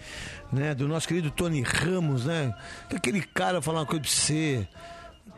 né? 0.53 0.75
Do 0.75 0.89
nosso 0.89 1.07
querido 1.07 1.31
Tony 1.31 1.61
Ramos, 1.61 2.25
né? 2.25 2.55
Aquele 2.95 3.21
cara 3.21 3.61
falar 3.61 3.81
uma 3.81 3.87
coisa 3.87 4.03
pra 4.03 4.11
você. 4.11 4.67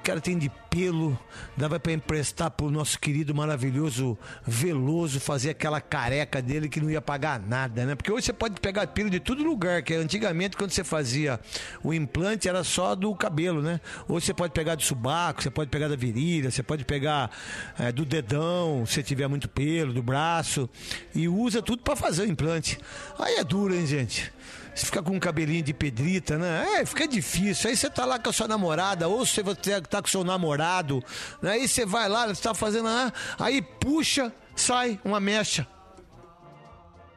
Cara 0.08 0.22
tem 0.22 0.38
de 0.38 0.50
pelo, 0.70 1.18
dava 1.54 1.78
pra 1.78 1.92
emprestar 1.92 2.50
pro 2.50 2.70
nosso 2.70 2.98
querido 2.98 3.34
maravilhoso 3.34 4.16
Veloso 4.42 5.20
fazer 5.20 5.50
aquela 5.50 5.82
careca 5.82 6.40
dele 6.40 6.66
que 6.66 6.80
não 6.80 6.90
ia 6.90 7.02
pagar 7.02 7.38
nada, 7.38 7.84
né? 7.84 7.94
Porque 7.94 8.10
hoje 8.10 8.24
você 8.24 8.32
pode 8.32 8.58
pegar 8.58 8.86
pelo 8.86 9.10
de 9.10 9.20
todo 9.20 9.44
lugar, 9.44 9.82
que 9.82 9.92
antigamente 9.92 10.56
quando 10.56 10.70
você 10.70 10.82
fazia 10.82 11.38
o 11.84 11.92
implante 11.92 12.48
era 12.48 12.64
só 12.64 12.94
do 12.94 13.14
cabelo, 13.14 13.60
né? 13.60 13.82
Hoje 14.08 14.24
você 14.24 14.32
pode 14.32 14.54
pegar 14.54 14.76
do 14.76 14.82
subaco, 14.82 15.42
você 15.42 15.50
pode 15.50 15.68
pegar 15.68 15.88
da 15.88 15.96
virilha, 15.96 16.50
você 16.50 16.62
pode 16.62 16.86
pegar 16.86 17.30
eh, 17.78 17.92
do 17.92 18.06
dedão, 18.06 18.86
se 18.86 19.02
tiver 19.02 19.28
muito 19.28 19.46
pelo, 19.46 19.92
do 19.92 20.02
braço, 20.02 20.70
e 21.14 21.28
usa 21.28 21.60
tudo 21.60 21.82
pra 21.82 21.94
fazer 21.94 22.22
o 22.22 22.26
implante. 22.26 22.78
Aí 23.18 23.34
é 23.34 23.44
duro, 23.44 23.74
hein, 23.74 23.86
gente? 23.86 24.32
Você 24.78 24.86
fica 24.86 25.02
com 25.02 25.10
um 25.10 25.18
cabelinho 25.18 25.60
de 25.60 25.74
pedrita, 25.74 26.38
né? 26.38 26.64
É, 26.76 26.86
fica 26.86 27.08
difícil. 27.08 27.68
Aí 27.68 27.76
você 27.76 27.90
tá 27.90 28.04
lá 28.04 28.16
com 28.16 28.30
a 28.30 28.32
sua 28.32 28.46
namorada, 28.46 29.08
ou 29.08 29.26
você 29.26 29.42
tá 29.80 30.00
com 30.00 30.06
o 30.06 30.10
seu 30.10 30.22
namorado, 30.22 31.02
né? 31.42 31.52
aí 31.52 31.66
você 31.66 31.84
vai 31.84 32.08
lá, 32.08 32.28
você 32.28 32.40
tá 32.40 32.54
fazendo. 32.54 32.86
Ah, 32.86 33.12
aí 33.40 33.60
puxa, 33.60 34.32
sai 34.54 35.00
uma 35.04 35.18
mecha. 35.18 35.66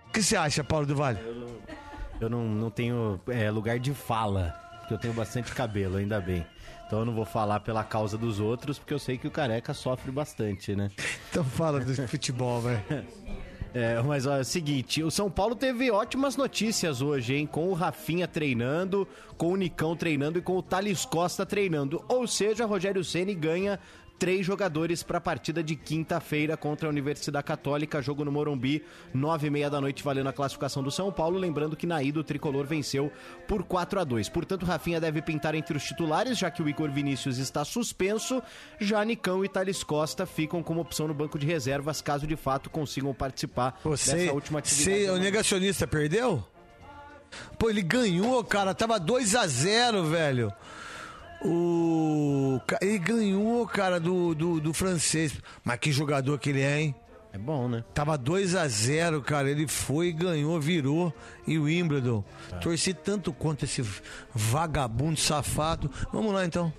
O 0.08 0.12
que 0.12 0.24
você 0.24 0.36
acha, 0.36 0.64
Paulo 0.64 0.88
do 0.88 0.96
Vale? 0.96 1.20
Eu 2.20 2.32
não, 2.32 2.46
não 2.46 2.72
tenho 2.72 3.22
é, 3.28 3.52
lugar 3.52 3.78
de 3.78 3.94
fala, 3.94 4.56
porque 4.80 4.96
eu 4.96 4.98
tenho 4.98 5.14
bastante 5.14 5.52
cabelo, 5.52 5.98
ainda 5.98 6.20
bem. 6.20 6.44
Então 6.88 7.00
eu 7.00 7.06
não 7.06 7.14
vou 7.14 7.26
falar 7.26 7.60
pela 7.60 7.84
causa 7.84 8.18
dos 8.18 8.40
outros, 8.40 8.80
porque 8.80 8.94
eu 8.94 9.00
sei 9.00 9.20
que 9.20 9.28
o 9.28 9.32
careca 9.32 9.72
sofre 9.72 10.12
bastante, 10.12 10.76
né? 10.76 10.90
Então 11.30 11.44
fala 11.44 11.80
do 11.80 12.08
futebol, 12.08 12.60
velho. 12.60 12.84
É, 13.74 14.02
mas 14.02 14.26
olha, 14.26 14.40
é 14.40 14.42
o 14.42 14.46
seguinte, 14.46 15.02
o 15.02 15.10
São 15.10 15.32
Paulo 15.32 15.56
teve 15.56 15.90
ótimas 15.90 16.36
notícias 16.36 17.02
hoje, 17.02 17.36
hein? 17.36 17.46
Com 17.46 17.70
o 17.70 17.74
Rafinha 17.74 18.28
treinando, 18.28 19.08
com 19.38 19.54
o 19.54 19.56
Nicão 19.56 19.96
treinando 19.96 20.38
e 20.38 20.42
com 20.42 20.58
o 20.58 20.62
Thales 20.62 21.06
Costa 21.06 21.46
treinando. 21.46 22.04
Ou 22.10 22.28
seja, 22.28 22.66
Rogério 22.66 23.04
Ceni 23.04 23.34
ganha 23.34 23.80
três 24.22 24.46
jogadores 24.46 25.02
para 25.02 25.18
a 25.18 25.22
partida 25.22 25.64
de 25.64 25.76
quinta-feira 25.76 26.56
contra 26.56 26.88
a 26.88 26.92
Universidade 26.92 27.44
Católica, 27.44 28.04
jogo 28.04 28.24
no 28.24 28.32
Morumbi, 28.32 28.84
nove 29.12 29.48
e 29.48 29.50
meia 29.50 29.68
da 29.68 29.82
noite, 29.82 30.04
valendo 30.04 30.30
a 30.30 30.32
classificação 30.32 30.84
do 30.84 30.92
São 30.92 31.12
Paulo. 31.12 31.40
Lembrando 31.40 31.76
que 31.76 31.88
na 31.88 32.04
ida 32.04 32.20
o 32.20 32.24
tricolor 32.24 32.68
venceu 32.68 33.12
por 33.48 33.64
4 33.64 34.00
a 34.00 34.04
2 34.04 34.30
Portanto, 34.30 34.64
Rafinha 34.64 35.02
deve 35.02 35.24
pintar 35.24 35.56
entre 35.56 35.76
os 35.76 35.84
titulares, 35.84 36.38
já 36.38 36.52
que 36.52 36.62
o 36.62 36.70
Igor 36.70 36.92
Vinícius 36.92 37.40
está 37.40 37.66
suspenso. 37.66 38.44
Já 38.80 39.04
Nicão 39.04 39.44
e 39.44 39.50
Thales 39.50 39.84
Costa 39.84 40.28
ficam 40.28 40.62
como 40.62 40.82
opção 40.82 41.08
no 41.08 41.16
banco 41.16 41.40
de 41.40 41.48
reservas, 41.48 42.00
caso 42.00 42.28
de 42.28 42.36
fato 42.36 42.70
consigam 42.70 43.16
participar 43.16 43.80
Você, 43.84 44.16
dessa 44.16 44.34
última 44.34 44.60
atividade. 44.60 45.00
você, 45.00 45.10
o 45.10 45.18
negacionista 45.18 45.88
perdeu? 45.88 46.46
Pô, 47.58 47.72
ele 47.72 47.82
ganhou, 47.82 48.44
cara. 48.44 48.76
Tava 48.76 49.00
2 49.00 49.34
a 49.34 49.48
0 49.48 50.04
velho. 50.04 50.54
O. 51.44 52.60
Ele 52.82 53.00
ganhou, 53.00 53.66
cara, 53.68 54.00
do, 54.00 54.36
do, 54.36 54.60
do 54.60 54.74
francês. 54.74 55.34
Mas 55.64 55.80
que 55.80 55.92
jogador 55.92 56.38
que 56.38 56.50
ele 56.50 56.62
é, 56.62 56.82
hein? 56.82 56.96
É 57.34 57.38
bom, 57.38 57.70
né? 57.70 57.84
Tava 57.94 58.18
2 58.18 58.56
a 58.56 58.68
0 58.68 59.22
cara. 59.22 59.50
Ele 59.50 59.68
foi, 59.68 60.12
ganhou, 60.12 60.60
virou. 60.60 61.14
E 61.48 61.58
o 61.58 61.64
Wimbledon. 61.64 62.24
Tá. 62.50 62.58
Torci 62.58 62.94
tanto 62.94 63.32
quanto 63.32 63.64
esse 63.64 63.84
vagabundo 64.34 65.20
safado. 65.20 65.90
Vamos 66.12 66.34
lá, 66.34 66.46
então. 66.46 66.74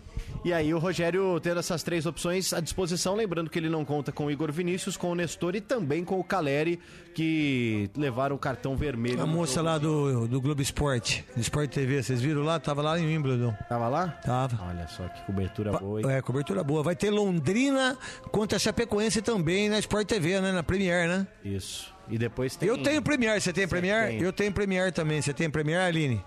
E 0.44 0.52
aí 0.52 0.74
o 0.74 0.78
Rogério 0.78 1.38
tendo 1.40 1.60
essas 1.60 1.84
três 1.84 2.04
opções 2.04 2.52
à 2.52 2.58
disposição, 2.58 3.14
lembrando 3.14 3.48
que 3.48 3.58
ele 3.58 3.68
não 3.68 3.84
conta 3.84 4.10
com 4.10 4.26
o 4.26 4.30
Igor 4.30 4.50
Vinícius, 4.50 4.96
com 4.96 5.12
o 5.12 5.14
Nestor 5.14 5.54
e 5.54 5.60
também 5.60 6.04
com 6.04 6.18
o 6.18 6.24
Caleri, 6.24 6.80
que 7.14 7.88
levaram 7.96 8.34
o 8.34 8.38
cartão 8.38 8.76
vermelho. 8.76 9.20
A 9.22 9.26
moça 9.26 9.62
lá 9.62 9.78
do, 9.78 10.26
do 10.26 10.40
Globo 10.40 10.60
Esporte, 10.60 11.24
do 11.36 11.40
Sport 11.40 11.70
TV, 11.70 12.02
vocês 12.02 12.20
viram 12.20 12.42
lá? 12.42 12.58
Tava 12.58 12.82
lá 12.82 12.98
em 12.98 13.06
Wimbledon. 13.06 13.54
Tava 13.68 13.88
lá? 13.88 14.08
Tava. 14.24 14.58
Olha 14.68 14.88
só 14.88 15.06
que 15.08 15.22
cobertura 15.22 15.78
boa, 15.78 16.00
hein? 16.00 16.10
É, 16.10 16.20
cobertura 16.20 16.64
boa. 16.64 16.82
Vai 16.82 16.96
ter 16.96 17.10
Londrina 17.10 17.96
contra 18.32 18.56
a 18.56 18.58
Chapecoense 18.58 19.22
também 19.22 19.68
na 19.68 19.78
Sport 19.78 20.08
TV, 20.08 20.40
né? 20.40 20.50
Na 20.50 20.64
Premier, 20.64 21.06
né? 21.06 21.26
Isso. 21.44 21.92
E 22.08 22.18
depois 22.18 22.56
tem. 22.56 22.68
Eu 22.68 22.82
tenho 22.82 23.00
Premier, 23.00 23.40
você 23.40 23.52
tem 23.52 23.68
Premier? 23.68 24.08
tem. 24.08 24.20
Eu 24.20 24.32
tenho 24.32 24.52
Premier 24.52 24.92
também. 24.92 25.22
Você 25.22 25.32
tem 25.32 25.48
Premier, 25.48 25.80
Aline? 25.80 26.22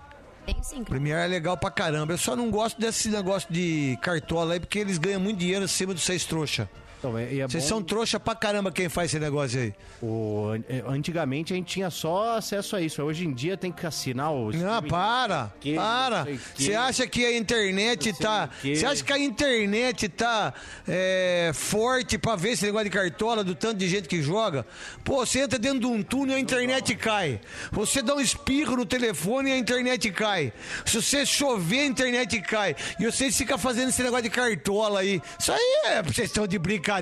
Tem 0.46 0.62
sim. 0.62 0.84
É 1.10 1.26
legal 1.26 1.56
pra 1.56 1.70
caramba. 1.70 2.12
Eu 2.12 2.18
só 2.18 2.36
não 2.36 2.50
gosto 2.50 2.80
desse 2.80 3.08
negócio 3.10 3.52
de 3.52 3.98
cartola 4.00 4.54
aí, 4.54 4.60
porque 4.60 4.78
eles 4.78 4.96
ganham 4.96 5.20
muito 5.20 5.38
dinheiro 5.38 5.64
acima 5.64 5.92
de 5.92 6.00
vocês 6.00 6.24
trouxa. 6.24 6.70
Então, 7.06 7.18
é- 7.18 7.38
é 7.38 7.46
Vocês 7.48 7.62
bom- 7.64 7.68
são 7.68 7.82
trouxa 7.82 8.18
pra 8.18 8.34
caramba 8.34 8.72
quem 8.72 8.88
faz 8.88 9.10
esse 9.10 9.20
negócio 9.20 9.60
aí. 9.60 9.72
O, 10.02 10.50
é, 10.68 10.82
antigamente 10.86 11.52
a 11.52 11.56
gente 11.56 11.66
tinha 11.66 11.88
só 11.90 12.36
acesso 12.36 12.74
a 12.76 12.80
isso. 12.80 13.00
Hoje 13.02 13.24
em 13.26 13.32
dia 13.32 13.56
tem 13.56 13.70
que 13.70 13.86
assinar 13.86 14.32
o. 14.32 14.50
Não, 14.52 14.82
para, 14.82 15.52
que, 15.60 15.74
para. 15.74 16.24
não. 16.24 16.38
Você 16.56 16.74
acha 16.74 17.06
que 17.06 17.24
a 17.24 17.36
internet 17.36 18.12
tá. 18.18 18.50
Você 18.62 18.84
acha 18.84 19.04
que 19.04 19.12
a 19.12 19.18
internet 19.18 20.08
tá 20.08 20.52
é, 20.88 21.52
forte 21.54 22.18
pra 22.18 22.34
ver 22.36 22.50
esse 22.52 22.64
negócio 22.64 22.84
de 22.86 22.90
cartola 22.90 23.44
do 23.44 23.54
tanto 23.54 23.78
de 23.78 23.88
gente 23.88 24.08
que 24.08 24.20
joga? 24.22 24.66
Pô, 25.04 25.24
você 25.24 25.40
entra 25.40 25.58
dentro 25.58 25.80
de 25.80 25.86
um 25.86 26.02
túnel 26.02 26.36
e 26.36 26.38
a 26.38 26.40
internet 26.40 26.94
cai. 26.96 27.40
Você 27.70 28.02
dá 28.02 28.14
um 28.14 28.20
espirro 28.20 28.76
no 28.76 28.84
telefone 28.86 29.50
e 29.50 29.52
a 29.52 29.58
internet 29.58 30.10
cai. 30.10 30.52
Se 30.84 31.00
você 31.00 31.24
chover, 31.24 31.80
a 31.80 31.86
internet 31.86 32.40
cai. 32.42 32.74
E 32.98 33.04
vocês 33.04 33.36
ficam 33.36 33.56
fazendo 33.58 33.90
esse 33.90 34.02
negócio 34.02 34.24
de 34.24 34.30
cartola 34.30 35.00
aí. 35.00 35.20
Isso 35.38 35.52
aí 35.52 35.82
é. 35.86 36.02
Vocês 36.02 36.28
estão 36.28 36.46
de 36.46 36.58
brincadeira. 36.58 36.95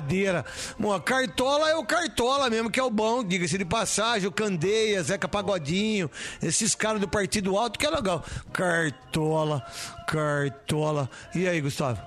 Bom, 0.79 0.99
cartola 0.99 1.69
é 1.69 1.75
o 1.75 1.85
cartola 1.85 2.49
mesmo, 2.49 2.69
que 2.69 2.79
é 2.79 2.83
o 2.83 2.89
bom, 2.89 3.23
diga-se 3.23 3.57
de 3.57 3.65
passagem, 3.65 4.27
o 4.27 4.31
Candeia, 4.31 5.01
Zeca 5.03 5.27
Pagodinho, 5.27 6.09
esses 6.41 6.75
caras 6.75 6.99
do 6.99 7.07
Partido 7.07 7.57
Alto 7.57 7.77
que 7.79 7.85
é 7.85 7.89
legal. 7.89 8.23
Cartola, 8.51 9.65
cartola. 10.07 11.09
E 11.33 11.47
aí, 11.47 11.61
Gustavo? 11.61 12.01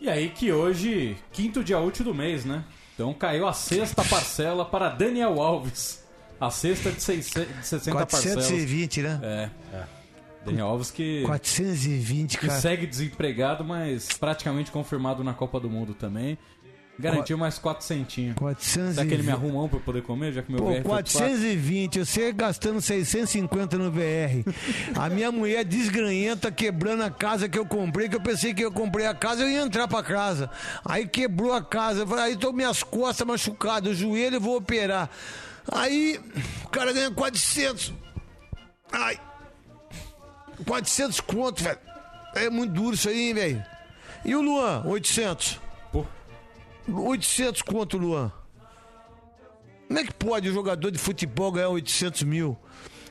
E 0.00 0.08
aí 0.08 0.28
que 0.28 0.52
hoje, 0.52 1.16
quinto 1.32 1.64
dia 1.64 1.78
útil 1.78 2.04
do 2.04 2.14
mês, 2.14 2.44
né? 2.44 2.64
Então 2.94 3.12
caiu 3.12 3.46
a 3.46 3.52
sexta 3.52 4.04
parcela 4.04 4.64
para 4.64 4.88
Daniel 4.88 5.40
Alves. 5.40 6.04
A 6.40 6.50
sexta 6.50 6.92
de, 6.92 7.02
600, 7.02 7.56
de 7.56 7.66
60 7.66 8.06
parcelas. 8.06 8.46
420, 8.46 9.02
né? 9.02 9.20
É. 9.22 9.50
Daniel 10.46 10.68
Alves 10.68 10.90
que, 10.90 11.22
420, 11.24 12.38
que 12.38 12.46
cara. 12.46 12.60
segue 12.60 12.86
desempregado, 12.86 13.64
mas 13.64 14.08
praticamente 14.08 14.70
confirmado 14.70 15.24
na 15.24 15.34
Copa 15.34 15.58
do 15.58 15.68
Mundo 15.68 15.92
também. 15.92 16.38
Garantiu 16.98 17.36
mais 17.36 17.58
4 17.58 17.84
centinhos. 17.84 18.36
420. 18.36 18.94
Será 18.94 19.06
que 19.06 19.12
ele 19.12 19.22
me 19.22 19.30
arruma 19.30 19.62
um 19.62 19.68
pra 19.68 19.78
eu 19.78 19.82
poder 19.82 20.02
comer, 20.02 20.32
já 20.32 20.42
que 20.42 20.50
meu 20.50 20.60
Pô, 20.60 20.66
VR 20.66 20.72
foi 20.74 20.82
4? 20.82 21.12
420, 21.12 21.98
você 21.98 22.32
gastando 22.32 22.80
650 22.80 23.76
no 23.76 23.90
VR. 23.90 24.42
A 24.98 25.10
minha 25.10 25.30
mulher 25.30 25.64
desgranhenta 25.64 26.50
quebrando 26.50 27.02
a 27.02 27.10
casa 27.10 27.48
que 27.48 27.58
eu 27.58 27.66
comprei, 27.66 28.08
que 28.08 28.16
eu 28.16 28.20
pensei 28.20 28.54
que 28.54 28.62
eu 28.62 28.72
comprei 28.72 29.06
a 29.06 29.14
casa, 29.14 29.42
eu 29.42 29.50
ia 29.50 29.60
entrar 29.60 29.86
pra 29.86 30.02
casa. 30.02 30.50
Aí 30.84 31.06
quebrou 31.06 31.52
a 31.52 31.62
casa, 31.62 32.00
eu 32.00 32.06
falei, 32.06 32.24
aí 32.24 32.36
tô 32.36 32.50
minhas 32.52 32.82
costas 32.82 33.26
machucadas, 33.26 33.92
o 33.92 33.94
joelho 33.94 34.36
eu 34.36 34.40
vou 34.40 34.56
operar. 34.56 35.10
Aí 35.70 36.18
o 36.64 36.68
cara 36.68 36.92
ganha 36.92 37.10
400. 37.10 37.92
Ai. 38.90 39.20
400 40.66 41.20
conto, 41.20 41.62
velho. 41.62 41.78
É 42.34 42.48
muito 42.48 42.72
duro 42.72 42.94
isso 42.94 43.08
aí, 43.08 43.28
hein, 43.28 43.34
velho. 43.34 43.64
E 44.24 44.34
o 44.34 44.40
Luan, 44.40 44.82
800. 44.86 45.65
Pô. 46.86 47.10
800 47.10 47.62
conto, 47.62 47.98
Luan. 47.98 48.32
Como 49.86 49.98
é 49.98 50.04
que 50.04 50.14
pode 50.14 50.48
o 50.48 50.52
jogador 50.52 50.90
de 50.90 50.98
futebol 50.98 51.52
ganhar 51.52 51.68
800 51.68 52.22
mil? 52.22 52.56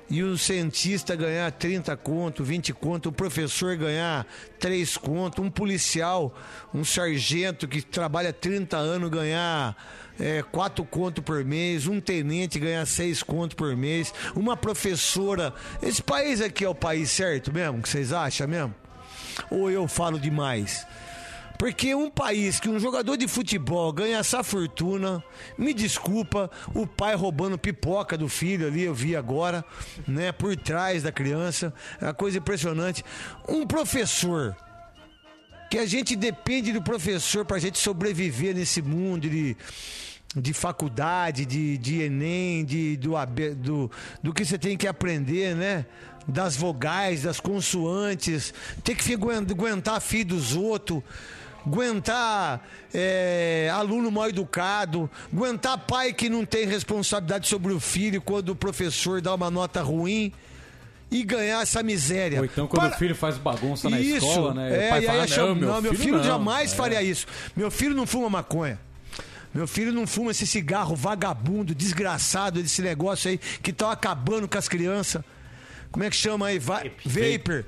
E 0.08 0.22
o 0.22 0.38
cientista 0.38 1.16
ganhar 1.16 1.52
30 1.52 1.98
conto, 1.98 2.44
20 2.44 2.74
conto, 2.74 3.10
o 3.10 3.12
professor 3.12 3.76
ganhar 3.76 4.28
3 4.60 4.98
conto, 4.98 5.42
um 5.42 5.50
policial, 5.50 6.38
um 6.72 6.84
sargento 6.84 7.68
que 7.68 7.82
trabalha 7.82 8.32
30 8.32 8.78
anos 8.78 9.10
ganhar 9.10 9.76
é, 10.20 10.44
4 10.44 10.86
conto 10.86 11.24
por 11.24 11.44
mês, 11.44 11.88
um 11.88 12.00
tenente 12.00 12.60
ganhar 12.60 12.86
6 12.86 13.24
conto 13.24 13.56
por 13.56 13.76
mês, 13.76 14.14
uma 14.36 14.56
professora. 14.56 15.52
Esse 15.82 16.04
país 16.04 16.40
aqui 16.40 16.64
é 16.64 16.70
o 16.70 16.76
país 16.76 17.10
certo 17.10 17.52
mesmo, 17.52 17.82
que 17.82 17.90
vocês 17.90 18.14
acham 18.14 18.48
mesmo? 18.48 18.76
Ou 19.50 19.72
eu 19.72 19.88
falo 19.88 20.20
demais? 20.20 20.86
Porque 21.58 21.96
um 21.96 22.10
país 22.10 22.60
que 22.60 22.70
um 22.70 22.80
jogador 22.80 23.16
de 23.18 23.28
futebol 23.28 23.92
ganha 23.94 24.18
essa 24.18 24.44
fortuna, 24.44 25.24
me 25.58 25.74
desculpa, 25.74 26.50
o 26.74 26.86
pai 26.86 27.16
roubando 27.16 27.58
pipoca 27.58 28.18
do 28.18 28.28
filho 28.28 28.68
ali, 28.68 28.84
eu 28.84 28.94
vi 28.94 29.16
agora, 29.16 29.64
né, 30.08 30.32
por 30.32 30.56
trás 30.56 31.04
da 31.04 31.12
criança, 31.12 31.74
é 32.02 32.06
uma 32.06 32.14
coisa 32.14 32.38
impressionante. 32.38 33.04
Um 33.48 33.66
professor, 33.66 34.56
que 35.70 35.78
a 35.78 35.86
gente 35.86 36.16
depende 36.16 36.72
do 36.72 36.82
professor 36.82 37.46
pra 37.46 37.60
gente 37.60 37.78
sobreviver 37.78 38.56
nesse 38.56 38.82
mundo 38.82 39.30
de, 39.30 39.58
de 40.36 40.54
faculdade, 40.54 41.46
de, 41.46 41.78
de 41.78 42.02
Enem, 42.02 42.64
de, 42.66 42.98
do, 42.98 43.14
do, 43.58 43.92
do 44.22 44.34
que 44.34 44.46
você 44.46 44.58
tem 44.58 44.78
que 44.78 44.88
aprender, 44.88 45.56
né? 45.56 45.86
Das 46.28 46.56
vogais, 46.56 47.22
das 47.24 47.40
consoantes, 47.40 48.54
ter 48.84 48.96
que 48.96 49.14
aguentar 49.14 50.02
filho 50.02 50.26
dos 50.26 50.56
outros 50.56 51.04
aguentar 51.66 52.66
é, 52.94 53.70
aluno 53.74 54.12
mal 54.12 54.30
educado, 54.30 55.10
aguentar 55.34 55.78
pai 55.80 56.14
que 56.14 56.30
não 56.30 56.46
tem 56.46 56.66
responsabilidade 56.66 57.48
sobre 57.48 57.74
o 57.74 57.80
filho 57.80 58.22
quando 58.22 58.50
o 58.50 58.56
professor 58.56 59.22
dá 59.22 59.34
uma 59.34 59.50
nota 59.50 59.82
ruim 59.82 60.32
e 61.12 61.24
ganhar 61.24 61.62
essa 61.62 61.82
miséria. 61.84 62.40
Ou 62.40 62.46
então 62.46 62.68
quando 62.68 62.82
Para- 62.84 62.96
o 62.96 63.00
filho 63.00 63.16
faz 63.16 63.38
bagunça 63.38 63.90
na 63.90 64.00
Isso, 64.00 64.26
escola, 64.28 64.54
né? 64.54 64.70
É, 64.86 64.88
o 64.88 64.90
pai 64.90 65.04
e 65.04 65.06
fala, 65.06 65.24
acham- 65.24 65.48
não, 65.50 65.56
meu 65.56 65.70
não, 65.70 65.82
meu 65.82 65.92
filho, 65.94 66.04
filho 66.04 66.18
não." 66.18 66.24
jamais 66.24 66.74
É. 66.74 66.76
faria 66.76 67.02
isso. 67.04 67.26
Meu 67.56 67.70
filho 67.72 67.96
não 67.96 68.06
fuma 68.08 68.30
maconha. 68.30 68.80
Meu 69.54 69.68
filho 69.68 69.94
não 69.94 70.06
fuma 70.06 70.32
esse 70.32 70.46
cigarro 70.46 70.96
vagabundo, 70.98 71.74
desgraçado, 71.74 72.60
esse 72.60 72.82
negócio 72.82 73.30
aí 73.30 73.38
que 73.38 73.72
tá 73.72 73.90
acabando 73.92 74.50
com 74.50 74.58
as 74.58 74.68
crianças. 74.68 75.24
Como 75.92 76.04
é 76.04 76.10
que 76.10 76.16
chama 76.16 76.48
aí? 76.48 76.60
Va 76.60 76.84
Vapor. 77.06 77.64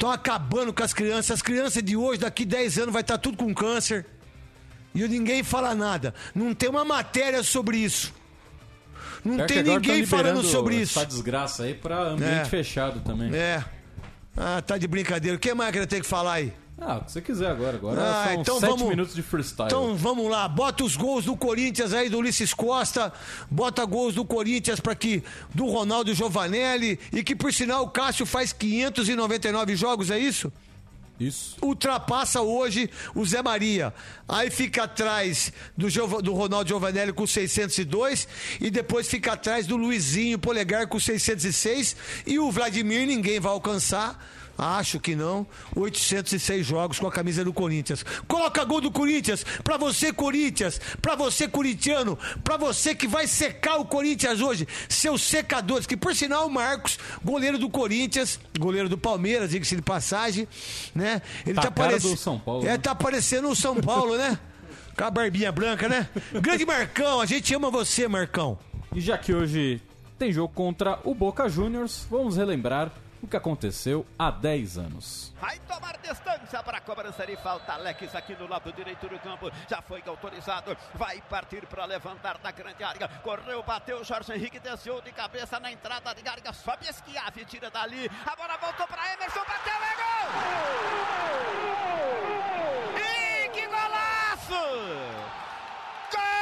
Estão 0.00 0.10
acabando 0.10 0.72
com 0.72 0.82
as 0.82 0.94
crianças. 0.94 1.30
As 1.32 1.42
crianças 1.42 1.82
de 1.82 1.94
hoje, 1.94 2.20
daqui 2.20 2.46
10 2.46 2.78
anos, 2.78 2.92
vai 2.94 3.02
estar 3.02 3.18
tudo 3.18 3.36
com 3.36 3.52
câncer. 3.52 4.06
E 4.94 5.06
ninguém 5.06 5.42
fala 5.42 5.74
nada. 5.74 6.14
Não 6.34 6.54
tem 6.54 6.70
uma 6.70 6.86
matéria 6.86 7.42
sobre 7.42 7.76
isso. 7.76 8.10
Não 9.22 9.36
Pior 9.36 9.46
tem 9.46 9.62
ninguém 9.62 10.06
falando 10.06 10.42
sobre 10.42 10.76
isso. 10.76 10.98
Essa 10.98 11.06
desgraça 11.06 11.64
aí 11.64 11.74
pra 11.74 12.00
ambiente 12.00 12.32
É. 12.32 12.44
fechado 12.46 13.00
também. 13.00 13.30
É. 13.34 13.62
Ah, 14.34 14.62
tá 14.62 14.78
de 14.78 14.88
brincadeira. 14.88 15.36
O 15.36 15.38
que 15.38 15.52
mais 15.52 15.70
que 15.70 15.78
eu 15.78 15.86
tenho 15.86 16.00
que 16.02 16.08
falar 16.08 16.32
aí? 16.32 16.54
Ah, 16.80 16.96
o 16.96 17.04
que 17.04 17.12
você 17.12 17.20
quiser 17.20 17.50
agora. 17.50 17.76
Agora 17.76 18.00
Ah, 18.02 18.24
são 18.32 18.40
então 18.40 18.60
sete 18.60 18.70
vamos- 18.70 18.88
minutos 18.88 19.14
de 19.14 19.22
freestyle. 19.22 19.66
Então 19.68 19.94
vamos 19.96 20.30
lá, 20.30 20.48
bota 20.48 20.82
os 20.82 20.96
gols 20.96 21.26
do 21.26 21.36
Corinthians 21.36 21.92
aí 21.92 22.08
do 22.08 22.16
Ulisses 22.18 22.54
Costa, 22.54 23.12
bota 23.50 23.84
gols 23.84 24.14
do 24.14 24.24
Corinthians 24.24 24.80
para 24.80 24.94
que 24.94 25.22
do 25.54 25.66
Ronaldo 25.66 26.14
Giovanelli 26.14 26.98
e 27.12 27.22
que 27.22 27.36
por 27.36 27.52
sinal 27.52 27.84
o 27.84 27.90
Cássio 27.90 28.24
faz 28.24 28.52
599 28.54 29.76
jogos, 29.76 30.10
é 30.10 30.18
isso? 30.18 30.50
Isso. 31.18 31.56
Ultrapassa 31.60 32.40
hoje 32.40 32.88
o 33.14 33.26
Zé 33.26 33.42
Maria. 33.42 33.92
Aí 34.26 34.48
fica 34.50 34.84
atrás 34.84 35.52
do, 35.76 35.86
do 36.22 36.32
Ronaldo 36.32 36.66
Giovanelli 36.66 37.12
com 37.12 37.26
602 37.26 38.26
e 38.58 38.70
depois 38.70 39.06
fica 39.06 39.34
atrás 39.34 39.66
do 39.66 39.76
Luizinho 39.76 40.38
Polegar 40.38 40.88
com 40.88 40.98
606 40.98 41.94
e 42.26 42.38
o 42.38 42.50
Vladimir 42.50 43.06
ninguém 43.06 43.38
vai 43.38 43.52
alcançar. 43.52 44.18
Acho 44.62 45.00
que 45.00 45.16
não. 45.16 45.46
806 45.74 46.66
jogos 46.66 46.98
com 46.98 47.06
a 47.06 47.10
camisa 47.10 47.42
do 47.42 47.50
Corinthians. 47.52 48.04
Coloca 48.28 48.62
gol 48.64 48.80
do 48.82 48.90
Corinthians. 48.90 49.42
Pra 49.64 49.78
você, 49.78 50.12
Corinthians. 50.12 50.78
Pra 51.00 51.16
você, 51.16 51.48
corintiano. 51.48 52.18
Pra 52.44 52.58
você 52.58 52.94
que 52.94 53.08
vai 53.08 53.26
secar 53.26 53.78
o 53.80 53.86
Corinthians 53.86 54.42
hoje. 54.42 54.68
Seus 54.86 55.22
secadores. 55.22 55.86
Que 55.86 55.96
por 55.96 56.14
sinal, 56.14 56.46
o 56.46 56.50
Marcos, 56.50 56.98
goleiro 57.24 57.56
do 57.58 57.70
Corinthians, 57.70 58.38
goleiro 58.58 58.86
do 58.88 58.98
Palmeiras, 58.98 59.50
diga-se 59.50 59.76
de 59.76 59.80
passagem, 59.82 60.46
né? 60.94 61.22
Ele 61.46 61.54
Tá 61.54 61.62
tá, 61.62 61.68
a 61.68 61.70
cara 61.70 61.90
parecendo. 61.92 62.14
do 62.14 62.18
São 62.20 62.38
Paulo, 62.38 62.64
É, 62.66 62.72
né? 62.72 62.78
tá 62.78 62.94
parecendo 62.94 63.48
o 63.48 63.56
São 63.56 63.76
Paulo, 63.76 64.18
né? 64.18 64.38
Com 64.94 65.04
a 65.04 65.10
barbinha 65.10 65.50
branca, 65.50 65.88
né? 65.88 66.06
Grande 66.34 66.66
Marcão, 66.66 67.20
a 67.22 67.24
gente 67.24 67.54
ama 67.54 67.70
você, 67.70 68.06
Marcão. 68.06 68.58
E 68.94 69.00
já 69.00 69.16
que 69.16 69.32
hoje 69.32 69.80
tem 70.18 70.30
jogo 70.32 70.52
contra 70.52 70.98
o 71.04 71.14
Boca 71.14 71.48
Juniors, 71.48 72.04
vamos 72.10 72.36
relembrar 72.36 72.92
o 73.22 73.26
que 73.26 73.36
aconteceu 73.36 74.06
há 74.18 74.30
10 74.30 74.78
anos. 74.78 75.34
Vai 75.40 75.58
tomar 75.60 75.98
distância 75.98 76.62
para 76.62 76.78
a 76.78 76.80
cobrança 76.80 77.26
de 77.26 77.36
falta. 77.36 77.74
Alex 77.74 78.14
aqui 78.14 78.34
no 78.34 78.46
lado 78.46 78.72
direito 78.72 79.08
do 79.08 79.18
campo. 79.18 79.50
Já 79.68 79.82
foi 79.82 80.02
autorizado. 80.06 80.76
Vai 80.94 81.20
partir 81.22 81.66
para 81.66 81.84
levantar 81.84 82.38
da 82.38 82.50
grande 82.50 82.82
área. 82.82 83.08
Correu, 83.22 83.62
bateu. 83.62 84.02
Jorge 84.04 84.32
Henrique 84.32 84.58
desceu 84.58 85.00
de 85.00 85.12
cabeça 85.12 85.60
na 85.60 85.70
entrada 85.70 86.14
de 86.14 86.26
área. 86.28 86.52
Sobe 86.52 86.88
Esquiave, 86.88 87.44
tira 87.44 87.70
dali. 87.70 88.10
A 88.26 88.36
bola 88.36 88.56
voltou 88.56 88.86
para 88.86 89.12
Emerson. 89.14 89.40
Bateu, 89.40 89.74
é 89.74 89.94
gol! 90.00 90.30
E 92.96 93.48
que 93.50 93.66
golaço! 93.66 94.60
Gol 96.12 96.39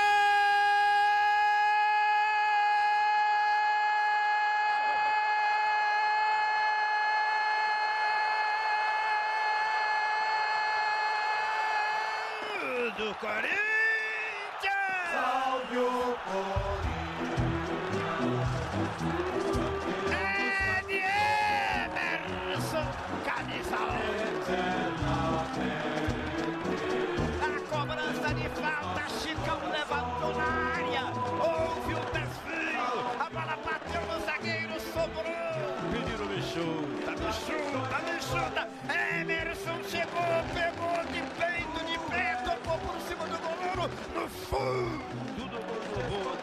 Corinthians! 13.20 13.58
Salve 15.10 15.76
o 15.76 16.77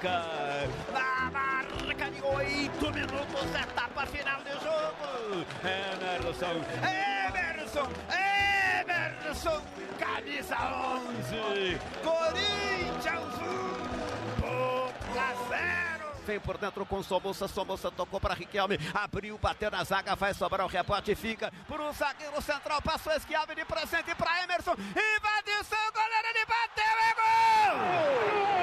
Na 0.05 1.31
marca 1.31 2.11
de 2.11 2.21
oito 2.21 2.93
minutos, 2.93 3.55
etapa 3.59 4.05
final 4.05 4.39
do 4.41 4.51
jogo. 4.51 5.45
Emerson, 5.63 6.63
Emerson, 7.25 7.89
Emerson, 8.83 9.61
camisa 9.97 10.57
11. 11.01 11.79
Corinthians 12.03 13.33
1, 13.41 14.41
Boca 14.41 15.35
0. 15.49 16.15
Vem 16.27 16.39
por 16.39 16.59
dentro 16.59 16.85
com 16.85 17.01
Somoça, 17.01 17.47
Somoça 17.47 17.89
tocou 17.89 18.21
para 18.21 18.35
Riquelme, 18.35 18.79
abriu, 18.93 19.39
bateu 19.39 19.71
na 19.71 19.83
zaga, 19.83 20.15
vai 20.15 20.35
sobrar 20.35 20.67
o 20.67 20.69
rebote, 20.69 21.15
fica 21.15 21.51
por 21.67 21.81
um 21.81 21.91
zagueiro 21.91 22.39
central, 22.43 22.79
passou 22.79 23.11
Esquiave 23.13 23.55
de 23.55 23.65
presente 23.65 24.13
para 24.13 24.43
Emerson, 24.43 24.73
invadiu 24.73 25.61
o 25.61 25.91
goleiro, 25.91 26.27
ele 26.29 26.45
bateu, 26.45 26.83
é 27.01 27.13
gol! 27.15 28.54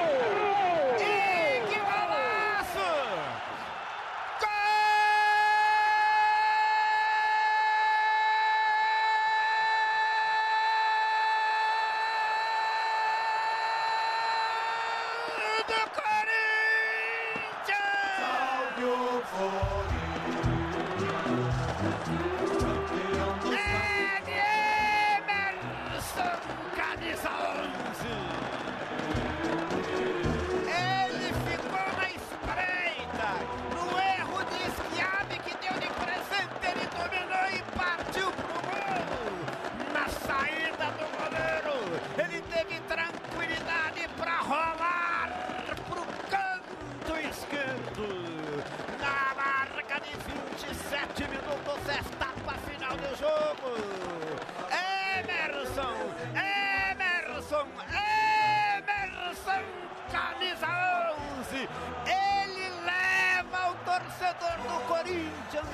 Torcedor 63.93 64.57
do 64.67 64.79
Corinthians 64.87 65.67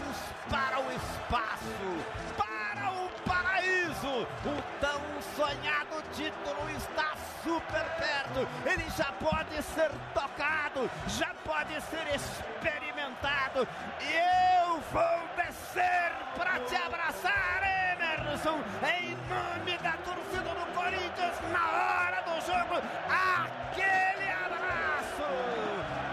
para 0.49 0.79
o 0.79 0.91
espaço, 0.91 2.05
para 2.37 2.91
o 2.91 3.09
paraíso. 3.25 4.27
O 4.45 4.61
tão 4.81 5.01
sonhado 5.35 6.03
título 6.13 6.69
está 6.71 7.13
super 7.43 7.85
perto. 7.97 8.47
Ele 8.65 8.85
já 8.97 9.11
pode 9.13 9.63
ser 9.63 9.89
tocado, 10.13 10.89
já 11.07 11.33
pode 11.45 11.79
ser 11.81 12.13
experimentado. 12.13 13.67
E 14.01 14.65
eu 14.65 14.81
vou 14.91 15.19
descer 15.37 16.11
para 16.35 16.59
te 16.59 16.75
abraçar, 16.75 17.61
Emerson, 17.93 18.59
em 18.97 19.15
nome 19.29 19.77
da 19.77 19.93
torcida 20.03 20.49
do 20.49 20.73
Corinthians 20.73 21.35
na 21.53 21.71
hora 21.71 22.21
do 22.23 22.41
jogo. 22.45 22.81
Aquele 23.07 24.29
abraço. 24.29 25.23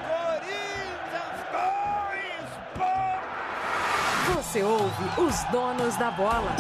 Corinthians 0.07 1.47
2 1.53 1.97
Você 4.57 4.63
ouve 4.63 5.21
os 5.21 5.45
donos 5.53 5.97
da 5.97 6.11
bola. 6.13 6.57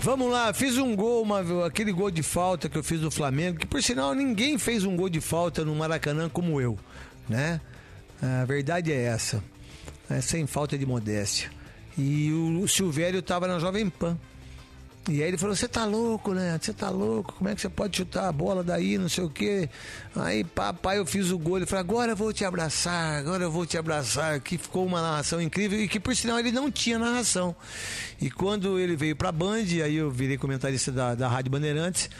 Vamos 0.00 0.30
lá, 0.30 0.54
fiz 0.54 0.78
um 0.78 0.94
gol, 0.94 1.22
uma- 1.24 1.66
aquele 1.66 1.90
gol 1.90 2.08
de 2.08 2.22
falta 2.22 2.68
que 2.68 2.78
eu 2.78 2.84
fiz 2.84 3.00
do 3.00 3.10
Flamengo, 3.10 3.58
que 3.58 3.66
por 3.66 3.82
sinal 3.82 4.14
ninguém 4.14 4.58
fez 4.58 4.84
um 4.84 4.96
gol 4.96 5.08
de 5.08 5.20
falta 5.20 5.64
no 5.64 5.74
Maracanã 5.74 6.28
como 6.28 6.60
eu, 6.60 6.78
né? 7.28 7.60
A 8.22 8.44
verdade 8.44 8.92
é 8.92 9.06
essa, 9.06 9.42
é 10.08 10.20
sem 10.20 10.46
falta 10.46 10.78
de 10.78 10.86
modéstia. 10.86 11.50
E 11.98 12.30
o 12.32 12.68
Silvério 12.68 13.20
tava 13.20 13.48
na 13.48 13.58
Jovem 13.58 13.90
Pan. 13.90 14.16
E 15.08 15.22
aí 15.22 15.28
ele 15.28 15.38
falou, 15.38 15.56
você 15.56 15.66
tá 15.66 15.86
louco, 15.86 16.34
né? 16.34 16.58
Você 16.60 16.70
tá 16.74 16.90
louco, 16.90 17.32
como 17.32 17.48
é 17.48 17.54
que 17.54 17.62
você 17.62 17.68
pode 17.70 17.96
chutar 17.96 18.28
a 18.28 18.32
bola 18.32 18.62
daí, 18.62 18.98
não 18.98 19.08
sei 19.08 19.24
o 19.24 19.30
quê. 19.30 19.70
Aí, 20.14 20.44
papai, 20.44 20.98
eu 20.98 21.06
fiz 21.06 21.30
o 21.30 21.38
gol, 21.38 21.56
ele 21.56 21.64
falou, 21.64 21.80
agora 21.80 22.12
eu 22.12 22.16
vou 22.16 22.30
te 22.30 22.44
abraçar, 22.44 23.18
agora 23.18 23.42
eu 23.42 23.50
vou 23.50 23.64
te 23.64 23.78
abraçar, 23.78 24.38
que 24.40 24.58
ficou 24.58 24.84
uma 24.84 25.00
narração 25.00 25.40
incrível 25.40 25.80
e 25.80 25.88
que 25.88 25.98
por 25.98 26.14
sinal 26.14 26.38
ele 26.38 26.52
não 26.52 26.70
tinha 26.70 26.98
narração. 26.98 27.56
E 28.20 28.30
quando 28.30 28.78
ele 28.78 28.96
veio 28.96 29.16
pra 29.16 29.32
Band, 29.32 29.64
aí 29.82 29.96
eu 29.96 30.10
virei 30.10 30.36
comentarista 30.36 30.92
da, 30.92 31.14
da 31.14 31.26
Rádio 31.26 31.52
Bandeirantes, 31.52 32.10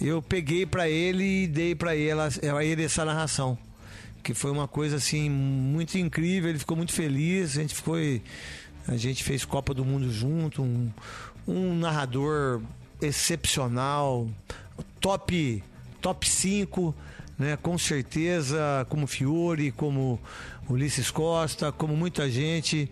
eu 0.00 0.22
peguei 0.22 0.64
pra 0.64 0.88
ele 0.88 1.44
e 1.44 1.46
dei 1.48 1.74
pra 1.74 1.96
ele, 1.96 2.20
a 2.20 2.64
ele 2.64 2.84
essa 2.84 3.04
narração. 3.04 3.58
Que 4.22 4.34
foi 4.34 4.52
uma 4.52 4.68
coisa 4.68 4.96
assim 4.96 5.28
muito 5.28 5.98
incrível, 5.98 6.50
ele 6.50 6.60
ficou 6.60 6.76
muito 6.76 6.92
feliz, 6.92 7.56
a 7.56 7.60
gente 7.60 7.74
foi. 7.74 8.22
A 8.86 8.96
gente 8.96 9.24
fez 9.24 9.44
Copa 9.44 9.74
do 9.74 9.84
Mundo 9.84 10.12
junto, 10.12 10.62
um, 10.62 10.92
um 11.46 11.74
narrador 11.76 12.60
excepcional, 13.00 14.28
top 15.00 15.62
top 16.00 16.28
5, 16.28 16.94
né? 17.38 17.56
Com 17.56 17.76
certeza, 17.76 18.86
como 18.88 19.06
Fiore, 19.06 19.72
como 19.72 20.20
Ulisses 20.68 21.10
Costa, 21.10 21.72
como 21.72 21.96
muita 21.96 22.30
gente. 22.30 22.90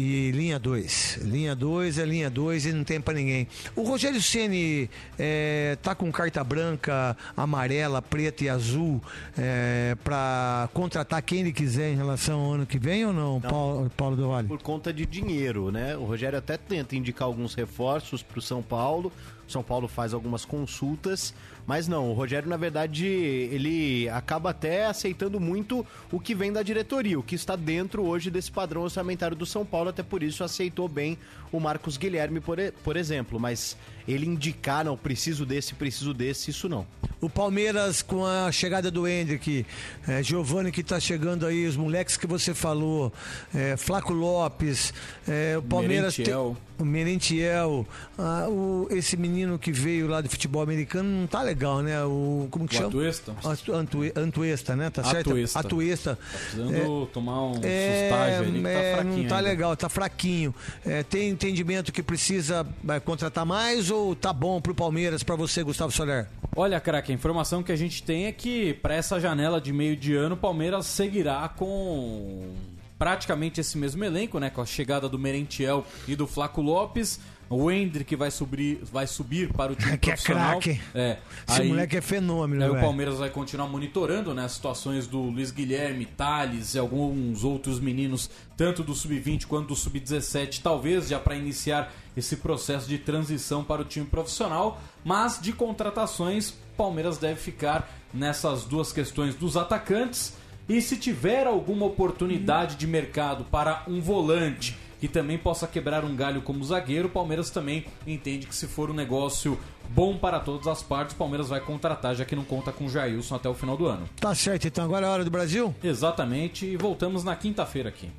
E 0.00 0.30
linha 0.30 0.58
2. 0.58 1.18
Linha 1.24 1.54
2 1.54 1.98
é 1.98 2.04
linha 2.06 2.30
2 2.30 2.64
e 2.64 2.72
não 2.72 2.84
tem 2.84 2.98
pra 2.98 3.12
ninguém. 3.12 3.46
O 3.76 3.82
Rogério 3.82 4.20
Ceni 4.22 4.88
é, 5.18 5.76
tá 5.82 5.94
com 5.94 6.10
carta 6.10 6.42
branca, 6.42 7.14
amarela, 7.36 8.00
preta 8.00 8.44
e 8.44 8.48
azul 8.48 9.02
é, 9.36 9.94
para 10.02 10.70
contratar 10.72 11.20
quem 11.20 11.40
ele 11.40 11.52
quiser 11.52 11.92
em 11.92 11.96
relação 11.96 12.40
ao 12.40 12.52
ano 12.54 12.66
que 12.66 12.78
vem 12.78 13.04
ou 13.04 13.12
não, 13.12 13.42
Paulo, 13.42 13.90
Paulo 13.94 14.16
do 14.16 14.28
Vale? 14.28 14.48
Por 14.48 14.62
conta 14.62 14.90
de 14.90 15.04
dinheiro, 15.04 15.70
né? 15.70 15.94
O 15.98 16.04
Rogério 16.04 16.38
até 16.38 16.56
tenta 16.56 16.96
indicar 16.96 17.26
alguns 17.26 17.54
reforços 17.54 18.22
para 18.22 18.38
o 18.38 18.42
São 18.42 18.62
Paulo. 18.62 19.12
São 19.50 19.62
Paulo 19.62 19.88
faz 19.88 20.14
algumas 20.14 20.44
consultas, 20.44 21.34
mas 21.66 21.86
não, 21.86 22.10
o 22.10 22.12
Rogério, 22.12 22.48
na 22.48 22.56
verdade, 22.56 23.06
ele 23.06 24.08
acaba 24.08 24.50
até 24.50 24.86
aceitando 24.86 25.38
muito 25.38 25.86
o 26.10 26.18
que 26.18 26.34
vem 26.34 26.52
da 26.52 26.62
diretoria, 26.62 27.18
o 27.18 27.22
que 27.22 27.34
está 27.34 27.56
dentro 27.56 28.02
hoje 28.04 28.30
desse 28.30 28.50
padrão 28.50 28.82
orçamentário 28.82 29.36
do 29.36 29.46
São 29.46 29.64
Paulo, 29.64 29.90
até 29.90 30.02
por 30.02 30.22
isso 30.22 30.42
aceitou 30.42 30.88
bem 30.88 31.18
o 31.52 31.60
Marcos 31.60 31.96
Guilherme, 31.96 32.40
por, 32.40 32.58
por 32.84 32.96
exemplo. 32.96 33.38
Mas 33.38 33.76
ele 34.06 34.26
indicar, 34.26 34.84
não, 34.84 34.96
preciso 34.96 35.44
desse, 35.44 35.74
preciso 35.74 36.14
desse, 36.14 36.50
isso 36.50 36.68
não. 36.68 36.86
O 37.20 37.28
Palmeiras 37.28 38.00
com 38.00 38.24
a 38.24 38.50
chegada 38.50 38.90
do 38.90 39.06
Hendrick, 39.06 39.66
é, 40.08 40.22
Giovanni 40.22 40.72
que 40.72 40.82
tá 40.82 40.98
chegando 40.98 41.44
aí, 41.46 41.66
os 41.66 41.76
moleques 41.76 42.16
que 42.16 42.26
você 42.26 42.54
falou, 42.54 43.12
é, 43.54 43.76
Flaco 43.76 44.14
Lopes, 44.14 44.94
é, 45.28 45.54
o 45.58 45.62
Palmeiras 45.62 46.16
Merentiel. 46.16 46.56
o 46.78 46.84
Merentiel, 46.84 47.86
ah, 48.18 48.46
o- 48.48 48.88
esse 48.90 49.18
menino 49.18 49.58
que 49.58 49.70
veio 49.70 50.06
lá 50.08 50.22
do 50.22 50.30
futebol 50.30 50.62
americano 50.62 51.10
não 51.10 51.26
tá 51.26 51.42
legal, 51.42 51.82
né? 51.82 52.02
O 52.04 52.48
como 52.50 52.66
que 52.66 52.74
O 52.74 52.78
chama? 52.78 52.88
Atuesta. 52.88 53.34
Atu- 53.44 53.72
Antue- 53.74 54.12
Antuesta, 54.16 54.74
né? 54.74 54.88
Tá 54.88 55.04
certo? 55.04 55.28
Atuesta. 55.30 55.58
Atuesta. 55.60 56.18
Precisando 56.32 57.06
tomar 57.12 57.42
um 57.52 57.60
É, 57.62 58.08
sustágio 58.08 58.48
ali 58.48 58.62
tá 58.62 58.68
é, 58.70 58.94
fraquinho 58.94 59.16
não 59.18 59.28
tá 59.28 59.36
ainda. 59.36 59.48
legal, 59.50 59.76
tá 59.76 59.88
fraquinho. 59.90 60.54
É, 60.86 61.02
tem 61.02 61.28
entendimento 61.28 61.92
que 61.92 62.02
precisa 62.02 62.66
é, 62.88 62.98
contratar 62.98 63.44
mais 63.44 63.90
ou 63.90 64.16
tá 64.16 64.32
bom 64.32 64.58
pro 64.58 64.74
Palmeiras, 64.74 65.22
pra 65.22 65.36
você, 65.36 65.62
Gustavo 65.62 65.92
Soler? 65.92 66.26
Olha, 66.56 66.80
craque, 66.80 67.09
a 67.10 67.14
informação 67.14 67.62
que 67.62 67.72
a 67.72 67.76
gente 67.76 68.02
tem 68.02 68.26
é 68.26 68.32
que 68.32 68.74
para 68.74 68.94
essa 68.94 69.18
janela 69.20 69.60
de 69.60 69.72
meio 69.72 69.96
de 69.96 70.14
ano, 70.14 70.34
o 70.34 70.38
Palmeiras 70.38 70.86
seguirá 70.86 71.48
com 71.48 72.52
praticamente 72.98 73.60
esse 73.60 73.78
mesmo 73.78 74.04
elenco, 74.04 74.38
né? 74.38 74.50
Com 74.50 74.60
a 74.60 74.66
chegada 74.66 75.08
do 75.08 75.18
Merentiel 75.18 75.86
e 76.06 76.14
do 76.14 76.26
Flaco 76.26 76.60
Lopes. 76.60 77.18
O 77.52 77.68
Hendrick 77.68 78.14
vai 78.14 78.30
subir, 78.30 78.78
vai 78.92 79.08
subir 79.08 79.52
para 79.52 79.72
o 79.72 79.74
time 79.74 79.96
Que 79.98 80.10
é 80.10 80.12
profissional. 80.14 80.60
craque. 80.60 80.80
É, 80.94 81.16
Esse 81.48 81.62
aí- 81.62 81.68
moleque 81.68 81.96
é 81.96 82.00
fenômeno, 82.00 82.62
Aí 82.62 82.68
o 82.68 82.74
velho. 82.74 82.84
Palmeiras 82.84 83.18
vai 83.18 83.28
continuar 83.28 83.66
monitorando 83.66 84.32
né, 84.32 84.44
as 84.44 84.52
situações 84.52 85.08
do 85.08 85.18
Luiz 85.20 85.50
Guilherme, 85.50 86.06
Thales 86.06 86.74
e 86.74 86.78
alguns 86.78 87.42
outros 87.42 87.80
meninos, 87.80 88.30
tanto 88.56 88.84
do 88.84 88.94
Sub-20 88.94 89.46
quanto 89.46 89.66
do 89.68 89.74
Sub-17, 89.74 90.60
talvez 90.62 91.08
já 91.08 91.18
para 91.18 91.34
iniciar 91.34 91.92
esse 92.16 92.36
processo 92.36 92.88
de 92.88 92.98
transição 92.98 93.64
para 93.64 93.82
o 93.82 93.84
time 93.84 94.06
profissional. 94.06 94.80
Mas 95.04 95.40
de 95.42 95.52
contratações, 95.52 96.54
Palmeiras 96.80 97.18
deve 97.18 97.38
ficar 97.38 97.92
nessas 98.12 98.64
duas 98.64 98.90
questões 98.90 99.34
dos 99.34 99.54
atacantes. 99.54 100.32
E 100.66 100.80
se 100.80 100.96
tiver 100.96 101.46
alguma 101.46 101.84
oportunidade 101.84 102.76
de 102.76 102.86
mercado 102.86 103.44
para 103.44 103.82
um 103.86 104.00
volante 104.00 104.78
que 104.98 105.06
também 105.06 105.36
possa 105.36 105.66
quebrar 105.66 106.06
um 106.06 106.16
galho 106.16 106.40
como 106.40 106.64
zagueiro, 106.64 107.08
o 107.08 107.10
Palmeiras 107.10 107.50
também 107.50 107.84
entende 108.06 108.46
que 108.46 108.54
se 108.54 108.66
for 108.66 108.90
um 108.90 108.94
negócio 108.94 109.58
bom 109.90 110.16
para 110.16 110.40
todas 110.40 110.66
as 110.66 110.82
partes, 110.82 111.14
o 111.14 111.18
Palmeiras 111.18 111.50
vai 111.50 111.60
contratar, 111.60 112.14
já 112.14 112.24
que 112.24 112.34
não 112.34 112.44
conta 112.44 112.72
com 112.72 112.86
o 112.86 112.88
Jailson 112.88 113.34
até 113.34 113.48
o 113.48 113.54
final 113.54 113.76
do 113.76 113.86
ano. 113.86 114.08
Tá 114.18 114.34
certo, 114.34 114.66
então 114.66 114.84
agora 114.84 115.04
é 115.04 115.08
a 115.08 115.12
hora 115.12 115.24
do 115.24 115.30
Brasil? 115.30 115.74
Exatamente, 115.84 116.64
e 116.64 116.78
voltamos 116.78 117.24
na 117.24 117.36
quinta-feira 117.36 117.90
aqui. 117.90 118.10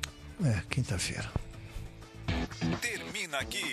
É, 0.44 0.62
quinta-feira. 0.68 1.28
Termina 2.80 3.38
aqui. 3.38 3.64